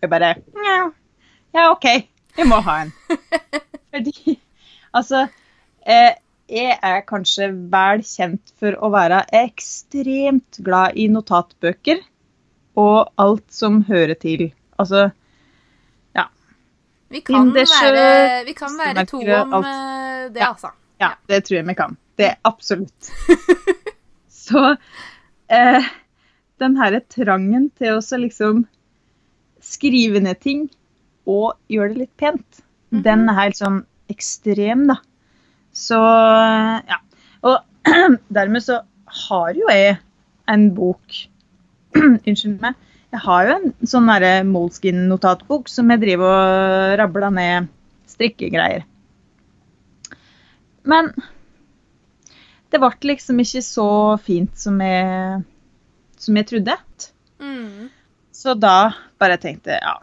Jeg 0.01 0.11
bare 0.11 0.35
Nja. 0.57 0.79
Ja, 1.53 1.71
OK. 1.73 1.87
Jeg 2.39 2.47
må 2.49 2.61
ha 2.65 2.79
en. 2.85 2.93
Fordi 3.93 4.39
Altså 4.97 5.27
eh, 5.87 6.15
jeg 6.51 6.77
er 6.83 7.01
kanskje 7.09 7.49
vel 7.73 8.03
kjent 8.07 8.53
for 8.59 8.77
å 8.83 8.91
være 8.93 9.23
ekstremt 9.41 10.59
glad 10.67 10.97
i 10.99 11.07
notatbøker 11.13 12.03
og 12.81 13.11
alt 13.21 13.47
som 13.55 13.83
hører 13.89 14.15
til. 14.21 14.51
Altså 14.81 15.09
Vi 17.11 17.21
kan 17.27 17.49
Tinder, 17.51 17.67
være, 17.67 18.45
vi 18.47 18.53
kan 18.55 18.77
være 18.79 19.03
to 19.11 19.19
om 19.19 19.55
alt. 19.59 19.67
eh, 19.67 20.29
det, 20.31 20.43
altså. 20.47 20.69
Ja, 21.03 21.09
det 21.27 21.41
tror 21.45 21.57
jeg 21.57 21.67
vi 21.67 21.75
kan. 21.75 21.97
Det 22.17 22.27
er 22.29 22.37
absolutt. 22.47 23.09
Så 24.31 24.77
eh, 25.51 25.89
den 26.63 26.77
herre 26.79 27.01
trangen 27.11 27.67
til 27.81 27.97
å 27.99 28.19
liksom 28.23 28.61
skrive 29.61 30.23
ned 30.23 30.39
ting 30.41 30.69
og 31.27 31.57
gjøre 31.69 31.97
det 31.97 31.99
litt 32.05 32.17
pent, 32.17 32.63
Mhm. 32.93 33.03
den 33.03 33.27
er 33.29 33.35
helt 33.41 33.59
sånn 33.59 33.81
ekstrem, 34.11 34.87
da. 34.87 34.97
Så 35.77 35.99
ja. 35.99 37.01
Og 37.47 37.59
dermed 38.37 38.65
så 38.65 38.83
har 39.27 39.59
jo 39.59 39.71
jeg 39.73 39.99
en 40.51 40.71
bok 40.75 41.21
Unnskyld 41.99 42.61
meg. 42.63 42.79
Jeg 43.11 43.25
har 43.25 43.47
jo 43.49 43.55
en 43.57 43.89
sånn 43.91 44.11
Moleskin-notatbok 44.47 45.67
som 45.71 45.91
jeg 45.91 46.03
driver 46.05 46.31
og 46.31 46.99
rabler 47.01 47.33
ned 47.35 47.71
strikkegreier. 48.07 48.85
Men 50.87 51.11
det 52.71 52.79
ble 52.79 52.91
liksom 53.11 53.43
ikke 53.43 53.63
så 53.67 53.89
fint 54.23 54.55
som 54.59 54.79
jeg, 54.85 55.43
som 56.23 56.39
jeg 56.39 56.49
trodde. 56.53 56.77
Mm. 57.43 57.91
Så 58.31 58.55
da 58.55 58.93
bare 59.19 59.41
tenkte 59.43 59.75
jeg 59.75 59.83
ja, 59.83 59.97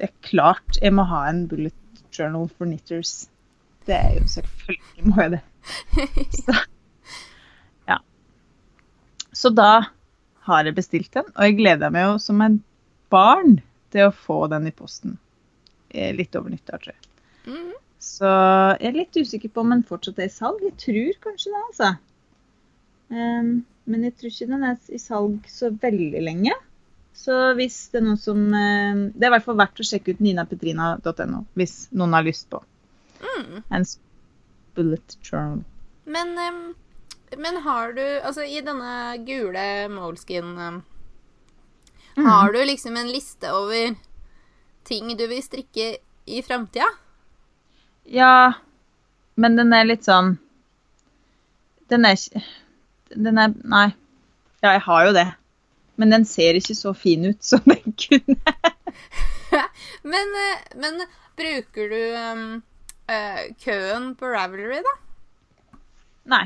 det 0.00 0.08
er 0.08 0.16
klart 0.24 0.80
jeg 0.80 0.94
må 0.96 1.04
ha 1.10 1.26
en 1.28 1.44
bullet 1.50 1.76
journal 2.14 2.48
for 2.48 2.64
knitters. 2.64 3.26
Det 3.84 3.96
er 3.96 4.14
jo 4.18 4.24
selvfølgelig 4.32 5.08
må 5.10 5.18
jeg 5.20 5.34
det. 5.34 5.42
Så, 6.44 6.56
ja. 7.90 7.98
Så 9.32 9.52
da 9.52 9.70
har 10.48 10.68
jeg 10.68 10.76
bestilt 10.76 11.12
den, 11.16 11.28
og 11.32 11.48
jeg 11.48 11.58
gleder 11.60 11.92
meg 11.92 12.08
jo 12.08 12.16
som 12.22 12.40
en 12.44 12.58
barn 13.12 13.58
til 13.94 14.08
å 14.08 14.16
få 14.16 14.44
den 14.52 14.68
i 14.68 14.74
posten. 14.74 15.18
Eh, 15.94 16.12
Litt 16.16 16.36
over 16.36 16.52
nyttår, 16.52 16.82
tror 16.82 16.94
jeg. 16.94 17.10
Mm. 17.48 17.72
Så 18.04 18.28
jeg 18.28 18.90
er 18.90 18.98
litt 18.98 19.16
usikker 19.16 19.52
på 19.52 19.62
om 19.64 19.72
den 19.72 19.86
fortsatt 19.88 20.18
er 20.20 20.28
i 20.28 20.34
salg. 20.34 20.60
Jeg 20.64 20.76
tror 20.82 21.22
kanskje 21.24 21.54
det, 21.54 21.62
altså. 21.70 21.90
Ehm, 23.14 23.54
men 23.88 24.04
jeg 24.04 24.16
tror 24.18 24.32
ikke 24.32 24.50
den 24.50 24.66
er 24.68 24.76
i 24.92 25.00
salg 25.00 25.48
så 25.48 25.70
veldig 25.80 26.20
lenge. 26.24 26.52
Så 27.14 27.32
hvis 27.56 27.78
det 27.92 28.00
er 28.00 28.06
noen 28.08 28.18
som 28.18 28.40
eh, 28.58 29.02
Det 29.14 29.22
er 29.22 29.28
i 29.30 29.34
hvert 29.36 29.44
fall 29.46 29.58
verdt 29.60 29.80
å 29.80 29.84
sjekke 29.86 30.16
ut 30.16 30.22
ninapetrina.no 30.24 31.44
hvis 31.54 31.74
noen 31.94 32.16
har 32.16 32.24
lyst 32.26 32.48
på 32.50 32.58
Mm. 33.20 33.62
And 33.70 33.86
bullet 34.74 35.16
journal. 35.22 35.64
Men, 36.04 36.34
men 37.36 37.56
har 37.62 37.92
du 37.92 38.02
Altså, 38.02 38.42
i 38.44 38.60
denne 38.60 39.16
gule 39.24 39.88
moleskin 39.88 40.82
Mm. 42.16 42.26
Har 42.26 42.52
du 42.52 42.64
liksom 42.64 42.96
en 42.96 43.08
liste 43.08 43.52
over 43.52 43.94
ting 44.84 45.16
du 45.16 45.26
vil 45.26 45.42
strikke 45.42 45.96
i 46.30 46.42
framtida? 46.42 46.86
Ja, 48.04 48.52
men 49.34 49.56
den 49.56 49.72
er 49.72 49.88
litt 49.88 50.04
sånn 50.06 50.36
Den 51.90 52.04
er 52.06 52.14
ikke 52.14 52.44
Den 53.10 53.40
er 53.40 53.54
Nei. 53.64 53.88
Ja, 54.62 54.76
jeg 54.76 54.84
har 54.86 55.06
jo 55.06 55.12
det. 55.12 55.26
Men 56.00 56.14
den 56.14 56.22
ser 56.24 56.56
ikke 56.56 56.76
så 56.78 56.94
fin 56.96 57.26
ut 57.26 57.42
som 57.44 57.60
den 57.66 57.92
kunne. 58.00 58.54
Men, 60.02 60.32
eh, 60.40 60.62
men 60.80 61.02
bruker 61.36 61.88
du 61.88 62.00
em, 62.16 62.62
eh, 63.08 63.42
køen 63.64 64.12
på 64.18 64.30
Ravelry, 64.32 64.80
da? 64.84 64.94
Nei. 66.34 66.44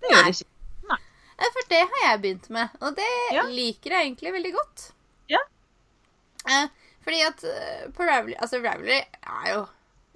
Det 0.00 0.10
gjør 0.12 0.24
det 0.26 0.34
ikke. 0.34 0.48
Nei. 0.90 0.98
For 1.40 1.68
det 1.72 1.80
har 1.92 2.02
jeg 2.06 2.22
begynt 2.24 2.48
med, 2.52 2.68
og 2.80 2.96
det 2.98 3.08
Ja. 3.32 3.44
liker 3.48 3.90
jeg 3.96 4.06
egentlig 4.10 4.32
veldig 4.36 4.52
godt. 4.56 4.86
Ja. 5.32 5.40
Uh, 6.46 6.66
fordi 7.04 7.20
at 7.24 7.44
eh, 7.44 7.84
på 7.96 8.04
Ravelry 8.04 8.34
Altså, 8.40 8.60
Ravelry 8.64 8.98
er 9.00 9.46
jo 9.54 9.60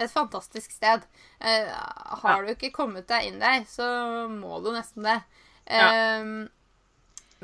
et 0.01 0.11
fantastisk 0.11 0.73
sted. 0.73 1.05
Uh, 1.41 1.71
har 2.25 2.43
du 2.45 2.51
ikke 2.53 2.73
kommet 2.75 3.07
deg 3.09 3.29
inn 3.29 3.39
der, 3.41 3.65
så 3.69 3.87
må 4.29 4.59
du 4.65 4.73
nesten 4.75 5.05
det. 5.07 5.21
Ja. 5.71 5.87
Eh, 6.21 6.51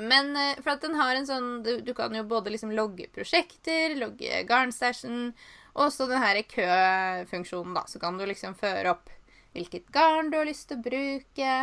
men 0.00 0.36
eh, 0.36 0.58
for 0.60 0.74
at 0.74 0.82
den 0.84 0.94
har 0.96 1.14
en 1.16 1.24
sånn 1.28 1.62
Du, 1.64 1.70
du 1.84 1.94
kan 1.96 2.12
jo 2.16 2.22
både 2.28 2.52
liksom 2.52 2.72
logge 2.76 3.06
prosjekter, 3.14 3.94
logge 4.00 4.42
garnstashen, 4.48 5.32
og 5.74 5.92
så 5.94 6.06
den 6.10 6.22
her 6.22 6.40
køfunksjonen, 6.50 7.74
da. 7.76 7.84
Så 7.86 8.00
kan 8.02 8.18
du 8.18 8.26
liksom 8.26 8.56
føre 8.58 8.94
opp 8.94 9.10
hvilket 9.54 9.90
garn 9.94 10.30
du 10.30 10.38
har 10.40 10.48
lyst 10.48 10.68
til 10.70 10.80
å 10.80 10.84
bruke. 10.84 11.54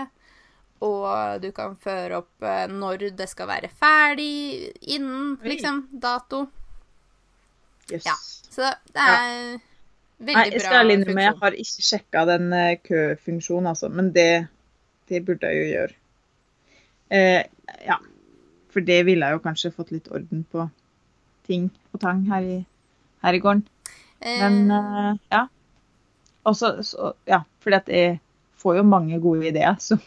Og 0.85 1.41
du 1.41 1.49
kan 1.57 1.73
føre 1.81 2.19
opp 2.21 2.45
eh, 2.45 2.67
når 2.69 3.09
det 3.17 3.25
skal 3.31 3.49
være 3.49 3.69
ferdig, 3.73 4.69
innen 4.93 5.37
liksom 5.41 5.87
dato. 5.91 6.43
Jøss. 7.89 8.05
Ja. 8.05 8.13
Så 8.57 8.69
det 8.93 9.07
er 9.07 9.31
veldig 10.17 10.35
Nei, 10.37 10.45
jeg 10.51 10.65
skal 10.65 10.93
innrømme, 10.93 11.23
jeg 11.25 11.37
har 11.41 11.57
ikke 11.63 11.87
sjekka 11.87 12.25
den 12.29 12.51
eh, 12.53 12.75
køfunksjonen, 12.83 13.71
altså. 13.73 13.89
Men 13.89 14.11
det, 14.13 14.47
det 15.09 15.23
burde 15.25 15.49
jeg 15.49 15.63
jo 15.63 15.71
gjøre. 15.71 15.97
Eh, 17.17 17.41
ja. 17.87 17.97
For 18.73 18.85
det 18.85 18.99
ville 19.07 19.25
jeg 19.25 19.39
jo 19.39 19.45
kanskje 19.47 19.73
fått 19.73 19.95
litt 19.95 20.11
orden 20.13 20.45
på 20.51 20.67
ting 21.47 21.71
og 21.95 22.01
tang 22.03 22.25
her 22.29 22.45
i, 22.45 22.57
her 23.25 23.37
i 23.37 23.41
gården. 23.41 23.65
Men 24.23 24.71
eh, 24.71 25.11
ja. 25.33 25.47
Og 26.47 26.57
så, 26.57 26.73
Ja, 27.27 27.43
fordi 27.63 27.75
at 27.75 27.89
jeg 27.91 28.19
får 28.57 28.79
jo 28.79 28.87
mange 28.87 29.19
gode 29.21 29.49
ideer 29.49 29.75
som, 29.83 30.01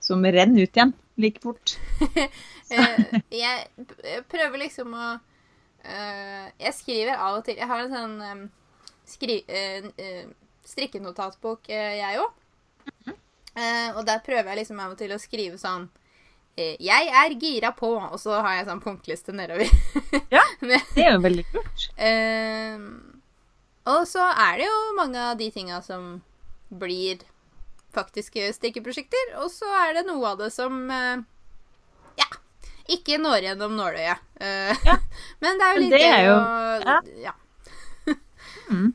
som 0.00 0.24
renner 0.24 0.66
ut 0.66 0.76
igjen 0.76 0.94
like 1.18 1.42
fort. 1.42 1.78
eh, 2.70 3.20
jeg 3.34 3.86
prøver 4.30 4.64
liksom 4.64 4.94
å 4.94 5.06
uh, 5.18 6.46
Jeg 6.60 6.74
skriver 6.76 7.16
av 7.16 7.40
og 7.40 7.46
til 7.46 7.58
Jeg 7.58 7.70
har 7.70 7.84
en 7.84 7.94
sånn 7.94 8.18
um, 8.22 8.44
skri, 9.08 9.40
uh, 9.48 9.88
uh, 9.88 10.58
strikkenotatbok, 10.68 11.70
jeg 11.72 12.20
òg. 12.22 12.34
Eh, 13.58 13.96
og 13.96 14.04
der 14.06 14.20
prøver 14.22 14.52
jeg 14.52 14.60
liksom 14.60 14.78
av 14.84 14.92
og 14.92 15.00
til 15.00 15.10
å 15.10 15.18
skrive 15.18 15.56
sånn 15.58 15.88
Jeg 16.58 17.08
er 17.14 17.34
gira 17.38 17.72
på, 17.74 17.88
og 17.98 18.18
så 18.20 18.36
har 18.42 18.58
jeg 18.58 18.66
sånn 18.68 18.82
punktliste 18.82 19.34
nedover. 19.34 19.70
Ja. 20.34 20.42
Det 20.68 21.04
er 21.04 21.12
jo 21.14 21.22
veldig 21.24 21.44
kult. 21.52 21.88
Og 23.88 24.04
så 24.08 24.24
er 24.28 24.58
det 24.60 24.66
jo 24.68 24.78
mange 24.98 25.20
av 25.30 25.38
de 25.40 25.48
tinga 25.54 25.80
som 25.84 26.18
blir 26.68 27.22
faktiske 27.96 28.50
strikkeprosjekter, 28.52 29.30
og 29.40 29.48
så 29.50 29.68
er 29.86 29.94
det 29.96 30.04
noe 30.10 30.34
av 30.34 30.42
det 30.42 30.50
som 30.52 30.76
eh, 30.92 31.22
ja, 32.20 32.26
ikke 32.92 33.16
når 33.22 33.46
gjennom 33.48 33.76
nåløyet. 33.78 34.20
Eh, 34.44 34.84
Ja. 34.84 34.98
Men 35.42 35.58
det 35.60 35.66
er 35.68 35.74
jo 35.78 35.82
litt 35.86 35.96
det 35.96 36.12
jo- 36.26 36.36
å 36.36 36.44
ja. 36.84 36.98
ja. 37.24 37.34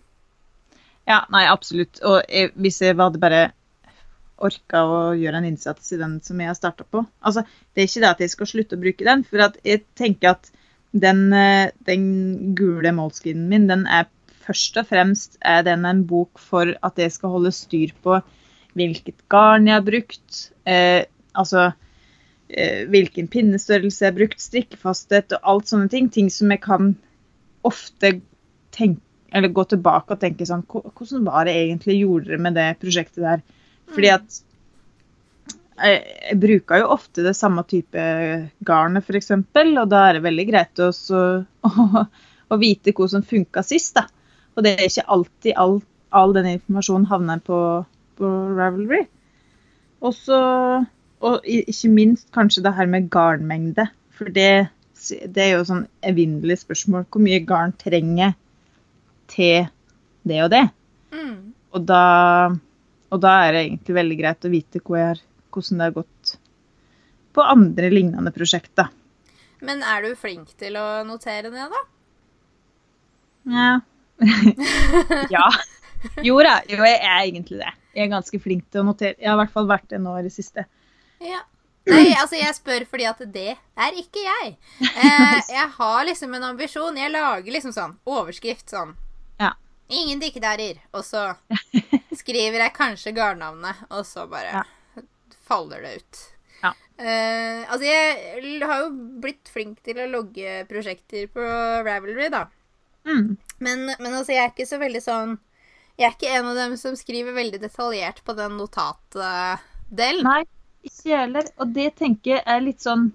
Ja, 1.04 1.18
nei, 1.34 1.44
absolutt. 1.52 2.00
Og 2.08 2.22
jeg, 2.32 2.54
hvis 2.56 2.78
jeg 2.80 2.96
hadde 2.96 3.20
bare 3.20 3.42
orka 4.44 4.84
å 4.88 5.00
gjøre 5.20 5.40
en 5.42 5.48
innsats 5.50 5.92
i 5.96 6.00
den 6.00 6.18
som 6.24 6.40
jeg 6.40 6.50
har 6.50 6.56
starta 6.58 6.86
på. 6.88 7.02
Altså, 7.24 7.44
det 7.74 7.84
er 7.84 7.90
ikke 7.90 8.04
det 8.04 8.10
at 8.12 8.22
jeg 8.24 8.32
skal 8.34 8.50
slutte 8.50 8.78
å 8.78 8.82
bruke 8.82 9.06
den, 9.08 9.24
for 9.28 9.44
jeg 9.64 9.84
tenker 10.00 10.34
at 10.36 10.50
den, 10.94 11.26
eh, 11.36 11.72
den 11.88 12.06
gule 12.58 12.92
målskinen 12.96 13.50
min, 13.52 13.68
den 13.72 13.84
er 13.88 14.08
først 14.44 14.78
og 14.82 14.90
fremst 14.90 15.38
er 15.42 15.64
den 15.68 15.86
en 15.90 16.04
bok 16.10 16.42
for 16.42 16.74
at 16.84 17.00
jeg 17.00 17.14
skal 17.16 17.34
holde 17.36 17.54
styr 17.56 17.94
på 18.04 18.20
hvilket 18.78 19.24
garn 19.30 19.68
jeg 19.70 19.78
har 19.78 19.86
brukt, 19.86 20.38
eh, 20.66 21.06
altså 21.38 21.68
eh, 22.50 22.86
hvilken 22.90 23.30
pinnestørrelse 23.32 24.04
jeg 24.04 24.12
har 24.12 24.18
brukt, 24.18 24.42
strikkefasthet 24.42 25.36
og 25.38 25.52
alt 25.54 25.70
sånne 25.70 25.92
ting. 25.94 26.10
Ting 26.10 26.32
som 26.34 26.52
jeg 26.54 26.64
kan 26.64 26.96
ofte 27.64 28.16
tenke, 28.74 29.02
eller 29.34 29.54
gå 29.54 29.66
tilbake 29.70 30.14
og 30.14 30.22
tenke 30.22 30.46
sånn 30.46 30.66
Hvordan 30.70 31.24
var 31.26 31.48
det 31.48 31.56
egentlig 31.58 32.02
gjorde 32.02 32.32
dere 32.32 32.42
med 32.42 32.58
det 32.58 32.68
prosjektet 32.82 33.24
der? 33.24 33.46
Fordi 33.94 34.10
Mm. 34.10 34.16
at 34.16 34.42
jeg, 35.74 36.02
jeg 36.30 36.40
bruker 36.42 36.82
jo 36.82 36.92
ofte 36.94 37.24
det 37.26 37.36
samme 37.38 37.64
type 37.70 38.04
garnet, 38.66 39.04
f.eks., 39.04 39.32
og 39.34 39.88
da 39.90 40.04
er 40.08 40.18
det 40.18 40.26
veldig 40.26 40.46
greit 40.50 40.82
å, 40.84 40.90
å, 40.90 42.04
å 42.54 42.60
vite 42.62 42.94
hva 42.94 43.08
som 43.10 43.26
funka 43.26 43.64
sist. 43.66 43.98
da. 43.98 44.06
Og 44.54 44.66
det 44.66 44.76
er 44.76 44.86
ikke 44.88 45.08
alltid 45.16 45.58
all, 45.60 45.80
all 46.14 46.36
den 46.36 46.50
informasjonen 46.56 47.08
havner 47.10 47.42
på, 47.46 47.58
på 48.20 48.32
Ravelry. 48.58 49.06
Og 50.04 50.14
så 50.18 50.40
Og 51.24 51.46
ikke 51.48 51.88
minst 51.88 52.28
kanskje 52.36 52.66
det 52.66 52.74
her 52.76 52.90
med 52.92 53.10
garnmengde. 53.10 53.86
For 54.12 54.28
det, 54.28 54.68
det 55.08 55.44
er 55.46 55.54
jo 55.54 55.68
sånn 55.70 55.86
evinnelig 56.04 56.60
spørsmål. 56.66 57.06
Hvor 57.08 57.24
mye 57.24 57.40
garn 57.48 57.72
trenger 57.80 58.34
til 59.32 59.70
det 60.28 60.42
og 60.44 60.50
det? 60.52 60.66
Mm. 61.16 61.54
Og 61.72 61.86
da, 61.88 62.02
og 63.08 63.24
da 63.24 63.38
er 63.46 63.56
det 63.56 63.62
egentlig 63.64 63.96
veldig 63.96 64.18
greit 64.20 64.46
å 64.50 64.52
vite 64.52 64.84
har, 64.84 65.24
hvordan 65.56 65.80
det 65.80 65.88
har 65.88 65.96
gått 65.96 66.36
på 67.34 67.48
andre 67.56 67.90
lignende 67.94 68.36
prosjekter. 68.36 68.92
Men 69.64 69.80
er 69.88 70.04
du 70.04 70.20
flink 70.20 70.52
til 70.60 70.76
å 70.76 70.86
notere 71.08 71.50
ned, 71.54 71.72
da? 71.72 71.82
Ja. 73.56 73.72
ja. 75.36 75.48
Jo 76.26 76.38
da, 76.44 76.60
jo, 76.68 76.84
jeg 76.84 77.00
er 77.00 77.24
egentlig 77.24 77.60
det. 77.62 77.72
Jeg 77.94 78.08
er 78.08 78.14
ganske 78.14 78.40
flink 78.42 78.66
til 78.72 78.84
å 78.84 78.88
notere. 78.88 79.16
Jeg 79.20 79.30
har 79.30 79.38
i 79.38 79.42
hvert 79.44 79.54
fall 79.56 79.70
vært 79.70 79.90
det 79.94 80.00
nå 80.04 80.16
i 80.20 80.26
det 80.26 80.34
siste. 80.36 80.66
Ja. 81.24 81.44
Nei, 81.84 82.14
altså 82.16 82.38
jeg 82.40 82.56
spør 82.56 82.86
fordi 82.88 83.06
at 83.10 83.20
det 83.34 83.50
er 83.58 83.98
ikke 84.00 84.22
jeg. 84.24 84.54
Eh, 84.80 85.40
jeg 85.58 85.70
har 85.78 86.06
liksom 86.08 86.36
en 86.38 86.50
ambisjon. 86.54 87.00
Jeg 87.00 87.12
lager 87.12 87.56
liksom 87.56 87.76
sånn 87.76 87.98
overskrift 88.08 88.72
sånn. 88.72 88.94
Ja. 89.42 89.52
Ingen 89.92 90.22
dikkedarer. 90.24 90.80
Og 90.96 91.04
så 91.08 91.34
skriver 92.22 92.64
jeg 92.66 92.78
kanskje 92.78 93.16
garnnavnet, 93.16 93.84
og 93.92 94.08
så 94.08 94.28
bare 94.32 94.64
faller 95.44 95.84
det 95.84 95.98
ut. 96.00 96.24
Ja. 96.64 96.72
Eh, 96.98 97.64
altså 97.68 97.84
jeg 97.88 98.64
har 98.64 98.86
jo 98.86 98.92
blitt 99.24 99.52
flink 99.52 99.84
til 99.84 100.00
å 100.00 100.12
logge 100.12 100.64
prosjekter 100.70 101.28
på 101.32 101.44
Ravelry, 101.84 102.32
da. 102.32 102.48
Mm. 103.08 103.36
Men, 103.60 103.86
men 104.00 104.14
altså 104.14 104.36
jeg 104.36 104.44
er 104.44 104.52
ikke 104.54 104.70
så 104.70 104.78
veldig 104.80 105.02
sånn 105.04 105.34
Jeg 106.00 106.06
er 106.08 106.14
ikke 106.16 106.36
en 106.38 106.46
av 106.54 106.56
dem 106.56 106.76
som 106.80 106.96
skriver 106.96 107.36
veldig 107.36 107.60
detaljert 107.60 108.22
på 108.24 108.34
den 108.38 108.56
notatdelen. 108.58 110.24
Nei, 110.24 110.44
ikke 110.88 111.10
jeg 111.12 111.20
heller. 111.26 111.50
Og 111.60 111.74
det 111.76 111.90
tenker 112.00 112.38
jeg 112.38 112.46
er 112.48 112.64
litt 112.64 112.82
sånn 112.84 113.10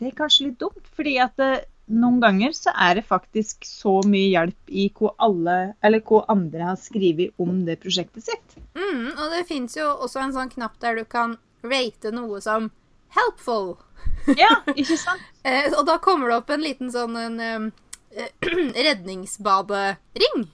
Det 0.00 0.10
er 0.10 0.18
kanskje 0.18 0.48
litt 0.48 0.58
dumt, 0.60 0.90
fordi 0.96 1.14
at 1.22 1.38
det, 1.40 1.52
noen 1.90 2.20
ganger 2.22 2.54
så 2.54 2.72
er 2.78 2.98
det 2.98 3.06
faktisk 3.08 3.66
så 3.66 3.98
mye 4.06 4.30
hjelp 4.30 4.70
i 4.70 4.86
hva 4.96 5.12
alle, 5.26 5.56
eller 5.82 6.02
hva 6.06 6.22
andre 6.32 6.70
har 6.70 6.78
skrevet 6.80 7.34
om 7.42 7.64
det 7.66 7.80
prosjektet 7.82 8.26
sitt. 8.28 8.58
Mm, 8.78 9.10
og 9.16 9.24
det 9.34 9.46
fins 9.48 9.76
jo 9.78 9.88
også 9.90 10.22
en 10.22 10.34
sånn 10.36 10.52
knapp 10.54 10.78
der 10.82 11.00
du 11.00 11.04
kan 11.04 11.36
rate 11.66 12.12
noe 12.14 12.40
som 12.44 12.70
helpful. 13.16 13.74
Ja, 14.38 14.60
ikke 14.80 14.98
sant? 15.00 15.24
Eh, 15.42 15.72
og 15.74 15.84
da 15.88 15.98
kommer 16.02 16.30
det 16.30 16.40
opp 16.40 16.54
en 16.54 16.64
liten 16.64 16.92
sånn 16.94 17.16
en, 17.18 17.40
eh, 17.40 17.89
redningsbadering. 18.88 20.44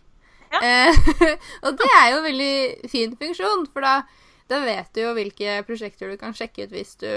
Ja. 0.53 0.61
Eh, 0.61 1.11
og 1.67 1.81
det 1.81 1.89
er 1.99 2.13
jo 2.13 2.21
en 2.21 2.29
veldig 2.29 2.55
fin 2.93 3.17
funksjon, 3.19 3.67
for 3.73 3.87
da, 3.87 3.95
da 4.51 4.61
vet 4.65 4.93
du 4.95 5.03
jo 5.03 5.17
hvilke 5.17 5.61
prosjekter 5.67 6.13
du 6.13 6.21
kan 6.21 6.37
sjekke 6.37 6.67
ut 6.67 6.77
hvis 6.77 6.95
du 7.03 7.11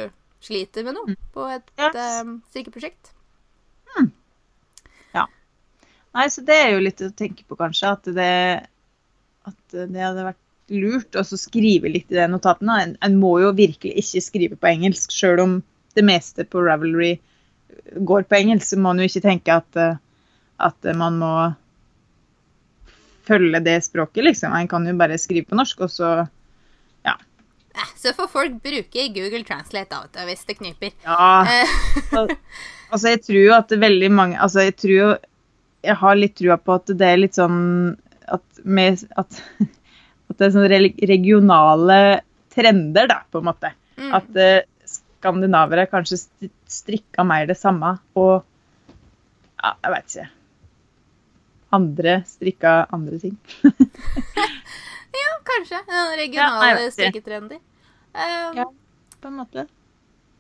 sliter 0.44 0.86
med 0.88 0.96
noe 0.96 1.16
på 1.36 1.46
et 1.52 1.68
Yes. 1.78 2.22
um, 2.24 2.38
strikkeprosjekt. 2.52 3.14
Nei, 6.16 6.26
så 6.34 6.44
det 6.46 6.58
er 6.58 6.72
jo 6.74 6.84
litt 6.84 7.02
å 7.06 7.12
tenke 7.16 7.46
på, 7.46 7.58
kanskje. 7.60 7.94
At 7.94 8.10
det, 8.16 8.30
at 9.50 9.76
det 9.78 10.04
hadde 10.04 10.28
vært 10.32 10.46
lurt 10.70 11.18
å 11.18 11.24
skrive 11.26 11.92
litt 11.92 12.12
i 12.14 12.18
de 12.18 12.28
notatene. 12.32 12.78
En, 12.84 12.96
en 13.06 13.18
må 13.22 13.36
jo 13.44 13.54
virkelig 13.58 13.96
ikke 14.04 14.26
skrive 14.26 14.60
på 14.60 14.72
engelsk, 14.72 15.14
sjøl 15.14 15.44
om 15.44 15.58
det 15.98 16.06
meste 16.06 16.46
på 16.50 16.64
Ravelry 16.66 17.16
går 18.06 18.26
på 18.30 18.40
engelsk. 18.40 18.72
Så 18.72 18.82
må 18.82 18.94
en 18.94 19.04
jo 19.04 19.10
ikke 19.10 19.26
tenke 19.26 19.60
at, 19.62 19.80
eh, 19.80 20.00
at 20.60 20.90
man 21.00 21.18
må 21.22 21.34
følge 23.30 23.62
det 23.64 23.78
språket, 23.86 24.24
liksom. 24.26 24.54
En 24.58 24.68
kan 24.70 24.88
jo 24.88 24.96
bare 24.98 25.18
skrive 25.22 25.50
på 25.50 25.58
norsk, 25.60 25.86
og 25.86 25.92
så 25.94 26.10
ja. 27.06 27.16
så 28.00 28.14
får 28.18 28.30
folk 28.34 28.58
bruke 28.64 29.06
Google 29.16 29.44
Translate 29.48 29.92
da, 29.92 30.04
og 30.06 30.14
til, 30.16 30.26
hvis 30.30 30.46
det 30.50 30.58
kniper. 30.62 30.96
Ja. 31.06 31.46
Eh, 31.46 32.36
Altså, 32.90 33.12
jeg 33.12 33.20
tror 33.22 33.38
jo 33.38 33.52
at 33.54 33.74
veldig 33.84 34.08
mange 34.10 34.38
Altså, 34.42 34.64
jeg 34.66 34.74
tror 34.82 34.92
jo 34.96 35.10
Jeg 35.86 35.96
har 36.00 36.16
litt 36.18 36.32
trua 36.40 36.56
på 36.58 36.74
at 36.80 36.90
det 36.98 37.06
er 37.06 37.20
litt 37.22 37.38
sånn 37.38 37.60
at, 38.26 38.42
med, 38.66 39.04
at, 39.14 39.38
at 40.32 40.40
det 40.42 40.48
er 40.48 40.56
sånne 40.56 40.80
regionale 41.12 42.00
trender, 42.50 43.06
da, 43.10 43.20
på 43.30 43.44
en 43.44 43.48
måte. 43.52 43.72
mm. 44.02 44.10
At 44.18 44.42
uh, 44.42 44.90
skandinavere 44.90 45.86
kanskje 45.90 46.18
st- 46.24 46.50
strikka 46.70 47.26
mer 47.30 47.46
det 47.50 47.60
samme, 47.62 47.94
og 48.18 48.42
ja, 49.62 49.76
jeg 49.86 49.94
veit 49.94 50.10
ikke. 50.14 50.28
Andre 51.76 52.22
strikka 52.28 52.86
andre 52.96 53.20
ting. 53.22 53.38
Ja, 55.10 55.32
kanskje. 55.44 55.80
Den 55.88 56.12
regionale 56.20 56.84
ja, 56.84 56.92
strikketrendy. 56.94 57.56
Um. 58.14 58.58
Ja. 58.58 58.66
På 59.22 59.28
en 59.28 59.40
måte. 59.40 59.64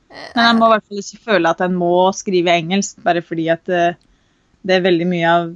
eh, 0.09 0.27
Men 0.35 0.45
jeg 0.45 0.57
må 0.59 0.67
i 0.67 0.73
hvert 0.75 0.85
fall 0.87 1.01
ikke 1.01 1.23
føle 1.25 1.49
at 1.55 1.63
en 1.65 1.73
må 1.75 1.89
skrive 2.15 2.53
engelsk 2.53 3.01
bare 3.03 3.23
fordi 3.25 3.47
at 3.51 3.69
eh, 3.73 3.97
det 4.61 4.75
er 4.77 4.85
veldig 4.85 5.07
mye 5.09 5.31
av 5.33 5.49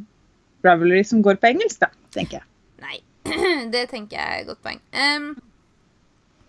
Ravelry 0.66 1.04
som 1.06 1.22
går 1.24 1.38
på 1.44 1.52
engelsk, 1.52 1.80
da, 1.84 1.90
tenker 2.16 2.40
jeg. 2.40 2.48
Nei, 2.84 2.98
det 3.76 3.86
tenker 3.94 4.18
jeg 4.18 4.26
er 4.26 4.42
et 4.42 4.50
godt 4.50 4.64
poeng. 4.66 4.82
Um, 4.98 5.30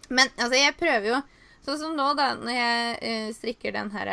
men 0.08 0.26
altså, 0.38 0.56
jeg 0.58 0.76
prøver 0.80 1.08
jo 1.12 1.20
Sånn 1.64 1.78
som 1.80 1.94
nå, 1.96 2.10
da, 2.18 2.26
når 2.36 2.52
jeg 2.52 2.96
eh, 3.08 3.28
strikker 3.32 3.72
den 3.72 3.86
her 3.94 4.08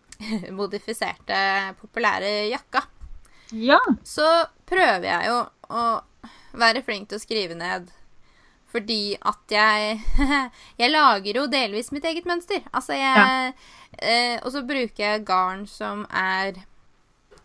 modifiserte, 0.58 1.36
populære 1.78 2.48
jakka, 2.50 2.80
Ja. 3.52 3.78
så 4.04 4.26
prøver 4.68 5.06
jeg 5.08 5.30
jo 5.30 5.38
å 5.72 5.84
være 6.58 6.82
flink 6.84 7.08
til 7.08 7.18
å 7.18 7.22
skrive 7.22 7.56
ned. 7.58 7.88
Fordi 8.68 9.16
at 9.24 9.52
jeg 9.52 10.00
Jeg 10.82 10.90
lager 10.92 11.38
jo 11.40 11.46
delvis 11.48 11.88
mitt 11.94 12.04
eget 12.04 12.28
mønster. 12.28 12.60
Altså, 12.68 12.98
jeg 12.98 13.54
eh, 14.02 14.36
Og 14.42 14.52
så 14.52 14.60
bruker 14.68 15.04
jeg 15.04 15.24
garn 15.28 15.64
som 15.70 16.04
er 16.12 16.60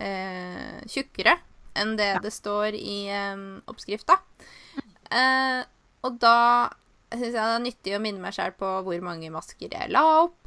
eh, 0.03 0.81
tjukkere 0.91 1.37
enn 1.79 1.95
det 1.97 2.11
det 2.21 2.29
står 2.33 2.75
i 2.77 2.97
eh, 3.09 3.39
oppskrifta. 3.71 4.19
Eh, 5.09 5.61
og 6.03 6.19
da 6.21 6.69
syns 7.13 7.31
jeg 7.31 7.37
det 7.37 7.45
er 7.45 7.63
nyttig 7.63 7.95
å 7.95 8.01
minne 8.03 8.21
meg 8.21 8.35
sjøl 8.35 8.53
på 8.57 8.69
hvor 8.85 9.05
mange 9.05 9.31
masker 9.33 9.71
jeg 9.71 9.93
la 9.93 10.03
opp. 10.25 10.39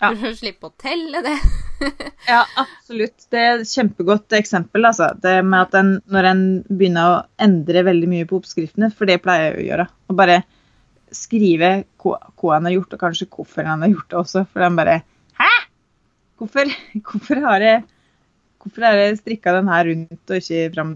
Ja. 0.00 0.10
For 0.10 0.32
å 0.32 0.36
slippe 0.36 0.68
å 0.68 0.74
telle 0.80 1.22
det. 1.24 1.38
Ja, 2.28 2.40
absolutt. 2.56 3.26
Det 3.32 3.40
er 3.40 3.58
et 3.60 3.68
kjempegodt 3.68 4.32
eksempel. 4.36 4.86
Altså. 4.88 5.10
Det 5.20 5.36
med 5.44 5.60
at 5.66 5.74
en, 5.78 5.90
når 6.10 6.28
en 6.30 6.44
begynner 6.70 7.10
å 7.10 7.22
endre 7.44 7.84
veldig 7.86 8.10
mye 8.10 8.28
på 8.28 8.38
oppskriftene, 8.40 8.90
for 8.94 9.10
det 9.10 9.20
pleier 9.24 9.50
jeg 9.50 9.58
å 9.58 9.66
gjøre. 9.68 9.88
Og 10.08 10.18
bare 10.18 10.38
skrive 11.14 11.72
hva, 12.02 12.18
hva 12.40 12.54
han 12.56 12.68
har 12.68 12.76
gjort, 12.78 12.96
og 12.96 13.02
kanskje 13.04 13.28
hvorfor 13.30 13.68
han 13.68 13.84
har 13.84 13.92
gjort 13.92 14.08
det 14.10 14.20
også. 14.22 14.46
For 14.52 14.66
han 14.66 14.78
bare 14.78 15.00
Hæ? 15.40 15.50
Hvorfor, 16.40 16.72
hvorfor 17.10 17.42
har 17.48 17.66
jeg 17.66 17.82
Hvorfor 18.64 18.86
har 18.86 18.96
jeg 18.96 19.18
strikka 19.18 19.52
den 19.52 19.66
her 19.68 19.84
rundt 19.84 20.30
og 20.32 20.38
ikke 20.38 20.70
fram? 20.72 20.94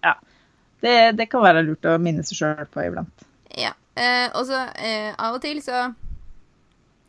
Ja. 0.00 0.14
Det, 0.80 0.94
det 1.18 1.26
kan 1.28 1.42
være 1.44 1.66
lurt 1.66 1.84
å 1.84 1.98
minne 2.00 2.24
seg 2.24 2.38
sjøl 2.38 2.62
på 2.72 2.80
iblant. 2.86 3.26
Ja. 3.60 3.74
Eh, 3.92 4.30
og 4.32 4.46
så 4.48 4.62
eh, 4.80 5.10
av 5.12 5.36
og 5.36 5.42
til 5.44 5.58
så 5.60 5.90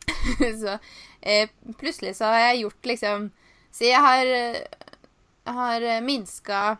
Så 0.60 0.76
eh, 1.22 1.48
plutselig 1.78 2.14
så 2.18 2.24
har 2.32 2.38
jeg 2.52 2.62
gjort 2.64 2.82
liksom 2.90 3.30
Si 3.72 3.86
jeg 3.88 4.00
har 4.04 4.26
eh, 4.26 4.64
har 5.46 5.80
minska 6.04 6.76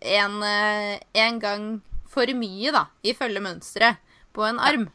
en, 0.00 0.42
eh, 0.42 0.98
en 1.14 1.38
gang 1.38 1.66
for 2.08 2.26
mye, 2.34 2.72
da, 2.72 2.86
ifølge 3.04 3.40
mønsteret, 3.44 3.96
på 4.32 4.44
en 4.48 4.58
arm. 4.58 4.88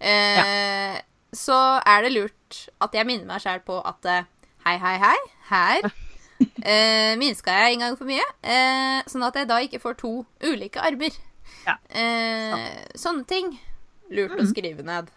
Eh, 0.00 1.00
Så 1.32 1.56
er 1.86 2.02
det 2.04 2.12
lurt 2.12 2.68
at 2.84 2.92
jeg 2.92 3.06
minner 3.08 3.24
meg 3.24 3.40
sjæl 3.40 3.62
på 3.64 3.78
at 3.88 4.04
hei, 4.66 4.76
hei, 4.78 4.98
hei, 5.00 5.16
her 5.48 5.80
eh, 6.62 7.16
minska 7.16 7.54
jeg 7.56 7.74
en 7.78 7.80
gang 7.86 7.96
for 7.96 8.04
mye. 8.04 8.26
Eh, 8.44 9.00
sånn 9.08 9.24
at 9.24 9.34
jeg 9.40 9.48
da 9.48 9.56
ikke 9.64 9.80
får 9.80 9.96
to 10.02 10.10
ulike 10.44 10.76
armer. 10.84 11.16
Ja. 11.66 11.78
Eh, 11.88 12.84
sånne 13.00 13.24
ting. 13.26 13.54
Lurt 14.12 14.36
å 14.36 14.42
Mhm. 14.44 14.50
skrive 14.52 14.84
ned. 14.84 15.08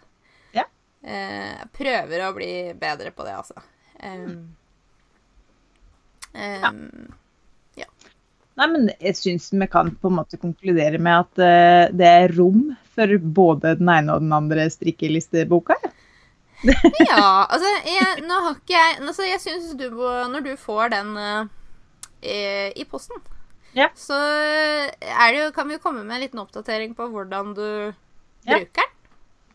Eh, 1.06 1.52
jeg 1.56 1.68
prøver 1.78 2.24
å 2.26 2.32
bli 2.36 2.52
bedre 2.78 3.12
på 3.14 3.26
det, 3.26 3.36
altså. 3.38 3.62
Um, 4.02 4.56
um, 6.34 7.14
Nei, 8.56 8.66
men 8.72 8.86
jeg 9.04 9.16
syns 9.18 9.50
vi 9.52 9.66
kan 9.68 9.90
på 10.00 10.08
en 10.08 10.16
måte 10.16 10.38
konkludere 10.40 10.96
med 11.02 11.26
at 11.26 11.40
eh, 11.44 11.90
det 11.92 12.06
er 12.22 12.32
rom 12.38 12.70
for 12.96 13.10
både 13.20 13.74
den 13.76 13.90
ene 13.92 14.14
og 14.14 14.22
den 14.24 14.32
andre 14.32 14.64
strikkelisteboka. 14.72 15.76
ja. 15.84 15.92
Ja, 17.04 17.44
altså, 17.52 17.68
jeg, 17.84 18.22
nå 18.24 18.36
har 18.46 18.54
ikke 18.56 18.72
jeg 18.72 18.94
altså, 19.02 19.26
Jeg 19.28 19.42
syns 19.42 19.74
du 19.76 19.90
Når 19.92 20.40
du 20.40 20.54
får 20.56 20.88
den 20.94 21.10
eh, 21.20 22.72
i, 22.72 22.86
posten, 22.88 23.20
Ja. 23.76 23.90
så 23.94 24.16
det 24.16 25.36
jo, 25.36 25.50
kan 25.52 25.68
vi 25.68 25.76
jo 25.76 25.82
komme 25.84 26.00
med 26.00 26.16
en 26.16 26.24
liten 26.24 26.40
oppdatering 26.40 26.96
på 26.96 27.10
hvordan 27.12 27.52
du 27.54 27.66
Ja. 28.48 28.56
bruker 28.56 28.88
den. 28.88 28.92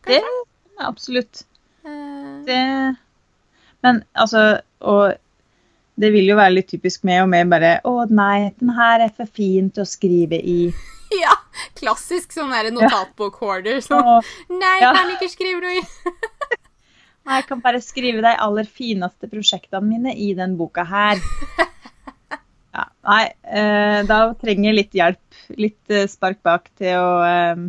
Det 0.06 0.20
er 0.22 0.30
absolutt. 0.78 1.44
Eh, 1.84 2.44
Det 2.46 2.96
Men 3.82 4.04
altså 4.14 4.60
Og 4.80 5.14
det 5.98 6.12
vil 6.14 6.24
jo 6.30 6.36
være 6.38 6.54
litt 6.54 6.68
typisk 6.70 7.02
med 7.04 7.22
og 7.22 7.28
med 7.28 7.50
bare 7.50 7.72
Å 7.84 8.06
nei, 8.10 8.52
den 8.60 8.70
her 8.74 9.00
er 9.04 9.10
for 9.14 9.26
fin 9.26 9.68
til 9.70 9.82
å 9.84 9.86
skrive 9.88 10.38
i. 10.40 10.72
ja, 11.22 11.34
klassisk 11.78 12.32
sånn 12.32 12.50
der 12.54 12.70
notatbok-hoarder. 12.72 13.82
Sånn, 13.84 14.22
nei, 14.48 14.78
Ja. 14.80 14.88
jeg 14.88 14.96
kan 14.96 15.10
ikke 15.16 15.28
skrive 15.34 15.60
noe 15.60 15.80
i. 15.82 15.84
Jeg 17.22 17.44
kan 17.46 17.60
bare 17.62 17.78
skrive 17.78 18.18
de 18.24 18.30
aller 18.34 18.66
fineste 18.66 19.28
prosjektene 19.30 19.86
mine 19.86 20.10
i 20.18 20.32
den 20.34 20.56
boka 20.58 20.82
her. 20.88 21.20
Ja, 22.72 22.86
nei, 23.04 23.26
eh, 23.52 23.98
da 24.08 24.32
trenger 24.40 24.70
jeg 24.70 24.76
litt 24.78 24.94
hjelp. 24.96 25.20
Litt 25.60 25.90
eh, 25.92 26.06
spark 26.08 26.38
bak 26.42 26.70
til 26.80 26.96
å 26.96 27.68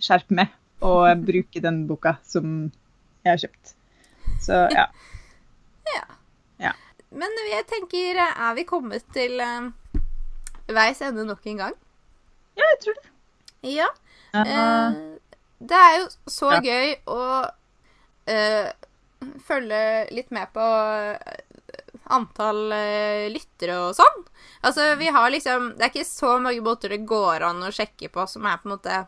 skjerpe 0.00 0.32
meg 0.38 0.48
og 0.80 1.26
bruke 1.26 1.60
den 1.62 1.84
boka 1.88 2.16
som 2.24 2.70
jeg 3.24 3.30
har 3.32 3.42
kjøpt. 3.44 3.74
Så 4.40 4.64
ja. 4.78 4.88
Men 7.10 7.38
jeg 7.50 7.66
tenker, 7.66 8.20
er 8.22 8.54
vi 8.54 8.66
kommet 8.68 9.06
til 9.14 9.40
eh, 9.42 9.70
veis 10.70 11.00
ende 11.02 11.26
nok 11.26 11.46
en 11.50 11.64
gang? 11.64 11.78
ja, 12.58 12.66
jeg 12.66 12.78
tror 12.84 12.96
det. 12.98 13.08
Ja. 13.70 13.88
Uh 14.34 14.44
-huh. 14.44 14.90
uh, 14.90 15.18
det 15.58 15.76
er 15.76 15.98
jo 15.98 16.08
så 16.26 16.52
Ja. 16.52 16.60
gøy 16.60 16.94
å 17.06 17.46
uh, 18.30 18.70
følge 19.46 20.06
litt 20.10 20.30
med 20.30 20.52
på 20.52 20.60
eh, 20.60 21.36
antall 22.04 22.72
lyttere 23.30 23.78
og 23.78 23.94
sånn. 23.94 24.24
Altså, 24.62 24.96
vi 24.96 25.06
har 25.06 25.30
liksom 25.30 25.68
Det 25.76 25.82
er 25.82 25.88
ikke 25.88 26.04
så 26.04 26.38
mange 26.38 26.60
måter 26.60 26.88
det 26.88 27.06
går 27.06 27.42
an 27.42 27.62
å 27.62 27.70
sjekke 27.70 28.08
på 28.08 28.26
som 28.26 28.46
er 28.46 28.56
på 28.56 28.68
en 28.68 28.76
måte 28.76 29.06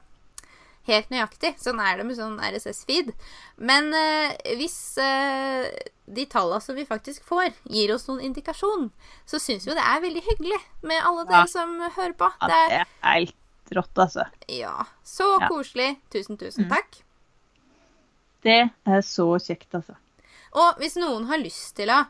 helt 0.89 1.11
nøyaktig. 1.11 1.55
Sånn 1.62 1.80
er 1.80 1.97
det 2.01 2.07
med 2.07 2.16
sånn 2.18 2.39
RSS-feed. 2.43 3.12
Men 3.59 3.93
eh, 3.95 4.33
hvis 4.59 4.78
eh, 4.99 5.68
de 6.07 6.24
tallene 6.26 6.61
som 6.64 6.74
vi 6.74 6.85
faktisk 6.89 7.22
får, 7.28 7.53
gir 7.70 7.93
oss 7.95 8.09
noen 8.09 8.20
indikasjon, 8.30 8.91
så 9.26 9.39
syns 9.39 9.64
vi 9.66 9.70
jo 9.70 9.76
det 9.78 9.85
er 9.87 10.01
veldig 10.03 10.22
hyggelig 10.30 10.59
med 10.83 10.99
alle 11.05 11.24
Ja. 11.24 11.30
dere 11.30 11.49
som 11.49 11.76
hører 11.80 12.16
på. 12.18 12.33
ja, 12.41 12.49
Det 12.49 12.61
er 12.80 12.87
helt 13.03 13.35
rått, 13.72 13.95
altså. 13.97 14.26
ja, 14.49 14.85
så 15.05 15.39
Ja. 15.41 15.49
koselig. 15.49 15.97
Tusen, 16.11 16.37
tusen 16.37 16.64
Mm. 16.66 16.70
takk. 16.74 17.03
Det 18.43 18.70
er 18.87 19.01
så 19.07 19.28
kjekt, 19.39 19.70
altså. 19.74 19.95
Og 20.59 20.74
hvis 20.83 20.97
noen 20.99 21.26
har 21.30 21.39
lyst 21.39 21.76
til 21.78 21.89
å 21.89 22.01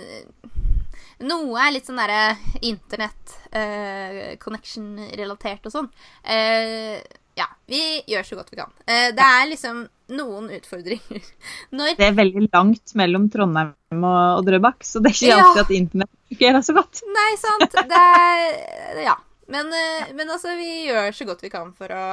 noe 1.27 1.63
er 1.63 1.73
litt 1.75 1.87
sånn 1.87 2.01
derre 2.01 2.35
internett 2.65 3.35
eh, 3.55 4.35
og 4.41 5.71
sånn. 5.71 5.89
Eh, 6.23 6.99
ja, 7.39 7.47
vi 7.65 7.81
gjør 8.11 8.25
så 8.27 8.37
godt 8.39 8.51
vi 8.51 8.59
kan. 8.59 8.71
Eh, 8.85 9.09
det 9.15 9.25
er 9.25 9.49
liksom 9.49 9.83
noen 10.11 10.49
utfordringer 10.51 11.27
når 11.77 11.93
Det 11.99 12.07
er 12.09 12.17
veldig 12.17 12.47
langt 12.51 12.93
mellom 12.99 13.29
Trondheim 13.31 14.03
og, 14.03 14.39
og 14.39 14.45
Drøbak, 14.47 14.83
så 14.83 14.99
det 15.03 15.13
er 15.13 15.19
ikke 15.19 15.29
Ja. 15.31 15.43
alltid 15.45 15.61
at 15.63 15.75
internett 15.77 16.15
fungerer 16.33 16.65
så 16.67 16.75
godt. 16.75 17.03
Nei, 17.19 17.29
sant. 17.39 17.77
Det 17.91 18.01
er 18.01 19.03
Ja. 19.05 19.15
Men, 19.51 19.67
eh, 19.75 20.11
men 20.15 20.29
altså, 20.31 20.55
vi 20.55 20.85
gjør 20.87 21.11
så 21.11 21.25
godt 21.27 21.41
vi 21.43 21.49
kan 21.51 21.73
for 21.75 21.91
å 21.91 22.03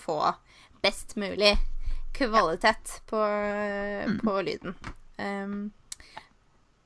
få 0.00 0.18
best 0.84 1.16
mulig 1.20 1.52
kvalitet 2.16 3.00
på, 3.10 3.20
på 4.22 4.36
lyden. 4.46 4.72
Um, 5.20 5.72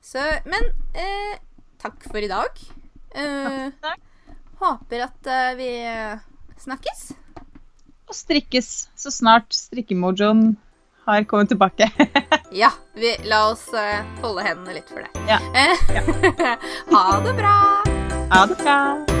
så 0.03 0.19
Men 0.43 0.67
eh, 0.97 1.37
takk 1.79 2.03
for 2.09 2.19
i 2.19 2.27
dag. 2.27 2.59
Uh, 3.15 3.71
håper 4.59 5.05
at 5.07 5.31
uh, 5.31 5.53
vi 5.59 5.71
snakkes. 6.59 7.11
Og 8.11 8.15
strikkes 8.15 8.89
så 8.99 9.07
snart 9.07 9.53
strikkemojoen 9.55 10.57
har 11.07 11.23
kommet 11.23 11.47
tilbake. 11.49 11.87
Ja, 12.51 12.67
vi, 12.93 13.13
la 13.23 13.45
oss 13.53 13.63
uh, 13.71 14.03
holde 14.19 14.43
hendene 14.43 14.75
litt 14.81 14.91
for 14.91 14.99
det. 14.99 15.23
Ja. 15.29 15.39
ja. 15.55 16.03
ha 16.91 17.05
det 17.23 17.37
bra! 17.39 17.55
Ha 18.35 18.43
det 18.51 18.59
bra. 18.59 19.20